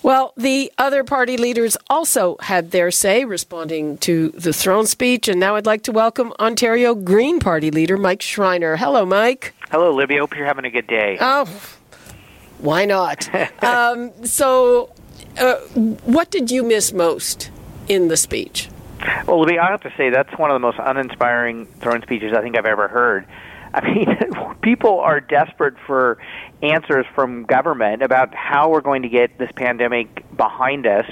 Well, 0.04 0.34
the 0.36 0.72
other 0.78 1.04
party 1.04 1.38
leaders 1.38 1.78
also 1.90 2.38
had 2.42 2.72
their 2.72 2.92
say 2.92 3.26
responding 3.26 3.98
to 4.00 4.30
the 4.30 4.52
throne 4.52 4.86
speech, 4.86 5.28
and 5.28 5.40
now 5.40 5.56
I'd 5.56 5.66
like 5.66 5.84
to 5.84 5.92
welcome 5.92 6.34
Ontario 6.40 6.96
Green 6.96 7.40
Party 7.40 7.72
leader 7.72 7.98
Mike 7.98 8.22
Schreiner. 8.22 8.76
Hello, 8.76 9.06
Mike. 9.06 9.54
Hello, 9.72 9.94
Libby. 9.94 10.18
Hope 10.18 10.36
you're 10.36 10.46
having 10.46 10.66
a 10.66 10.70
good 10.70 10.88
day. 10.88 11.18
Oh, 11.22 11.46
why 12.58 12.86
not? 12.86 13.30
um, 13.64 14.12
so, 14.26 14.92
uh, 15.38 15.56
what 16.06 16.30
did 16.32 16.52
you 16.52 16.64
miss 16.64 16.92
most 16.92 17.52
in 17.88 18.10
the 18.10 18.18
speech? 18.18 18.70
Well, 19.26 19.40
Libby, 19.40 19.60
I 19.60 19.72
have 19.72 19.82
to 19.82 19.94
say 19.96 20.10
that's 20.10 20.38
one 20.38 20.50
of 20.52 20.56
the 20.56 20.60
most 20.60 20.78
uninspiring 20.78 21.68
throne 21.80 22.02
speeches 22.02 22.34
I 22.34 22.42
think 22.42 22.58
I've 22.58 22.66
ever 22.66 22.88
heard. 22.88 23.26
I 23.74 23.94
mean, 23.94 24.18
people 24.62 25.00
are 25.00 25.20
desperate 25.20 25.76
for 25.86 26.18
answers 26.62 27.06
from 27.16 27.44
government 27.44 28.02
about 28.02 28.34
how 28.34 28.70
we're 28.70 28.82
going 28.82 29.04
to 29.04 29.10
get 29.10 29.38
this 29.38 29.52
pandemic 29.56 30.26
behind 30.36 30.88
us. 30.88 31.06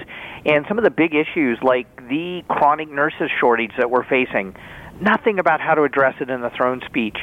And 0.46 0.66
some 0.68 0.78
of 0.78 0.84
the 0.84 0.92
big 0.92 1.14
issues 1.16 1.60
like 1.62 1.88
the 2.08 2.44
chronic 2.48 2.90
nurses 2.90 3.30
shortage 3.40 3.72
that 3.78 3.92
we're 3.92 4.06
facing 4.06 4.56
nothing 5.02 5.40
about 5.40 5.62
how 5.62 5.74
to 5.74 5.84
address 5.84 6.16
it 6.20 6.30
in 6.30 6.42
the 6.42 6.50
throne 6.52 6.82
speech 6.86 7.18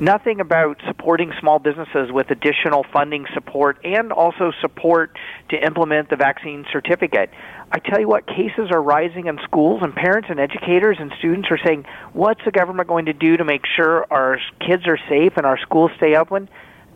nothing 0.00 0.40
about 0.40 0.80
supporting 0.86 1.32
small 1.40 1.58
businesses 1.58 2.10
with 2.10 2.30
additional 2.30 2.84
funding 2.92 3.26
support 3.34 3.78
and 3.84 4.12
also 4.12 4.52
support 4.60 5.18
to 5.48 5.56
implement 5.64 6.10
the 6.10 6.16
vaccine 6.16 6.64
certificate 6.72 7.30
I 7.72 7.78
tell 7.78 8.00
you 8.00 8.08
what, 8.08 8.26
cases 8.26 8.70
are 8.72 8.82
rising 8.82 9.26
in 9.26 9.38
schools, 9.44 9.80
and 9.82 9.94
parents 9.94 10.28
and 10.28 10.40
educators 10.40 10.96
and 10.98 11.12
students 11.18 11.48
are 11.52 11.58
saying, 11.64 11.84
What's 12.12 12.40
the 12.44 12.50
government 12.50 12.88
going 12.88 13.06
to 13.06 13.12
do 13.12 13.36
to 13.36 13.44
make 13.44 13.62
sure 13.76 14.06
our 14.10 14.38
kids 14.58 14.82
are 14.86 14.98
safe 15.08 15.34
and 15.36 15.46
our 15.46 15.58
schools 15.58 15.92
stay 15.96 16.16
open? 16.16 16.48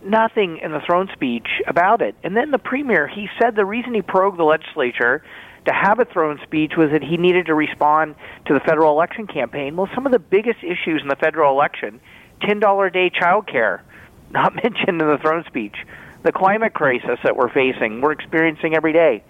Nothing 0.04 0.58
in 0.58 0.72
the 0.72 0.80
throne 0.84 1.08
speech 1.12 1.46
about 1.68 2.02
it. 2.02 2.16
And 2.24 2.36
then 2.36 2.50
the 2.50 2.58
premier, 2.58 3.06
he 3.06 3.28
said 3.40 3.54
the 3.54 3.64
reason 3.64 3.94
he 3.94 4.02
prorogued 4.02 4.38
the 4.38 4.44
legislature 4.44 5.22
to 5.66 5.72
have 5.72 5.98
a 5.98 6.04
throne 6.04 6.38
speech 6.42 6.72
was 6.76 6.90
that 6.90 7.02
he 7.02 7.16
needed 7.16 7.46
to 7.46 7.54
respond 7.54 8.14
to 8.46 8.54
the 8.54 8.60
federal 8.60 8.92
election 8.92 9.26
campaign. 9.26 9.76
Well, 9.76 9.88
some 9.94 10.06
of 10.06 10.12
the 10.12 10.18
biggest 10.18 10.62
issues 10.62 11.02
in 11.02 11.08
the 11.08 11.16
federal 11.16 11.52
election, 11.52 12.00
$10 12.42 12.86
a 12.86 12.90
day 12.90 13.10
child 13.10 13.46
care, 13.46 13.82
not 14.30 14.54
mentioned 14.54 15.00
in 15.00 15.08
the 15.08 15.18
throne 15.18 15.44
speech. 15.46 15.76
The 16.22 16.32
climate 16.32 16.72
crisis 16.74 17.18
that 17.22 17.36
we're 17.36 17.52
facing, 17.52 18.00
we're 18.00 18.12
experiencing 18.12 18.74
every 18.74 18.92
day, 18.92 19.22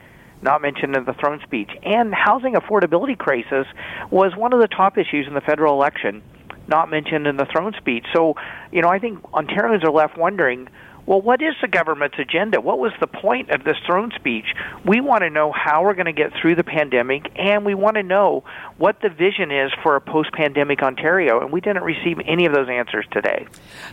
not 0.43 0.63
mentioned 0.63 0.97
in 0.97 1.05
the 1.05 1.13
throne 1.15 1.41
speech. 1.43 1.71
And 1.83 2.15
housing 2.15 2.55
affordability 2.55 3.19
crisis 3.19 3.67
was 4.11 4.37
one 4.37 4.53
of 4.53 4.61
the 4.61 4.69
top 4.69 4.97
issues 4.97 5.27
in 5.27 5.35
the 5.35 5.41
federal 5.41 5.75
election, 5.75 6.23
not 6.69 6.91
mentioned 6.91 7.27
in 7.27 7.37
the 7.37 7.47
throne 7.47 7.75
speech. 7.77 8.07
So, 8.13 8.37
you 8.73 8.81
know, 8.81 8.89
I 8.89 8.99
think 8.99 9.21
Ontarians 9.33 9.85
are 9.85 9.91
left 9.91 10.17
wondering 10.17 10.69
well, 11.07 11.21
what 11.21 11.43
is 11.43 11.55
the 11.61 11.69
government's 11.69 12.19
agenda? 12.19 12.61
What 12.61 12.79
was 12.79 12.93
the 13.01 13.07
point 13.07 13.51
of 13.51 13.65
this 13.65 13.77
throne 13.87 14.13
speech? 14.15 14.47
We 14.85 15.01
want 15.01 15.23
to 15.23 15.31
know 15.31 15.53
how 15.53 15.83
we're 15.83 15.95
going 15.95 16.07
to 16.07 16.13
get 16.13 16.33
through 16.41 16.55
the 16.55 16.65
pandemic, 16.65 17.31
and 17.37 17.65
we 17.65 17.75
want 17.75 17.97
to 17.97 18.03
know 18.03 18.45
what 18.79 19.01
the 19.03 19.11
vision 19.11 19.51
is 19.51 19.71
for 19.83 19.97
a 19.97 20.01
post 20.01 20.33
pandemic 20.33 20.83
Ontario, 20.83 21.41
and 21.41 21.53
we 21.53 21.61
didn't 21.61 21.83
receive 21.85 22.21
any 22.25 22.47
of 22.47 22.53
those 22.53 22.69
answers 22.69 23.07
today. 23.11 23.47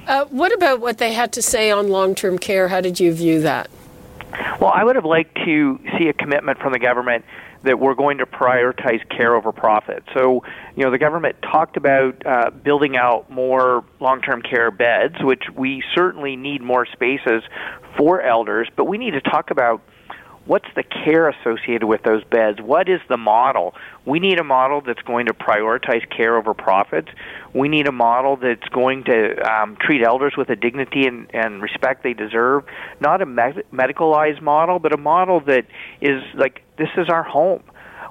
Uh, 0.07 0.25
what 0.25 0.53
about 0.53 0.79
what 0.79 0.97
they 0.97 1.13
had 1.13 1.33
to 1.33 1.41
say 1.41 1.71
on 1.71 1.89
long 1.89 2.15
term 2.15 2.37
care? 2.37 2.69
How 2.69 2.81
did 2.81 2.99
you 2.99 3.13
view 3.13 3.41
that? 3.41 3.69
Well, 4.61 4.71
I 4.73 4.83
would 4.83 4.95
have 4.95 5.05
liked 5.05 5.35
to 5.45 5.79
see 5.97 6.07
a 6.07 6.13
commitment 6.13 6.59
from 6.59 6.71
the 6.71 6.79
government 6.79 7.25
that 7.63 7.79
we're 7.79 7.93
going 7.95 8.17
to 8.17 8.25
prioritize 8.25 9.07
care 9.15 9.35
over 9.35 9.51
profit. 9.51 10.03
So, 10.13 10.43
you 10.75 10.83
know, 10.83 10.91
the 10.91 10.97
government 10.97 11.35
talked 11.41 11.77
about 11.77 12.25
uh, 12.25 12.49
building 12.49 12.97
out 12.97 13.29
more 13.29 13.83
long-term 13.99 14.41
care 14.41 14.71
beds, 14.71 15.15
which 15.21 15.43
we 15.55 15.83
certainly 15.95 16.35
need 16.35 16.61
more 16.61 16.85
spaces 16.85 17.43
for 17.97 18.21
elders, 18.21 18.67
but 18.75 18.85
we 18.85 18.97
need 18.97 19.11
to 19.11 19.21
talk 19.21 19.51
about 19.51 19.81
what's 20.51 20.67
the 20.75 20.83
care 20.83 21.29
associated 21.29 21.85
with 21.85 22.03
those 22.03 22.25
beds? 22.25 22.59
What 22.59 22.89
is 22.89 22.99
the 23.07 23.15
model? 23.15 23.73
We 24.03 24.19
need 24.19 24.37
a 24.37 24.43
model 24.43 24.81
that's 24.81 25.01
going 25.03 25.27
to 25.27 25.33
prioritize 25.33 26.05
care 26.09 26.35
over 26.35 26.53
profits. 26.53 27.07
We 27.53 27.69
need 27.69 27.87
a 27.87 27.93
model 27.93 28.35
that's 28.35 28.67
going 28.67 29.05
to 29.05 29.41
um, 29.49 29.77
treat 29.79 30.03
elders 30.03 30.33
with 30.35 30.49
the 30.49 30.57
dignity 30.57 31.07
and, 31.07 31.33
and 31.33 31.61
respect 31.61 32.03
they 32.03 32.11
deserve. 32.11 32.65
Not 32.99 33.21
a 33.21 33.25
med- 33.25 33.63
medicalized 33.71 34.41
model, 34.41 34.79
but 34.79 34.91
a 34.91 34.97
model 34.97 35.39
that 35.45 35.67
is 36.01 36.21
like 36.33 36.63
this 36.77 36.89
is 36.97 37.07
our 37.07 37.23
home 37.23 37.63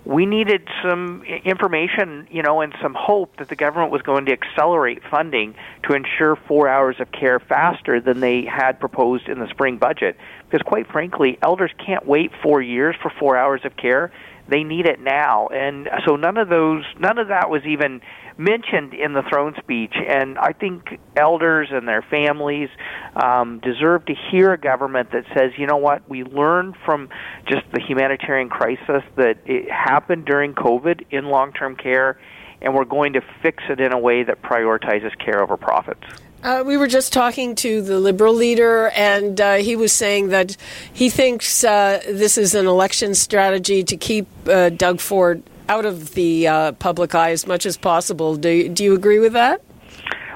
we 0.05 0.25
needed 0.27 0.67
some 0.83 1.23
information, 1.45 2.27
you 2.31 2.43
know, 2.43 2.61
and 2.61 2.75
some 2.81 2.95
hope 2.99 3.37
that 3.37 3.49
the 3.49 3.57
government 3.57 3.93
was 3.93 4.03
going 4.03 4.27
to 4.27 4.33
accelerate 4.33 5.03
funding 5.11 5.55
to 5.85 5.95
ensure 5.95 6.37
four 6.37 6.69
hours 6.69 6.97
of 7.01 7.13
care 7.13 7.39
faster 7.39 8.01
than 8.01 8.21
they 8.21 8.45
had 8.45 8.81
proposed 8.81 9.29
in 9.29 9.39
the 9.39 9.49
spring 9.49 9.77
budget. 9.77 10.17
Because 10.49 10.63
quite 10.63 10.91
frankly, 10.91 11.39
elders 11.43 11.71
can't 11.85 12.07
wait 12.07 12.33
four 12.43 12.63
years 12.63 12.97
for 13.01 13.13
four 13.19 13.37
hours 13.37 13.61
of 13.65 13.77
care. 13.77 14.11
They 14.49 14.65
need 14.65 14.87
it 14.87 15.01
now. 15.01 15.49
And 15.49 15.89
so 16.07 16.17
none 16.17 16.37
of 16.37 16.49
those, 16.49 16.85
none 16.99 17.19
of 17.19 17.29
that 17.29 17.51
was 17.51 17.63
even 17.67 18.01
mentioned 18.41 18.95
in 18.95 19.13
the 19.13 19.23
throne 19.29 19.55
speech. 19.59 19.95
And 19.95 20.39
I 20.39 20.53
think 20.53 20.99
elders 21.15 21.69
and 21.71 21.87
their 21.87 22.03
families 22.03 22.71
um, 23.15 23.61
deserve 23.61 24.07
to 24.07 24.15
hear 24.31 24.53
a 24.53 24.59
government 24.59 25.13
that 25.13 25.25
says, 25.37 25.53
you 25.59 25.67
know 25.67 25.77
what, 25.77 26.09
we 26.09 26.25
learned 26.25 26.75
from 26.85 27.11
just 27.47 27.71
the 27.73 27.81
humanitarian 27.81 28.49
crisis 28.49 29.03
that 29.17 29.39
it 29.45 29.71
happened 29.71 30.25
during 30.25 30.55
COVID 30.55 31.07
in 31.11 31.27
long 31.27 31.53
term 31.53 31.77
care, 31.77 32.19
and 32.63 32.75
we're 32.75 32.85
going 32.85 33.13
to 33.13 33.21
fix 33.43 33.63
it 33.69 33.79
in 33.79 33.93
a 33.93 33.99
way 33.99 34.23
that 34.23 34.43
prioritizes 34.43 35.17
care 35.19 35.43
over 35.43 35.57
profits. 35.57 36.03
Uh, 36.43 36.63
we 36.65 36.79
were 36.79 36.87
just 36.87 37.13
talking 37.13 37.55
to 37.55 37.83
the 37.83 38.01
Liberal 38.01 38.33
leader, 38.33 38.89
and 38.97 39.39
uh, 39.39 39.57
he 39.57 39.77
was 39.77 39.93
saying 39.93 40.29
that 40.29 40.57
he 40.91 41.11
thinks 41.11 41.63
uh, 41.63 42.01
this 42.07 42.39
is 42.39 42.55
an 42.55 42.67
election 42.67 43.15
strategy 43.15 43.85
to 43.85 43.95
keep 43.99 44.27
uh, 44.49 44.71
Doug 44.71 45.01
Ford 45.01 45.43
out 45.71 45.87
of 45.87 46.15
the 46.15 46.49
uh, 46.49 46.73
public 46.73 47.15
eye 47.15 47.31
as 47.31 47.47
much 47.47 47.65
as 47.65 47.77
possible. 47.77 48.35
Do, 48.35 48.69
do 48.69 48.83
you 48.83 48.93
agree 48.93 49.21
with 49.21 49.35
that? 49.35 49.63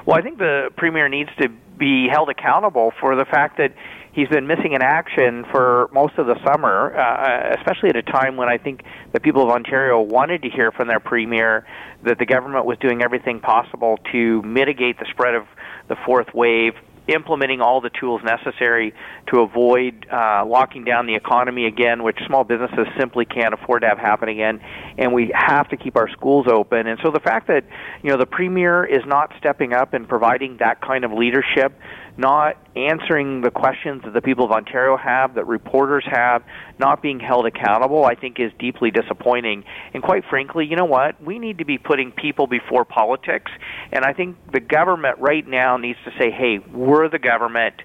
Well, 0.05 0.17
I 0.17 0.21
think 0.21 0.37
the 0.37 0.69
Premier 0.77 1.09
needs 1.09 1.29
to 1.41 1.49
be 1.77 2.07
held 2.09 2.29
accountable 2.29 2.93
for 3.01 3.17
the 3.17 3.25
fact 3.25 3.57
that 3.57 3.73
he's 4.13 4.29
been 4.29 4.47
missing 4.47 4.71
in 4.71 4.81
action 4.81 5.43
for 5.51 5.89
most 5.91 6.17
of 6.17 6.25
the 6.25 6.35
summer, 6.45 6.97
uh, 6.97 7.53
especially 7.59 7.89
at 7.89 7.97
a 7.97 8.01
time 8.01 8.37
when 8.37 8.47
I 8.47 8.57
think 8.57 8.83
the 9.11 9.19
people 9.19 9.43
of 9.43 9.49
Ontario 9.49 9.99
wanted 9.99 10.41
to 10.43 10.49
hear 10.49 10.71
from 10.71 10.87
their 10.87 11.01
Premier 11.01 11.67
that 12.03 12.17
the 12.17 12.25
government 12.25 12.65
was 12.65 12.77
doing 12.77 13.01
everything 13.01 13.41
possible 13.41 13.99
to 14.13 14.41
mitigate 14.43 14.99
the 14.99 15.05
spread 15.11 15.35
of 15.35 15.45
the 15.89 15.97
fourth 16.05 16.33
wave, 16.33 16.75
implementing 17.07 17.61
all 17.61 17.81
the 17.81 17.89
tools 17.89 18.21
necessary 18.23 18.93
to 19.27 19.39
avoid 19.39 20.07
uh, 20.11 20.45
locking 20.45 20.83
down 20.83 21.05
the 21.05 21.15
economy 21.15 21.65
again, 21.65 22.03
which 22.03 22.17
small 22.27 22.43
businesses 22.43 22.87
simply 22.97 23.25
can't 23.25 23.53
afford 23.53 23.81
to 23.81 23.87
have 23.87 23.97
happen 23.97 24.29
again. 24.29 24.61
And 24.97 25.13
we 25.13 25.31
have 25.33 25.69
to 25.69 25.77
keep 25.77 25.95
our 25.95 26.09
schools 26.09 26.47
open. 26.49 26.87
And 26.87 26.99
so 27.03 27.11
the 27.11 27.19
fact 27.19 27.47
that 27.47 27.65
you 28.03 28.09
know 28.09 28.17
the 28.17 28.25
premier 28.25 28.83
is 28.83 29.03
not 29.05 29.33
stepping 29.37 29.73
up 29.73 29.93
and 29.93 30.07
providing 30.07 30.57
that 30.57 30.81
kind 30.81 31.03
of 31.05 31.11
leadership 31.11 31.73
not 32.17 32.57
answering 32.75 33.41
the 33.41 33.51
questions 33.51 34.03
that 34.03 34.13
the 34.13 34.21
people 34.21 34.45
of 34.45 34.51
Ontario 34.51 34.95
have, 34.97 35.35
that 35.35 35.47
reporters 35.47 36.05
have, 36.09 36.43
not 36.79 37.01
being 37.01 37.19
held 37.19 37.45
accountable, 37.45 38.05
I 38.05 38.15
think 38.15 38.39
is 38.39 38.51
deeply 38.57 38.91
disappointing. 38.91 39.65
And 39.93 40.01
quite 40.01 40.23
frankly, 40.29 40.65
you 40.65 40.75
know 40.75 40.85
what? 40.85 41.21
We 41.21 41.39
need 41.39 41.57
to 41.57 41.65
be 41.65 41.77
putting 41.77 42.11
people 42.11 42.47
before 42.47 42.85
politics. 42.85 43.51
And 43.91 44.05
I 44.05 44.13
think 44.13 44.37
the 44.51 44.59
government 44.59 45.19
right 45.19 45.45
now 45.45 45.77
needs 45.77 45.99
to 46.05 46.11
say, 46.17 46.31
hey, 46.31 46.59
we're 46.59 47.09
the 47.09 47.19
government. 47.19 47.75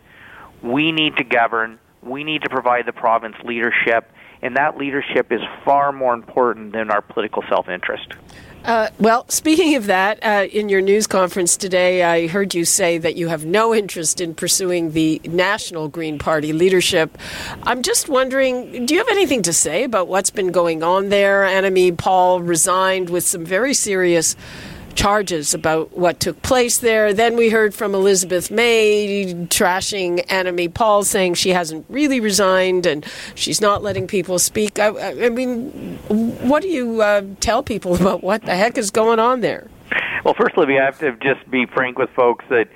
We 0.62 0.92
need 0.92 1.16
to 1.16 1.24
govern. 1.24 1.78
We 2.02 2.24
need 2.24 2.42
to 2.42 2.48
provide 2.48 2.86
the 2.86 2.92
province 2.92 3.36
leadership. 3.44 4.10
And 4.42 4.56
that 4.56 4.78
leadership 4.78 5.30
is 5.30 5.40
far 5.64 5.92
more 5.92 6.14
important 6.14 6.72
than 6.72 6.90
our 6.90 7.02
political 7.02 7.42
self 7.48 7.68
interest. 7.68 8.14
Uh, 8.62 8.88
well, 8.98 9.24
speaking 9.28 9.74
of 9.76 9.86
that, 9.86 10.18
uh, 10.22 10.46
in 10.52 10.68
your 10.68 10.82
news 10.82 11.06
conference 11.06 11.56
today, 11.56 12.02
I 12.02 12.26
heard 12.26 12.54
you 12.54 12.66
say 12.66 12.98
that 12.98 13.16
you 13.16 13.28
have 13.28 13.46
no 13.46 13.74
interest 13.74 14.20
in 14.20 14.34
pursuing 14.34 14.92
the 14.92 15.18
National 15.24 15.88
Green 15.88 16.18
Party 16.18 16.52
leadership. 16.52 17.16
I'm 17.62 17.80
just 17.80 18.10
wondering, 18.10 18.84
do 18.84 18.92
you 18.92 19.00
have 19.00 19.08
anything 19.08 19.40
to 19.42 19.54
say 19.54 19.84
about 19.84 20.08
what's 20.08 20.28
been 20.28 20.52
going 20.52 20.82
on 20.82 21.08
there? 21.08 21.44
Annamie 21.44 21.96
Paul 21.96 22.42
resigned 22.42 23.08
with 23.08 23.24
some 23.24 23.46
very 23.46 23.72
serious 23.72 24.36
charges 24.94 25.54
about 25.54 25.96
what 25.96 26.20
took 26.20 26.40
place 26.42 26.78
there. 26.78 27.12
Then 27.12 27.36
we 27.36 27.50
heard 27.50 27.74
from 27.74 27.94
Elizabeth 27.94 28.50
May 28.50 29.34
trashing 29.48 30.26
Annamie 30.26 30.72
Paul, 30.72 31.04
saying 31.04 31.34
she 31.34 31.50
hasn't 31.50 31.86
really 31.88 32.20
resigned 32.20 32.86
and 32.86 33.04
she's 33.34 33.60
not 33.60 33.82
letting 33.82 34.06
people 34.06 34.38
speak. 34.38 34.78
I, 34.78 35.26
I 35.26 35.28
mean, 35.28 35.98
what 36.08 36.62
do 36.62 36.68
you 36.68 37.02
uh, 37.02 37.22
tell 37.40 37.62
people 37.62 37.94
about 38.00 38.22
what 38.22 38.42
the 38.42 38.54
heck 38.54 38.78
is 38.78 38.90
going 38.90 39.18
on 39.18 39.40
there? 39.40 39.68
Well, 40.24 40.34
first, 40.34 40.56
Libby, 40.56 40.78
I 40.78 40.84
have 40.84 40.98
to 41.00 41.12
just 41.16 41.50
be 41.50 41.66
frank 41.66 41.98
with 41.98 42.10
folks 42.10 42.44
that 42.50 42.68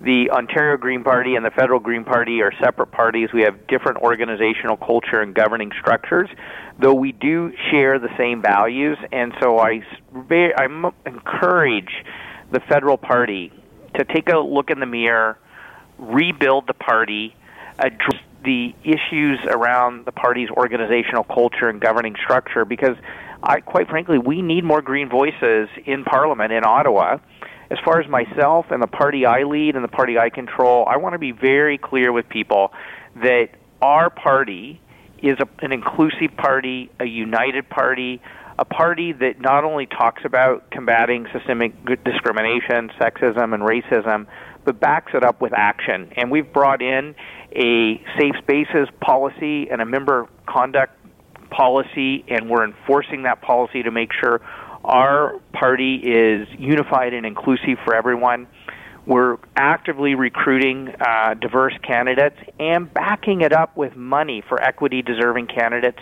the 0.00 0.30
Ontario 0.30 0.76
Green 0.76 1.04
Party 1.04 1.36
and 1.36 1.44
the 1.44 1.50
Federal 1.50 1.78
Green 1.78 2.04
Party 2.04 2.40
are 2.40 2.52
separate 2.58 2.90
parties. 2.90 3.30
We 3.34 3.42
have 3.42 3.66
different 3.66 3.98
organizational 3.98 4.76
culture 4.76 5.20
and 5.20 5.34
governing 5.34 5.72
structures, 5.78 6.30
though 6.78 6.94
we 6.94 7.12
do 7.12 7.52
share 7.70 7.98
the 7.98 8.08
same 8.16 8.40
values. 8.40 8.96
And 9.12 9.34
so 9.40 9.58
I, 9.58 9.82
I 10.30 10.92
encourage 11.04 12.04
the 12.50 12.60
Federal 12.60 12.96
Party 12.96 13.52
to 13.94 14.04
take 14.04 14.28
a 14.30 14.38
look 14.38 14.70
in 14.70 14.80
the 14.80 14.86
mirror, 14.86 15.38
rebuild 15.98 16.66
the 16.66 16.74
party, 16.74 17.36
address 17.78 18.22
the 18.42 18.74
issues 18.84 19.38
around 19.48 20.06
the 20.06 20.12
party's 20.12 20.48
organizational 20.50 21.24
culture 21.24 21.68
and 21.68 21.78
governing 21.78 22.16
structure, 22.16 22.64
because 22.64 22.96
I, 23.42 23.60
quite 23.60 23.88
frankly, 23.88 24.18
we 24.18 24.40
need 24.40 24.64
more 24.64 24.80
green 24.80 25.10
voices 25.10 25.68
in 25.84 26.04
Parliament 26.04 26.52
in 26.52 26.64
Ottawa 26.64 27.18
as 27.70 27.78
far 27.84 28.00
as 28.00 28.08
myself 28.08 28.66
and 28.70 28.82
the 28.82 28.88
party 28.88 29.24
I 29.24 29.44
lead 29.44 29.76
and 29.76 29.84
the 29.84 29.88
party 29.88 30.18
I 30.18 30.30
control, 30.30 30.84
I 30.88 30.96
want 30.96 31.12
to 31.12 31.18
be 31.18 31.32
very 31.32 31.78
clear 31.78 32.12
with 32.12 32.28
people 32.28 32.72
that 33.22 33.50
our 33.80 34.10
party 34.10 34.80
is 35.22 35.38
a, 35.38 35.48
an 35.64 35.72
inclusive 35.72 36.36
party, 36.36 36.90
a 36.98 37.04
united 37.04 37.68
party, 37.68 38.20
a 38.58 38.64
party 38.64 39.12
that 39.12 39.40
not 39.40 39.64
only 39.64 39.86
talks 39.86 40.22
about 40.24 40.70
combating 40.70 41.26
systemic 41.32 41.72
discrimination, 42.04 42.90
sexism, 43.00 43.54
and 43.54 43.62
racism, 43.62 44.26
but 44.64 44.80
backs 44.80 45.12
it 45.14 45.24
up 45.24 45.40
with 45.40 45.52
action. 45.54 46.12
And 46.16 46.30
we've 46.30 46.52
brought 46.52 46.82
in 46.82 47.14
a 47.52 48.02
safe 48.18 48.34
spaces 48.38 48.88
policy 49.00 49.70
and 49.70 49.80
a 49.80 49.86
member 49.86 50.28
conduct 50.46 50.96
policy, 51.50 52.24
and 52.28 52.50
we're 52.50 52.64
enforcing 52.64 53.22
that 53.24 53.40
policy 53.42 53.82
to 53.82 53.90
make 53.90 54.10
sure 54.12 54.40
our 54.84 55.38
party 55.52 55.96
is 55.96 56.48
unified 56.58 57.14
and 57.14 57.26
inclusive 57.26 57.78
for 57.84 57.94
everyone. 57.94 58.46
We're 59.06 59.38
actively 59.56 60.14
recruiting 60.14 60.88
uh, 61.00 61.34
diverse 61.34 61.74
candidates 61.82 62.36
and 62.58 62.92
backing 62.92 63.40
it 63.40 63.52
up 63.52 63.76
with 63.76 63.96
money 63.96 64.42
for 64.46 64.62
equity 64.62 65.02
deserving 65.02 65.48
candidates 65.48 65.98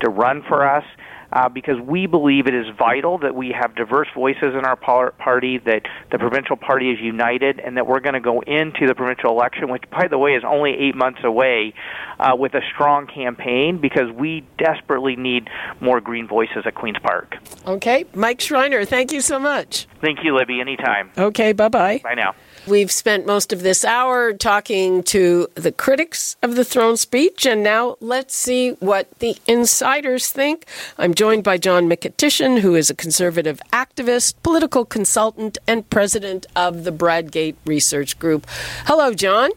to 0.00 0.08
run 0.08 0.42
for 0.46 0.66
us. 0.66 0.84
Uh, 1.32 1.48
because 1.48 1.80
we 1.80 2.06
believe 2.06 2.46
it 2.46 2.54
is 2.54 2.66
vital 2.78 3.18
that 3.18 3.34
we 3.34 3.54
have 3.58 3.74
diverse 3.74 4.08
voices 4.14 4.54
in 4.54 4.64
our 4.64 4.76
party, 4.76 5.58
that 5.58 5.82
the 6.10 6.18
provincial 6.18 6.56
party 6.56 6.90
is 6.90 7.00
united, 7.00 7.58
and 7.60 7.76
that 7.76 7.86
we're 7.86 8.00
going 8.00 8.14
to 8.14 8.20
go 8.20 8.40
into 8.40 8.86
the 8.86 8.94
provincial 8.94 9.30
election, 9.30 9.70
which, 9.70 9.84
by 9.90 10.08
the 10.08 10.18
way, 10.18 10.32
is 10.32 10.42
only 10.46 10.72
eight 10.72 10.94
months 10.94 11.20
away, 11.24 11.74
uh, 12.18 12.36
with 12.36 12.54
a 12.54 12.60
strong 12.74 13.06
campaign 13.06 13.78
because 13.78 14.10
we 14.12 14.44
desperately 14.58 15.16
need 15.16 15.48
more 15.80 16.00
green 16.00 16.28
voices 16.28 16.64
at 16.66 16.74
Queen's 16.74 16.98
Park. 17.02 17.36
Okay. 17.66 18.04
Mike 18.14 18.40
Schreiner, 18.40 18.84
thank 18.84 19.12
you 19.12 19.20
so 19.20 19.38
much. 19.38 19.86
Thank 20.00 20.24
you, 20.24 20.36
Libby. 20.36 20.60
Anytime. 20.60 21.10
Okay, 21.16 21.52
bye 21.52 21.68
bye. 21.68 22.00
Bye 22.02 22.14
now. 22.14 22.34
We've 22.64 22.92
spent 22.92 23.26
most 23.26 23.52
of 23.52 23.62
this 23.62 23.84
hour 23.84 24.32
talking 24.32 25.02
to 25.04 25.48
the 25.56 25.72
critics 25.72 26.36
of 26.42 26.54
the 26.54 26.64
throne 26.64 26.96
speech, 26.96 27.44
and 27.44 27.60
now 27.60 27.96
let's 28.00 28.36
see 28.36 28.70
what 28.74 29.10
the 29.18 29.36
insiders 29.48 30.28
think. 30.28 30.66
I'm 30.96 31.12
joined 31.12 31.42
by 31.42 31.58
John 31.58 31.88
Mykytyshyn, 31.88 32.60
who 32.60 32.76
is 32.76 32.88
a 32.88 32.94
conservative 32.94 33.60
activist, 33.72 34.34
political 34.44 34.84
consultant, 34.84 35.58
and 35.66 35.90
president 35.90 36.46
of 36.54 36.84
the 36.84 36.92
Bradgate 36.92 37.56
Research 37.64 38.16
Group. 38.20 38.46
Hello, 38.86 39.12
John. 39.12 39.50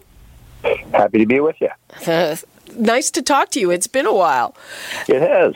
Happy 0.91 1.19
to 1.19 1.27
be 1.27 1.39
with 1.39 1.57
you. 1.61 1.69
Uh, 2.07 2.37
nice 2.75 3.11
to 3.11 3.21
talk 3.21 3.51
to 3.51 3.59
you. 3.59 3.69
It's 3.69 3.87
been 3.87 4.07
a 4.07 4.13
while. 4.15 4.55
It 5.07 5.21
has. 5.21 5.53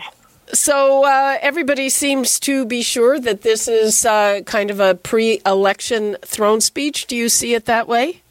So 0.54 1.06
uh, 1.06 1.38
everybody 1.42 1.90
seems 1.90 2.40
to 2.42 2.66
be 2.66 2.82
sure 2.82 3.20
that 3.20 3.42
this 3.42 3.68
is 3.68 4.06
uh, 4.06 4.42
kind 4.46 4.72
of 4.72 4.80
a 4.80 4.96
pre-election 4.96 6.18
throne 6.24 6.60
speech. 6.62 7.06
Do 7.06 7.16
you 7.16 7.30
see 7.30 7.54
it 7.54 7.66
that 7.66 7.88
way? 7.88 8.22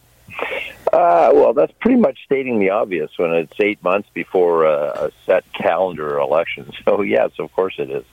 Uh, 0.92 1.30
well, 1.34 1.52
that's 1.52 1.72
pretty 1.80 2.00
much 2.00 2.18
stating 2.24 2.58
the 2.58 2.70
obvious 2.70 3.10
when 3.18 3.32
it's 3.32 3.52
eight 3.60 3.82
months 3.82 4.08
before 4.14 4.64
a, 4.64 5.06
a 5.06 5.10
set 5.26 5.44
calendar 5.52 6.18
election. 6.18 6.70
So 6.84 7.02
yes, 7.02 7.32
of 7.38 7.52
course 7.52 7.74
it 7.78 7.90
is. 7.90 8.04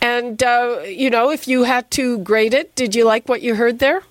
And 0.00 0.42
uh, 0.42 0.82
you 0.86 1.10
know, 1.10 1.30
if 1.30 1.48
you 1.48 1.64
had 1.64 1.90
to 1.92 2.18
grade 2.18 2.54
it, 2.54 2.74
did 2.74 2.94
you 2.94 3.04
like 3.04 3.28
what 3.28 3.40
you 3.40 3.54
heard 3.54 3.78
there? 3.78 4.02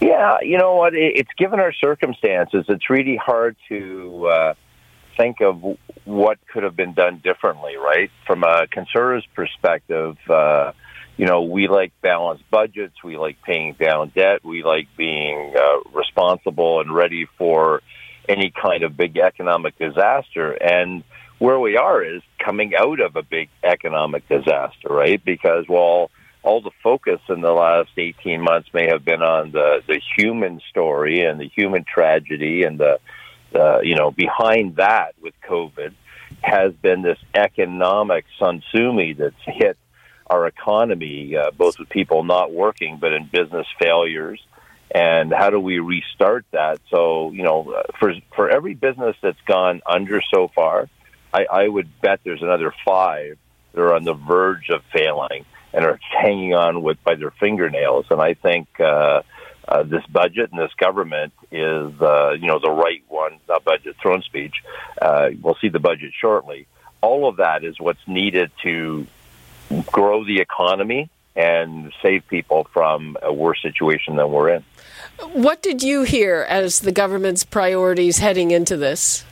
Yeah, 0.00 0.38
you 0.42 0.58
know 0.58 0.74
what? 0.74 0.94
It's 0.94 1.30
given 1.36 1.60
our 1.60 1.72
circumstances. 1.72 2.64
It's 2.68 2.90
really 2.90 3.16
hard 3.16 3.56
to 3.68 4.26
uh, 4.26 4.54
think 5.16 5.40
of 5.40 5.78
what 6.08 6.38
could 6.50 6.62
have 6.62 6.74
been 6.74 6.94
done 6.94 7.20
differently, 7.22 7.76
right? 7.76 8.10
From 8.26 8.42
a 8.42 8.66
conservative's 8.66 9.26
perspective, 9.34 10.16
uh, 10.30 10.72
you 11.18 11.26
know, 11.26 11.42
we 11.42 11.68
like 11.68 11.92
balanced 12.00 12.50
budgets, 12.50 12.94
we 13.04 13.18
like 13.18 13.42
paying 13.42 13.74
down 13.74 14.10
debt, 14.14 14.42
we 14.42 14.62
like 14.62 14.88
being 14.96 15.54
uh, 15.54 15.90
responsible 15.92 16.80
and 16.80 16.94
ready 16.94 17.26
for 17.36 17.82
any 18.26 18.50
kind 18.50 18.84
of 18.84 18.96
big 18.96 19.18
economic 19.18 19.76
disaster. 19.78 20.52
And 20.52 21.04
where 21.38 21.58
we 21.58 21.76
are 21.76 22.02
is 22.02 22.22
coming 22.42 22.72
out 22.74 23.00
of 23.00 23.16
a 23.16 23.22
big 23.22 23.50
economic 23.62 24.26
disaster, 24.28 24.88
right? 24.88 25.22
Because 25.22 25.64
while 25.66 26.10
all 26.42 26.62
the 26.62 26.70
focus 26.82 27.20
in 27.28 27.42
the 27.42 27.52
last 27.52 27.90
18 27.98 28.40
months 28.40 28.70
may 28.72 28.86
have 28.86 29.04
been 29.04 29.20
on 29.22 29.52
the, 29.52 29.82
the 29.86 30.00
human 30.16 30.62
story 30.70 31.20
and 31.20 31.38
the 31.38 31.50
human 31.54 31.84
tragedy 31.84 32.62
and 32.62 32.78
the 32.78 32.98
uh, 33.54 33.80
you 33.80 33.94
know, 33.94 34.10
behind 34.10 34.76
that 34.76 35.14
with 35.20 35.34
COVID 35.48 35.94
has 36.42 36.72
been 36.74 37.02
this 37.02 37.18
economic 37.34 38.24
tsunami 38.40 39.16
that's 39.16 39.34
hit 39.44 39.76
our 40.26 40.46
economy, 40.46 41.36
uh, 41.36 41.50
both 41.50 41.78
with 41.78 41.88
people 41.88 42.22
not 42.22 42.52
working, 42.52 42.98
but 43.00 43.12
in 43.12 43.26
business 43.26 43.66
failures. 43.80 44.40
And 44.90 45.32
how 45.32 45.50
do 45.50 45.60
we 45.60 45.80
restart 45.80 46.46
that? 46.52 46.80
So, 46.90 47.30
you 47.32 47.42
know, 47.42 47.82
for 47.98 48.14
for 48.34 48.48
every 48.48 48.74
business 48.74 49.16
that's 49.22 49.40
gone 49.46 49.82
under 49.86 50.22
so 50.34 50.48
far, 50.54 50.88
I, 51.32 51.44
I 51.44 51.68
would 51.68 52.00
bet 52.00 52.20
there's 52.24 52.42
another 52.42 52.72
five 52.86 53.38
that 53.72 53.80
are 53.80 53.94
on 53.94 54.04
the 54.04 54.14
verge 54.14 54.70
of 54.70 54.82
failing 54.92 55.44
and 55.74 55.84
are 55.84 56.00
hanging 56.22 56.54
on 56.54 56.82
with 56.82 57.02
by 57.04 57.16
their 57.16 57.32
fingernails. 57.32 58.06
And 58.10 58.20
I 58.20 58.34
think 58.34 58.68
uh, 58.80 59.22
uh, 59.68 59.82
this 59.82 60.04
budget 60.06 60.50
and 60.50 60.60
this 60.60 60.72
government 60.78 61.32
is, 61.52 61.92
uh, 62.00 62.30
you 62.32 62.46
know, 62.46 62.58
the 62.58 62.70
right 62.70 63.02
one, 63.08 63.38
not 63.48 63.64
budget 63.64 63.96
throne 64.00 64.22
speech. 64.22 64.54
Uh, 65.00 65.30
we'll 65.42 65.56
see 65.60 65.68
the 65.68 65.78
budget 65.78 66.12
shortly. 66.18 66.66
All 67.02 67.28
of 67.28 67.36
that 67.36 67.64
is 67.64 67.78
what's 67.78 68.06
needed 68.06 68.50
to 68.62 69.06
grow 69.92 70.24
the 70.24 70.40
economy 70.40 71.10
and 71.36 71.92
save 72.02 72.26
people 72.28 72.66
from 72.72 73.16
a 73.22 73.32
worse 73.32 73.60
situation 73.62 74.16
than 74.16 74.30
we're 74.32 74.48
in. 74.48 74.64
What 75.32 75.62
did 75.62 75.82
you 75.82 76.02
hear 76.02 76.46
as 76.48 76.80
the 76.80 76.92
government's 76.92 77.44
priorities 77.44 78.18
heading 78.18 78.50
into 78.50 78.76
this? 78.76 79.24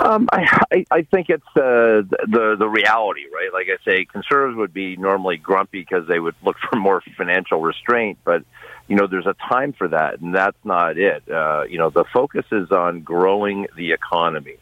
Um, 0.00 0.28
I, 0.32 0.84
I 0.90 1.02
think 1.02 1.30
it's 1.30 1.46
uh, 1.56 2.04
the 2.26 2.56
the 2.58 2.68
reality, 2.68 3.22
right? 3.32 3.50
Like 3.52 3.68
I 3.68 3.82
say, 3.82 4.04
conservatives 4.04 4.58
would 4.58 4.74
be 4.74 4.96
normally 4.96 5.38
grumpy 5.38 5.80
because 5.80 6.06
they 6.06 6.18
would 6.18 6.34
look 6.44 6.56
for 6.70 6.76
more 6.76 7.02
financial 7.16 7.60
restraint, 7.60 8.18
but 8.24 8.42
you 8.88 8.96
know, 8.96 9.06
there's 9.06 9.26
a 9.26 9.34
time 9.48 9.72
for 9.72 9.88
that, 9.88 10.20
and 10.20 10.34
that's 10.34 10.56
not 10.64 10.96
it. 10.98 11.28
Uh, 11.28 11.64
you 11.68 11.78
know, 11.78 11.90
the 11.90 12.04
focus 12.12 12.44
is 12.52 12.70
on 12.70 13.00
growing 13.00 13.66
the 13.76 13.92
economy, 13.92 14.56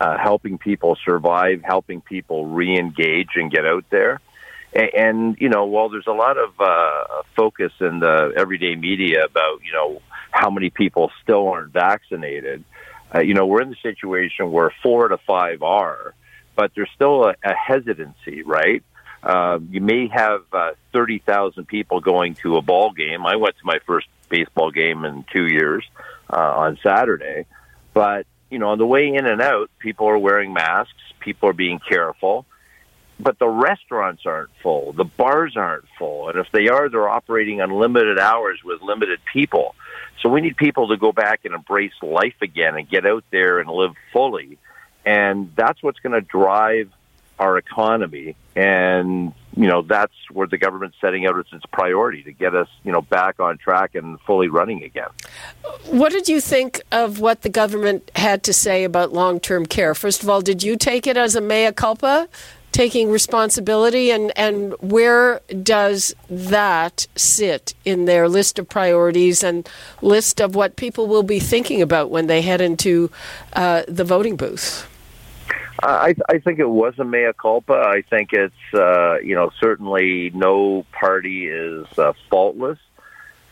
uh, 0.00 0.18
helping 0.18 0.58
people 0.58 0.96
survive, 1.04 1.62
helping 1.62 2.00
people 2.00 2.46
re-engage 2.46 3.30
and 3.36 3.50
get 3.50 3.64
out 3.64 3.84
there. 3.90 4.20
And, 4.74 4.90
and 4.94 5.36
you 5.40 5.48
know, 5.48 5.64
while 5.64 5.88
there's 5.88 6.06
a 6.06 6.12
lot 6.12 6.36
of 6.36 6.60
uh, 6.60 7.22
focus 7.34 7.72
in 7.80 8.00
the 8.00 8.32
everyday 8.36 8.76
media 8.76 9.24
about 9.24 9.60
you 9.64 9.72
know 9.72 10.02
how 10.30 10.50
many 10.50 10.70
people 10.70 11.10
still 11.22 11.48
aren't 11.48 11.72
vaccinated, 11.72 12.64
uh, 13.14 13.20
you 13.20 13.34
know, 13.34 13.46
we're 13.46 13.62
in 13.62 13.70
the 13.70 13.76
situation 13.82 14.50
where 14.50 14.72
four 14.82 15.08
to 15.08 15.18
five 15.18 15.62
are, 15.62 16.14
but 16.56 16.72
there's 16.74 16.90
still 16.94 17.24
a, 17.24 17.34
a 17.44 17.54
hesitancy, 17.54 18.42
right? 18.42 18.82
Uh, 19.22 19.60
you 19.70 19.80
may 19.80 20.08
have 20.08 20.42
uh, 20.52 20.72
30,000 20.92 21.66
people 21.66 22.00
going 22.00 22.34
to 22.36 22.56
a 22.56 22.62
ball 22.62 22.90
game. 22.92 23.24
I 23.24 23.36
went 23.36 23.56
to 23.58 23.64
my 23.64 23.78
first 23.86 24.08
baseball 24.28 24.70
game 24.70 25.04
in 25.04 25.24
two 25.32 25.46
years 25.46 25.84
uh, 26.28 26.36
on 26.36 26.78
Saturday. 26.82 27.46
But, 27.94 28.26
you 28.50 28.58
know, 28.58 28.70
on 28.70 28.78
the 28.78 28.86
way 28.86 29.08
in 29.08 29.26
and 29.26 29.40
out, 29.40 29.70
people 29.78 30.08
are 30.08 30.18
wearing 30.18 30.52
masks, 30.52 30.94
people 31.20 31.48
are 31.50 31.54
being 31.54 31.78
careful. 31.78 32.46
But 33.20 33.38
the 33.38 33.48
restaurants 33.48 34.22
aren't 34.26 34.50
full, 34.62 34.92
the 34.92 35.04
bars 35.04 35.56
aren't 35.56 35.84
full. 35.98 36.28
And 36.28 36.38
if 36.38 36.50
they 36.50 36.68
are, 36.68 36.88
they're 36.88 37.08
operating 37.08 37.60
on 37.60 37.70
limited 37.70 38.18
hours 38.18 38.58
with 38.64 38.80
limited 38.82 39.20
people. 39.32 39.76
So 40.20 40.28
we 40.28 40.40
need 40.40 40.56
people 40.56 40.88
to 40.88 40.96
go 40.96 41.12
back 41.12 41.44
and 41.44 41.54
embrace 41.54 41.92
life 42.02 42.34
again 42.40 42.76
and 42.76 42.88
get 42.88 43.06
out 43.06 43.24
there 43.30 43.60
and 43.60 43.70
live 43.70 43.92
fully. 44.12 44.58
And 45.04 45.52
that's 45.56 45.82
what's 45.82 46.00
going 46.00 46.14
to 46.14 46.20
drive 46.20 46.90
our 47.38 47.58
economy. 47.58 48.36
And, 48.54 49.32
you 49.56 49.66
know, 49.66 49.82
that's 49.82 50.12
where 50.30 50.46
the 50.46 50.58
government's 50.58 50.96
setting 51.00 51.26
out 51.26 51.38
as 51.38 51.46
its 51.52 51.64
priority 51.72 52.22
to 52.24 52.32
get 52.32 52.54
us, 52.54 52.68
you 52.84 52.92
know, 52.92 53.00
back 53.00 53.40
on 53.40 53.58
track 53.58 53.94
and 53.94 54.20
fully 54.20 54.48
running 54.48 54.82
again. 54.82 55.08
What 55.86 56.12
did 56.12 56.28
you 56.28 56.40
think 56.40 56.82
of 56.92 57.18
what 57.18 57.42
the 57.42 57.48
government 57.48 58.10
had 58.14 58.42
to 58.44 58.52
say 58.52 58.84
about 58.84 59.12
long 59.12 59.40
term 59.40 59.66
care? 59.66 59.94
First 59.94 60.22
of 60.22 60.28
all, 60.28 60.40
did 60.40 60.62
you 60.62 60.76
take 60.76 61.06
it 61.06 61.16
as 61.16 61.34
a 61.34 61.40
mea 61.40 61.72
culpa? 61.72 62.28
Taking 62.72 63.10
responsibility, 63.10 64.10
and, 64.10 64.32
and 64.34 64.72
where 64.80 65.42
does 65.62 66.14
that 66.30 67.06
sit 67.16 67.74
in 67.84 68.06
their 68.06 68.30
list 68.30 68.58
of 68.58 68.66
priorities 68.66 69.42
and 69.42 69.68
list 70.00 70.40
of 70.40 70.54
what 70.54 70.76
people 70.76 71.06
will 71.06 71.22
be 71.22 71.38
thinking 71.38 71.82
about 71.82 72.08
when 72.10 72.28
they 72.28 72.40
head 72.40 72.62
into 72.62 73.10
uh, 73.52 73.82
the 73.88 74.04
voting 74.04 74.36
booth? 74.36 74.88
I, 75.82 76.14
I 76.28 76.38
think 76.38 76.58
it 76.60 76.68
was 76.68 76.94
a 76.98 77.04
mea 77.04 77.32
culpa. 77.40 77.74
I 77.74 78.02
think 78.02 78.32
it's, 78.32 78.54
uh, 78.74 79.18
you 79.18 79.34
know, 79.34 79.50
certainly 79.60 80.30
no 80.30 80.86
party 80.92 81.48
is 81.48 81.86
uh, 81.98 82.12
faultless. 82.30 82.78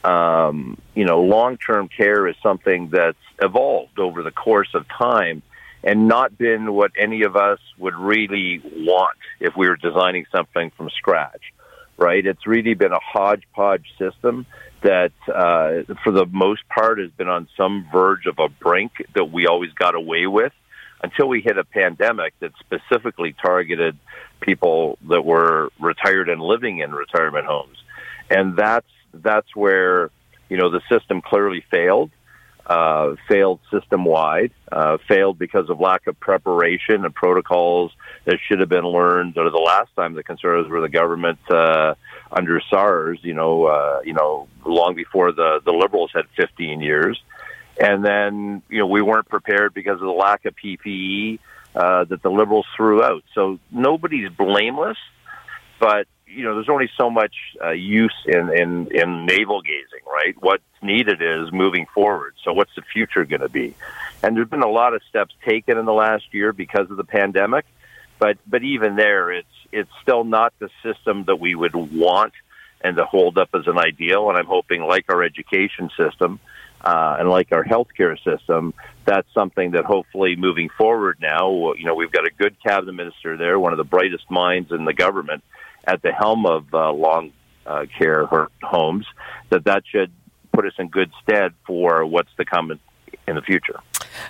Um, 0.05 0.78
you 0.95 1.05
know, 1.05 1.22
long 1.22 1.59
term 1.59 1.89
care 1.89 2.26
is 2.28 2.37
something 2.43 2.89
that's 2.91 3.18
evolved 3.43 3.99
over 3.99 4.22
the 4.22 4.31
course 4.31 4.70
of 4.74 4.87
time 4.89 5.43
and 5.83 6.09
not 6.09 6.37
been 6.39 6.72
what 6.72 6.93
any 6.97 7.22
of 7.22 7.37
us 7.37 7.59
would 7.78 7.95
really 7.95 8.62
want 8.64 9.18
if 9.41 9.57
we 9.57 9.68
were 9.68 9.76
designing 9.76 10.26
something 10.31 10.70
from 10.76 10.91
scratch, 10.91 11.43
right? 11.97 12.24
It's 12.24 12.47
really 12.47 12.74
been 12.74 12.93
a 12.93 13.01
hodgepodge 13.01 13.87
system 13.99 14.47
that, 14.83 15.12
uh, 15.26 15.95
for 16.03 16.12
the 16.12 16.26
most 16.26 16.66
part, 16.68 16.99
has 16.99 17.11
been 17.11 17.28
on 17.28 17.49
some 17.57 17.87
verge 17.91 18.26
of 18.26 18.39
a 18.39 18.49
brink 18.49 18.93
that 19.14 19.31
we 19.31 19.47
always 19.47 19.72
got 19.72 19.95
away 19.95 20.26
with 20.26 20.53
until 21.03 21.29
we 21.29 21.41
hit 21.41 21.59
a 21.59 21.65
pandemic 21.65 22.35
that 22.41 22.53
specifically 22.61 23.35
targeted 23.41 23.99
people 24.41 24.99
that 25.09 25.25
were 25.25 25.71
retired 25.79 26.29
and 26.29 26.41
living 26.41 26.79
in 26.79 26.93
retirement 26.93 27.47
homes. 27.47 27.77
And 28.31 28.57
that's, 28.57 28.87
that's 29.13 29.55
where, 29.55 30.11
you 30.49 30.57
know, 30.57 30.71
the 30.71 30.81
system 30.91 31.21
clearly 31.21 31.65
failed, 31.71 32.11
uh, 32.67 33.17
failed 33.29 33.61
system 33.71 34.05
wide, 34.05 34.53
uh, 34.71 34.99
failed 35.09 35.39
because 35.39 35.69
of 35.69 35.81
lack 35.81 36.07
of 36.07 36.19
preparation 36.21 37.05
and 37.05 37.15
protocols 37.15 37.93
that 38.25 38.39
should 38.47 38.61
have 38.61 38.69
been 38.69 38.85
learned 38.85 39.37
or 39.37 39.51
the 39.51 39.59
last 39.59 39.91
time 39.97 40.15
the 40.15 40.23
conservatives 40.23 40.71
were 40.71 40.81
the 40.81 40.89
government, 40.89 41.39
uh, 41.51 41.95
under 42.31 42.61
SARS, 42.71 43.19
you 43.23 43.35
know, 43.35 43.65
uh, 43.65 44.01
you 44.05 44.13
know, 44.13 44.47
long 44.65 44.95
before 44.95 45.33
the, 45.33 45.61
the 45.65 45.73
liberals 45.73 46.11
had 46.15 46.27
15 46.37 46.81
years. 46.81 47.21
And 47.81 48.05
then, 48.05 48.62
you 48.68 48.78
know, 48.78 48.87
we 48.87 49.01
weren't 49.01 49.28
prepared 49.28 49.72
because 49.72 49.95
of 49.95 50.01
the 50.01 50.11
lack 50.11 50.45
of 50.45 50.55
PPE. 50.55 51.39
uh, 51.74 52.05
that 52.05 52.22
the 52.22 52.31
Liberals 52.31 52.66
threw 52.76 53.03
out. 53.03 53.22
So 53.35 53.59
nobody's 53.70 54.28
blameless, 54.31 54.99
but 55.78 56.07
you 56.26 56.45
know, 56.45 56.55
there's 56.55 56.68
only 56.68 56.89
so 56.97 57.11
much 57.11 57.35
uh, 57.62 57.70
use 57.70 58.14
in, 58.26 58.51
in, 58.57 58.89
in 58.93 59.26
navel 59.26 59.62
gazing, 59.62 60.05
right? 60.07 60.35
What's 60.41 60.62
needed 60.81 61.20
is 61.20 61.53
moving 61.53 61.87
forward. 61.93 62.35
So 62.45 62.53
what's 62.53 62.74
the 62.76 62.83
future 62.83 63.24
going 63.24 63.41
to 63.41 63.49
be? 63.49 63.74
And 64.22 64.37
there's 64.37 64.49
been 64.49 64.62
a 64.62 64.70
lot 64.70 64.95
of 64.95 65.03
steps 65.09 65.35
taken 65.45 65.76
in 65.76 65.87
the 65.87 65.93
last 65.93 66.33
year 66.33 66.53
because 66.53 66.91
of 66.91 66.97
the 66.97 67.05
pandemic, 67.05 67.64
but 68.18 68.39
but 68.47 68.62
even 68.62 68.97
there, 68.97 69.33
it's 69.33 69.49
it's 69.72 69.91
still 70.03 70.24
not 70.24 70.53
the 70.59 70.70
system 70.83 71.24
that 71.24 71.37
we 71.37 71.55
would 71.55 71.74
want 71.74 72.35
and 72.81 72.97
to 72.97 73.05
hold 73.05 73.37
up 73.39 73.51
as 73.55 73.66
an 73.66 73.78
ideal. 73.78 74.28
And 74.28 74.39
I'm 74.39 74.47
hoping, 74.47 74.83
like 74.83 75.07
our 75.09 75.22
education 75.22 75.91
system 75.97 76.39
uh, 76.81 77.16
and 77.18 77.28
like 77.28 77.53
our 77.53 77.64
healthcare 77.64 78.16
system, 78.24 78.74
that's 79.05 79.28
something 79.35 79.72
that 79.72 79.85
hopefully 79.85 80.37
moving 80.37 80.68
forward 80.76 81.18
now, 81.20 81.72
you 81.74 81.85
know, 81.85 81.95
we've 81.95 82.12
got 82.12 82.26
a 82.26 82.31
good 82.31 82.57
cabinet 82.62 82.93
minister 82.93 83.37
there, 83.37 83.59
one 83.59 83.72
of 83.72 83.78
the 83.78 83.85
brightest 83.85 84.31
minds 84.31 84.70
in 84.72 84.85
the 84.85 84.95
government 84.95 85.43
at 85.87 86.03
the 86.03 86.12
helm 86.12 86.47
of 86.47 86.72
uh, 86.72 86.93
long 86.93 87.33
uh, 87.66 87.87
care 87.99 88.26
homes, 88.62 89.07
that 89.51 89.64
that 89.64 89.83
should 89.91 90.12
put 90.53 90.66
us 90.66 90.72
in 90.78 90.89
good 90.89 91.11
stead 91.22 91.53
for 91.66 92.05
what's 92.05 92.33
to 92.37 92.45
come 92.45 92.70
in, 92.70 92.78
in 93.26 93.35
the 93.37 93.43
future. 93.43 93.81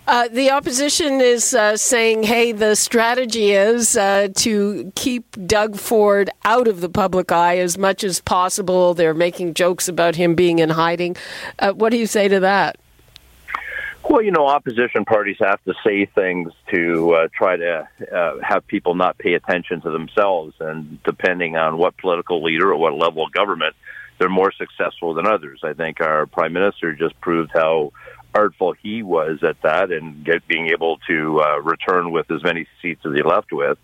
Uh, 0.07 0.29
the 0.29 0.51
opposition 0.51 1.21
is 1.21 1.55
uh, 1.55 1.77
saying, 1.77 2.23
hey, 2.23 2.53
the 2.53 2.75
strategy 2.75 3.53
is 3.53 3.97
uh, 3.97 4.29
to 4.37 4.93
keep 4.95 5.25
Doug 5.47 5.77
Ford 5.77 6.31
out 6.45 6.69
of 6.69 6.81
the 6.81 6.89
public 6.89 7.33
eye 7.33 7.59
as 7.59 7.79
much 7.79 8.05
as 8.05 8.21
possible. 8.21 8.95
They're 8.95 9.15
making 9.15 9.55
jokes 9.55 9.89
about 9.89 10.17
him 10.17 10.35
being 10.35 10.59
in 10.59 10.71
hiding. 10.71 11.17
Uh, 11.59 11.73
what 11.73 11.91
do 11.91 11.97
you 11.97 12.07
say 12.07 12.29
to 12.29 12.41
that? 12.41 12.77
Well, 14.09 14.23
you 14.23 14.33
know, 14.33 14.47
opposition 14.47 15.05
parties 15.05 15.37
have 15.41 15.63
to 15.65 15.75
say 15.85 16.07
things 16.07 16.53
to 16.75 17.15
uh, 17.15 17.29
try 17.33 17.57
to 17.57 17.89
uh, 18.13 18.39
have 18.43 18.67
people 18.67 18.95
not 18.95 19.19
pay 19.19 19.35
attention 19.35 19.83
to 19.83 19.91
themselves. 19.91 20.55
And 20.59 21.03
depending 21.05 21.57
on 21.57 21.79
what 21.79 21.97
political 21.97 22.43
leader 22.43 22.73
or 22.73 22.77
what 22.77 22.95
level 22.95 23.25
of 23.25 23.33
government, 23.33 23.77
they're 24.19 24.29
more 24.29 24.53
successful 24.53 25.15
than 25.15 25.27
others. 25.27 25.61
I 25.63 25.75
think 25.75 26.01
our 26.01 26.27
prime 26.27 26.53
minister 26.53 26.93
just 26.93 27.21
proved 27.21 27.53
how 27.55 27.93
artful 28.35 28.73
he 28.73 29.03
was 29.03 29.43
at 29.43 29.61
that 29.63 29.91
and 29.91 30.25
get, 30.25 30.47
being 30.47 30.69
able 30.69 30.99
to 31.09 31.41
uh, 31.41 31.61
return 31.61 32.11
with 32.11 32.31
as 32.31 32.43
many 32.43 32.67
seats 32.81 33.01
as 33.05 33.13
he 33.15 33.23
left 33.23 33.53
with. 33.53 33.79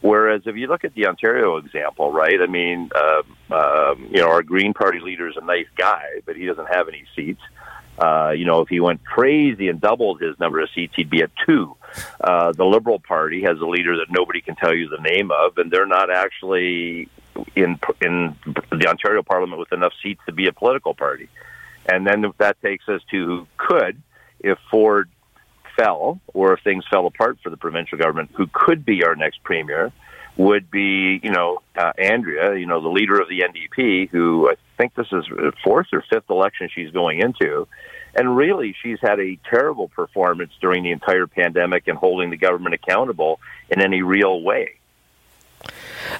Whereas 0.00 0.42
if 0.46 0.56
you 0.56 0.66
look 0.66 0.84
at 0.84 0.94
the 0.94 1.06
Ontario 1.06 1.58
example, 1.58 2.10
right? 2.10 2.40
I 2.40 2.46
mean, 2.46 2.90
uh, 2.94 3.22
uh, 3.50 3.94
you 4.10 4.20
know, 4.20 4.28
our 4.28 4.42
Green 4.42 4.74
Party 4.74 4.98
leader 4.98 5.28
is 5.28 5.36
a 5.36 5.44
nice 5.44 5.68
guy, 5.76 6.06
but 6.26 6.36
he 6.36 6.46
doesn't 6.46 6.66
have 6.66 6.88
any 6.88 7.04
seats. 7.14 7.40
Uh, 7.98 8.32
you 8.36 8.44
know, 8.44 8.62
if 8.62 8.68
he 8.68 8.80
went 8.80 9.04
crazy 9.04 9.68
and 9.68 9.80
doubled 9.80 10.20
his 10.20 10.38
number 10.40 10.60
of 10.60 10.68
seats, 10.74 10.94
he'd 10.96 11.10
be 11.10 11.22
at 11.22 11.30
two. 11.46 11.76
Uh, 12.20 12.50
the 12.52 12.64
Liberal 12.64 12.98
Party 12.98 13.42
has 13.42 13.60
a 13.60 13.66
leader 13.66 13.98
that 13.98 14.06
nobody 14.10 14.40
can 14.40 14.56
tell 14.56 14.74
you 14.74 14.88
the 14.88 15.02
name 15.08 15.30
of, 15.30 15.56
and 15.58 15.70
they're 15.70 15.86
not 15.86 16.10
actually 16.10 17.08
in 17.54 17.78
in 18.00 18.36
the 18.70 18.88
Ontario 18.88 19.22
Parliament 19.22 19.58
with 19.58 19.72
enough 19.72 19.92
seats 20.02 20.20
to 20.26 20.32
be 20.32 20.48
a 20.48 20.52
political 20.52 20.94
party. 20.94 21.28
And 21.86 22.06
then 22.06 22.24
that 22.38 22.60
takes 22.62 22.88
us 22.88 23.00
to 23.10 23.26
who 23.26 23.46
could, 23.56 24.02
if 24.40 24.58
Ford 24.70 25.10
fell 25.76 26.20
or 26.32 26.54
if 26.54 26.60
things 26.62 26.84
fell 26.90 27.06
apart 27.06 27.38
for 27.42 27.50
the 27.50 27.56
provincial 27.56 27.98
government, 27.98 28.30
who 28.34 28.46
could 28.52 28.84
be 28.84 29.04
our 29.04 29.16
next 29.16 29.42
premier 29.42 29.92
would 30.36 30.70
be, 30.70 31.20
you 31.22 31.30
know, 31.30 31.58
uh, 31.76 31.92
Andrea, 31.98 32.56
you 32.56 32.66
know, 32.66 32.80
the 32.80 32.88
leader 32.88 33.20
of 33.20 33.28
the 33.28 33.40
NDP, 33.40 34.08
who 34.08 34.48
I 34.50 34.54
think 34.78 34.94
this 34.94 35.08
is 35.12 35.24
fourth 35.62 35.88
or 35.92 36.02
fifth 36.08 36.30
election 36.30 36.70
she's 36.74 36.90
going 36.90 37.20
into. 37.20 37.68
And 38.14 38.36
really, 38.36 38.74
she's 38.82 38.98
had 39.00 39.20
a 39.20 39.38
terrible 39.48 39.88
performance 39.88 40.52
during 40.60 40.84
the 40.84 40.90
entire 40.90 41.26
pandemic 41.26 41.88
and 41.88 41.96
holding 41.96 42.30
the 42.30 42.36
government 42.36 42.74
accountable 42.74 43.40
in 43.70 43.80
any 43.80 44.02
real 44.02 44.42
way. 44.42 44.74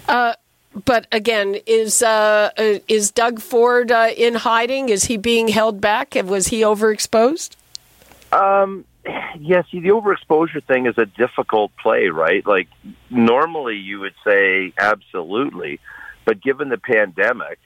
Uh, 0.09 0.35
but 0.85 1.07
again, 1.12 1.57
is 1.66 2.03
uh, 2.03 2.51
uh, 2.57 2.79
is 2.89 3.11
Doug 3.11 3.41
Ford 3.41 3.91
uh, 3.91 4.11
in 4.16 4.35
hiding? 4.35 4.89
Is 4.89 5.05
he 5.05 5.16
being 5.16 5.49
held 5.49 5.81
back? 5.81 6.14
Was 6.14 6.49
he 6.49 6.62
overexposed? 6.62 7.57
Um, 8.33 8.85
yes, 9.39 9.66
the 9.73 9.81
overexposure 9.81 10.64
thing 10.64 10.87
is 10.87 10.97
a 10.97 11.07
difficult 11.07 11.73
play, 11.77 12.09
right? 12.09 12.47
Like 12.47 12.68
normally 13.11 13.77
you 13.77 14.01
would 14.01 14.14
say 14.25 14.73
absolutely, 14.79 15.81
but 16.25 16.41
given 16.41 16.68
the 16.70 16.79
pandemic, 16.79 17.59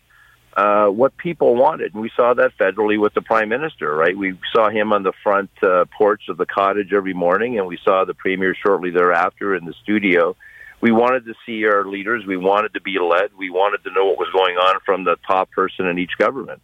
uh, 0.57 0.87
what 0.87 1.17
people 1.19 1.55
wanted, 1.55 1.93
and 1.93 2.03
we 2.03 2.11
saw 2.17 2.33
that 2.35 2.57
federally 2.59 2.99
with 2.99 3.13
the 3.15 3.21
prime 3.21 3.51
minister, 3.51 3.95
right? 3.95 4.17
We 4.17 4.39
saw 4.53 4.71
him 4.71 4.93
on 4.93 5.03
the 5.03 5.13
front 5.23 5.51
uh, 5.63 5.85
porch 5.97 6.29
of 6.29 6.39
the 6.39 6.47
cottage 6.47 6.93
every 6.95 7.13
morning, 7.13 7.59
and 7.59 7.67
we 7.67 7.79
saw 7.85 8.05
the 8.05 8.15
premier 8.15 8.55
shortly 8.55 8.91
thereafter 8.91 9.55
in 9.55 9.67
the 9.67 9.75
studio 9.83 10.35
we 10.81 10.93
wanted 10.93 11.25
to 11.27 11.35
see 11.45 11.65
our 11.67 11.85
leaders. 11.85 12.25
We 12.27 12.37
wanted 12.37 12.75
to 12.75 12.81
be 12.81 12.99
led. 12.99 13.31
We 13.37 13.51
wanted 13.51 13.83
to 13.85 13.93
know 13.93 14.07
what 14.07 14.19
was 14.19 14.29
going 14.33 14.57
on 14.57 14.81
from 14.85 15.05
the 15.05 15.17
top 15.27 15.51
person 15.51 15.87
in 15.87 15.99
each 15.99 16.19
government. 16.19 16.61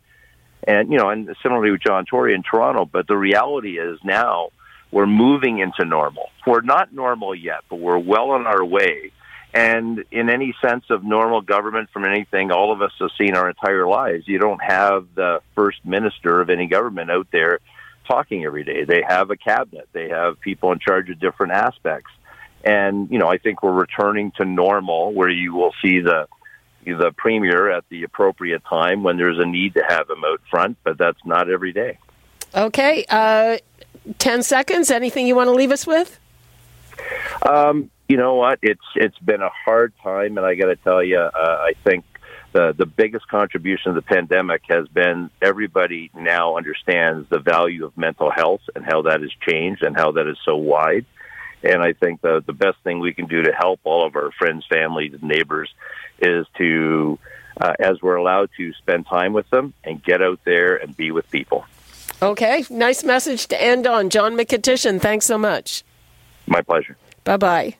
And, 0.64 0.92
you 0.92 0.98
know, 0.98 1.10
and 1.10 1.34
similarly 1.42 1.70
with 1.70 1.80
John 1.80 2.04
Tory 2.04 2.34
in 2.34 2.42
Toronto. 2.42 2.84
But 2.84 3.08
the 3.08 3.16
reality 3.16 3.78
is 3.78 3.98
now 4.04 4.50
we're 4.90 5.06
moving 5.06 5.58
into 5.58 5.84
normal. 5.84 6.28
We're 6.46 6.60
not 6.60 6.92
normal 6.92 7.34
yet, 7.34 7.60
but 7.68 7.76
we're 7.76 7.98
well 7.98 8.30
on 8.30 8.46
our 8.46 8.64
way. 8.64 9.12
And 9.54 10.04
in 10.10 10.30
any 10.30 10.54
sense 10.64 10.84
of 10.88 11.04
normal 11.04 11.42
government 11.42 11.90
from 11.92 12.04
anything 12.04 12.50
all 12.50 12.72
of 12.72 12.80
us 12.80 12.92
have 13.00 13.10
seen 13.18 13.34
our 13.34 13.48
entire 13.48 13.86
lives, 13.86 14.26
you 14.26 14.38
don't 14.38 14.62
have 14.62 15.06
the 15.14 15.40
first 15.54 15.84
minister 15.84 16.40
of 16.40 16.48
any 16.48 16.66
government 16.66 17.10
out 17.10 17.26
there 17.32 17.58
talking 18.06 18.44
every 18.44 18.64
day. 18.64 18.84
They 18.84 19.02
have 19.06 19.30
a 19.30 19.36
cabinet. 19.36 19.88
They 19.92 20.08
have 20.08 20.40
people 20.40 20.72
in 20.72 20.78
charge 20.78 21.10
of 21.10 21.20
different 21.20 21.52
aspects. 21.52 22.10
And, 22.64 23.10
you 23.10 23.18
know, 23.18 23.28
I 23.28 23.38
think 23.38 23.62
we're 23.62 23.72
returning 23.72 24.32
to 24.36 24.44
normal 24.44 25.12
where 25.12 25.28
you 25.28 25.54
will 25.54 25.72
see 25.82 26.00
the, 26.00 26.28
the 26.84 27.12
premier 27.16 27.70
at 27.70 27.84
the 27.88 28.04
appropriate 28.04 28.62
time 28.68 29.02
when 29.02 29.16
there's 29.16 29.38
a 29.38 29.46
need 29.46 29.74
to 29.74 29.84
have 29.88 30.08
him 30.08 30.24
out 30.24 30.40
front, 30.50 30.78
but 30.84 30.98
that's 30.98 31.24
not 31.24 31.50
every 31.50 31.72
day. 31.72 31.98
Okay. 32.54 33.04
Uh, 33.08 33.58
10 34.18 34.42
seconds. 34.42 34.90
Anything 34.90 35.26
you 35.26 35.34
want 35.34 35.48
to 35.48 35.52
leave 35.52 35.72
us 35.72 35.86
with? 35.86 36.18
Um, 37.48 37.90
you 38.08 38.16
know 38.16 38.34
what? 38.34 38.58
It's 38.62 38.84
it's 38.94 39.18
been 39.18 39.40
a 39.40 39.48
hard 39.48 39.92
time, 40.02 40.36
and 40.36 40.46
I 40.46 40.54
got 40.54 40.66
to 40.66 40.76
tell 40.76 41.02
you, 41.02 41.18
uh, 41.18 41.30
I 41.34 41.72
think 41.82 42.04
the 42.52 42.74
the 42.76 42.86
biggest 42.86 43.26
contribution 43.28 43.90
of 43.90 43.94
the 43.94 44.02
pandemic 44.02 44.62
has 44.68 44.86
been 44.88 45.30
everybody 45.40 46.10
now 46.14 46.56
understands 46.56 47.28
the 47.30 47.38
value 47.38 47.84
of 47.86 47.96
mental 47.96 48.30
health 48.30 48.60
and 48.74 48.84
how 48.84 49.02
that 49.02 49.22
has 49.22 49.30
changed 49.48 49.82
and 49.82 49.96
how 49.96 50.12
that 50.12 50.26
is 50.26 50.36
so 50.44 50.56
wide. 50.56 51.06
And 51.62 51.82
I 51.82 51.92
think 51.92 52.20
the 52.20 52.42
the 52.44 52.52
best 52.52 52.78
thing 52.84 53.00
we 53.00 53.14
can 53.14 53.26
do 53.26 53.42
to 53.42 53.52
help 53.52 53.80
all 53.84 54.06
of 54.06 54.16
our 54.16 54.30
friends, 54.32 54.64
families, 54.68 55.12
and 55.14 55.22
neighbors 55.22 55.72
is 56.18 56.46
to, 56.58 57.18
uh, 57.60 57.74
as 57.78 58.00
we're 58.02 58.16
allowed 58.16 58.50
to, 58.56 58.72
spend 58.74 59.06
time 59.06 59.32
with 59.32 59.48
them 59.50 59.72
and 59.84 60.02
get 60.02 60.22
out 60.22 60.40
there 60.44 60.76
and 60.76 60.96
be 60.96 61.10
with 61.10 61.30
people. 61.30 61.64
Okay, 62.20 62.64
nice 62.70 63.02
message 63.02 63.46
to 63.48 63.60
end 63.60 63.86
on, 63.86 64.10
John 64.10 64.36
Mykytyshyn. 64.36 65.00
Thanks 65.00 65.26
so 65.26 65.38
much. 65.38 65.82
My 66.46 66.62
pleasure. 66.62 66.96
Bye 67.24 67.36
bye. 67.36 67.76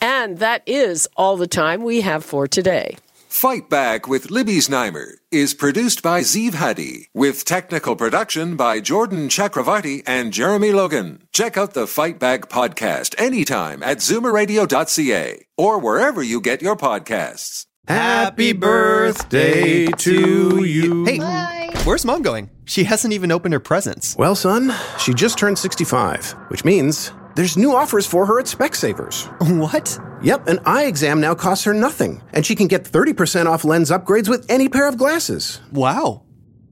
And 0.00 0.38
that 0.38 0.62
is 0.66 1.08
all 1.16 1.36
the 1.36 1.46
time 1.46 1.82
we 1.82 2.02
have 2.02 2.24
for 2.24 2.46
today. 2.46 2.96
Fight 3.36 3.68
Back 3.68 4.08
with 4.08 4.30
Libby 4.30 4.60
Znaimer 4.60 5.16
is 5.30 5.52
produced 5.52 6.02
by 6.02 6.22
Zeev 6.22 6.54
Hadi, 6.54 7.10
with 7.12 7.44
technical 7.44 7.94
production 7.94 8.56
by 8.56 8.80
Jordan 8.80 9.28
Chakravarti 9.28 10.02
and 10.06 10.32
Jeremy 10.32 10.72
Logan. 10.72 11.22
Check 11.34 11.58
out 11.58 11.74
the 11.74 11.86
Fight 11.86 12.18
Back 12.18 12.48
podcast 12.48 13.14
anytime 13.18 13.82
at 13.82 13.98
zoomerradio.ca 13.98 15.44
or 15.58 15.78
wherever 15.78 16.22
you 16.22 16.40
get 16.40 16.62
your 16.62 16.76
podcasts. 16.76 17.66
Happy 17.86 18.54
birthday 18.54 19.84
to 19.84 20.64
you. 20.64 21.04
Hey, 21.04 21.18
Bye. 21.18 21.74
where's 21.84 22.06
mom 22.06 22.22
going? 22.22 22.48
She 22.64 22.84
hasn't 22.84 23.12
even 23.12 23.30
opened 23.30 23.52
her 23.52 23.60
presents. 23.60 24.16
Well, 24.16 24.34
son, 24.34 24.72
she 24.98 25.12
just 25.12 25.38
turned 25.38 25.58
65, 25.58 26.30
which 26.48 26.64
means 26.64 27.12
there's 27.34 27.58
new 27.58 27.76
offers 27.76 28.06
for 28.06 28.24
her 28.24 28.40
at 28.40 28.46
Specsavers. 28.46 29.26
What? 29.58 30.00
Yep, 30.22 30.48
an 30.48 30.60
eye 30.64 30.84
exam 30.84 31.20
now 31.20 31.34
costs 31.34 31.64
her 31.64 31.74
nothing, 31.74 32.22
and 32.32 32.44
she 32.44 32.54
can 32.54 32.68
get 32.68 32.84
30% 32.84 33.46
off 33.46 33.64
lens 33.64 33.90
upgrades 33.90 34.28
with 34.28 34.50
any 34.50 34.68
pair 34.68 34.88
of 34.88 34.96
glasses. 34.96 35.60
Wow. 35.72 36.22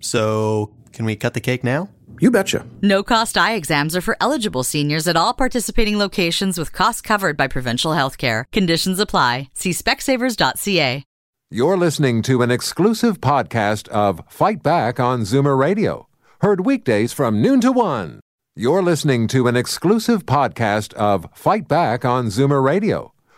So, 0.01 0.75
can 0.93 1.05
we 1.05 1.15
cut 1.15 1.35
the 1.35 1.41
cake 1.41 1.63
now? 1.63 1.91
You 2.21 2.31
betcha. 2.31 2.65
No 2.81 3.03
cost 3.03 3.37
eye 3.37 3.55
exams 3.55 3.95
are 3.97 4.01
for 4.01 4.17
eligible 4.21 4.63
seniors 4.63 5.07
at 5.07 5.17
all 5.17 5.35
participating 5.35 5.99
locations 5.99 6.59
with 6.59 6.73
costs 6.73 7.03
covered 7.03 7.37
by 7.37 7.49
provincial 7.49 7.93
health 7.93 8.17
care. 8.17 8.47
Conditions 8.53 8.99
apply. 8.99 9.51
See 9.53 9.71
specsavers.ca. 9.71 11.05
You're 11.51 11.77
listening 11.77 12.23
to 12.23 12.43
an 12.43 12.51
exclusive 12.51 13.21
podcast 13.21 13.89
of 13.89 14.23
Fight 14.29 14.63
Back 14.63 14.99
on 14.99 15.21
Zoomer 15.21 15.59
Radio, 15.59 16.09
heard 16.41 16.65
weekdays 16.65 17.13
from 17.13 17.43
noon 17.43 17.61
to 17.61 17.73
one. 17.73 18.21
You're 18.57 18.83
listening 18.83 19.29
to 19.29 19.49
an 19.49 19.57
exclusive 19.57 20.25
podcast 20.25 20.95
of 20.95 21.27
Fight 21.35 21.69
Back 21.69 22.05
on 22.05 22.27
Zoomer 22.27 22.65
Radio 22.65 23.14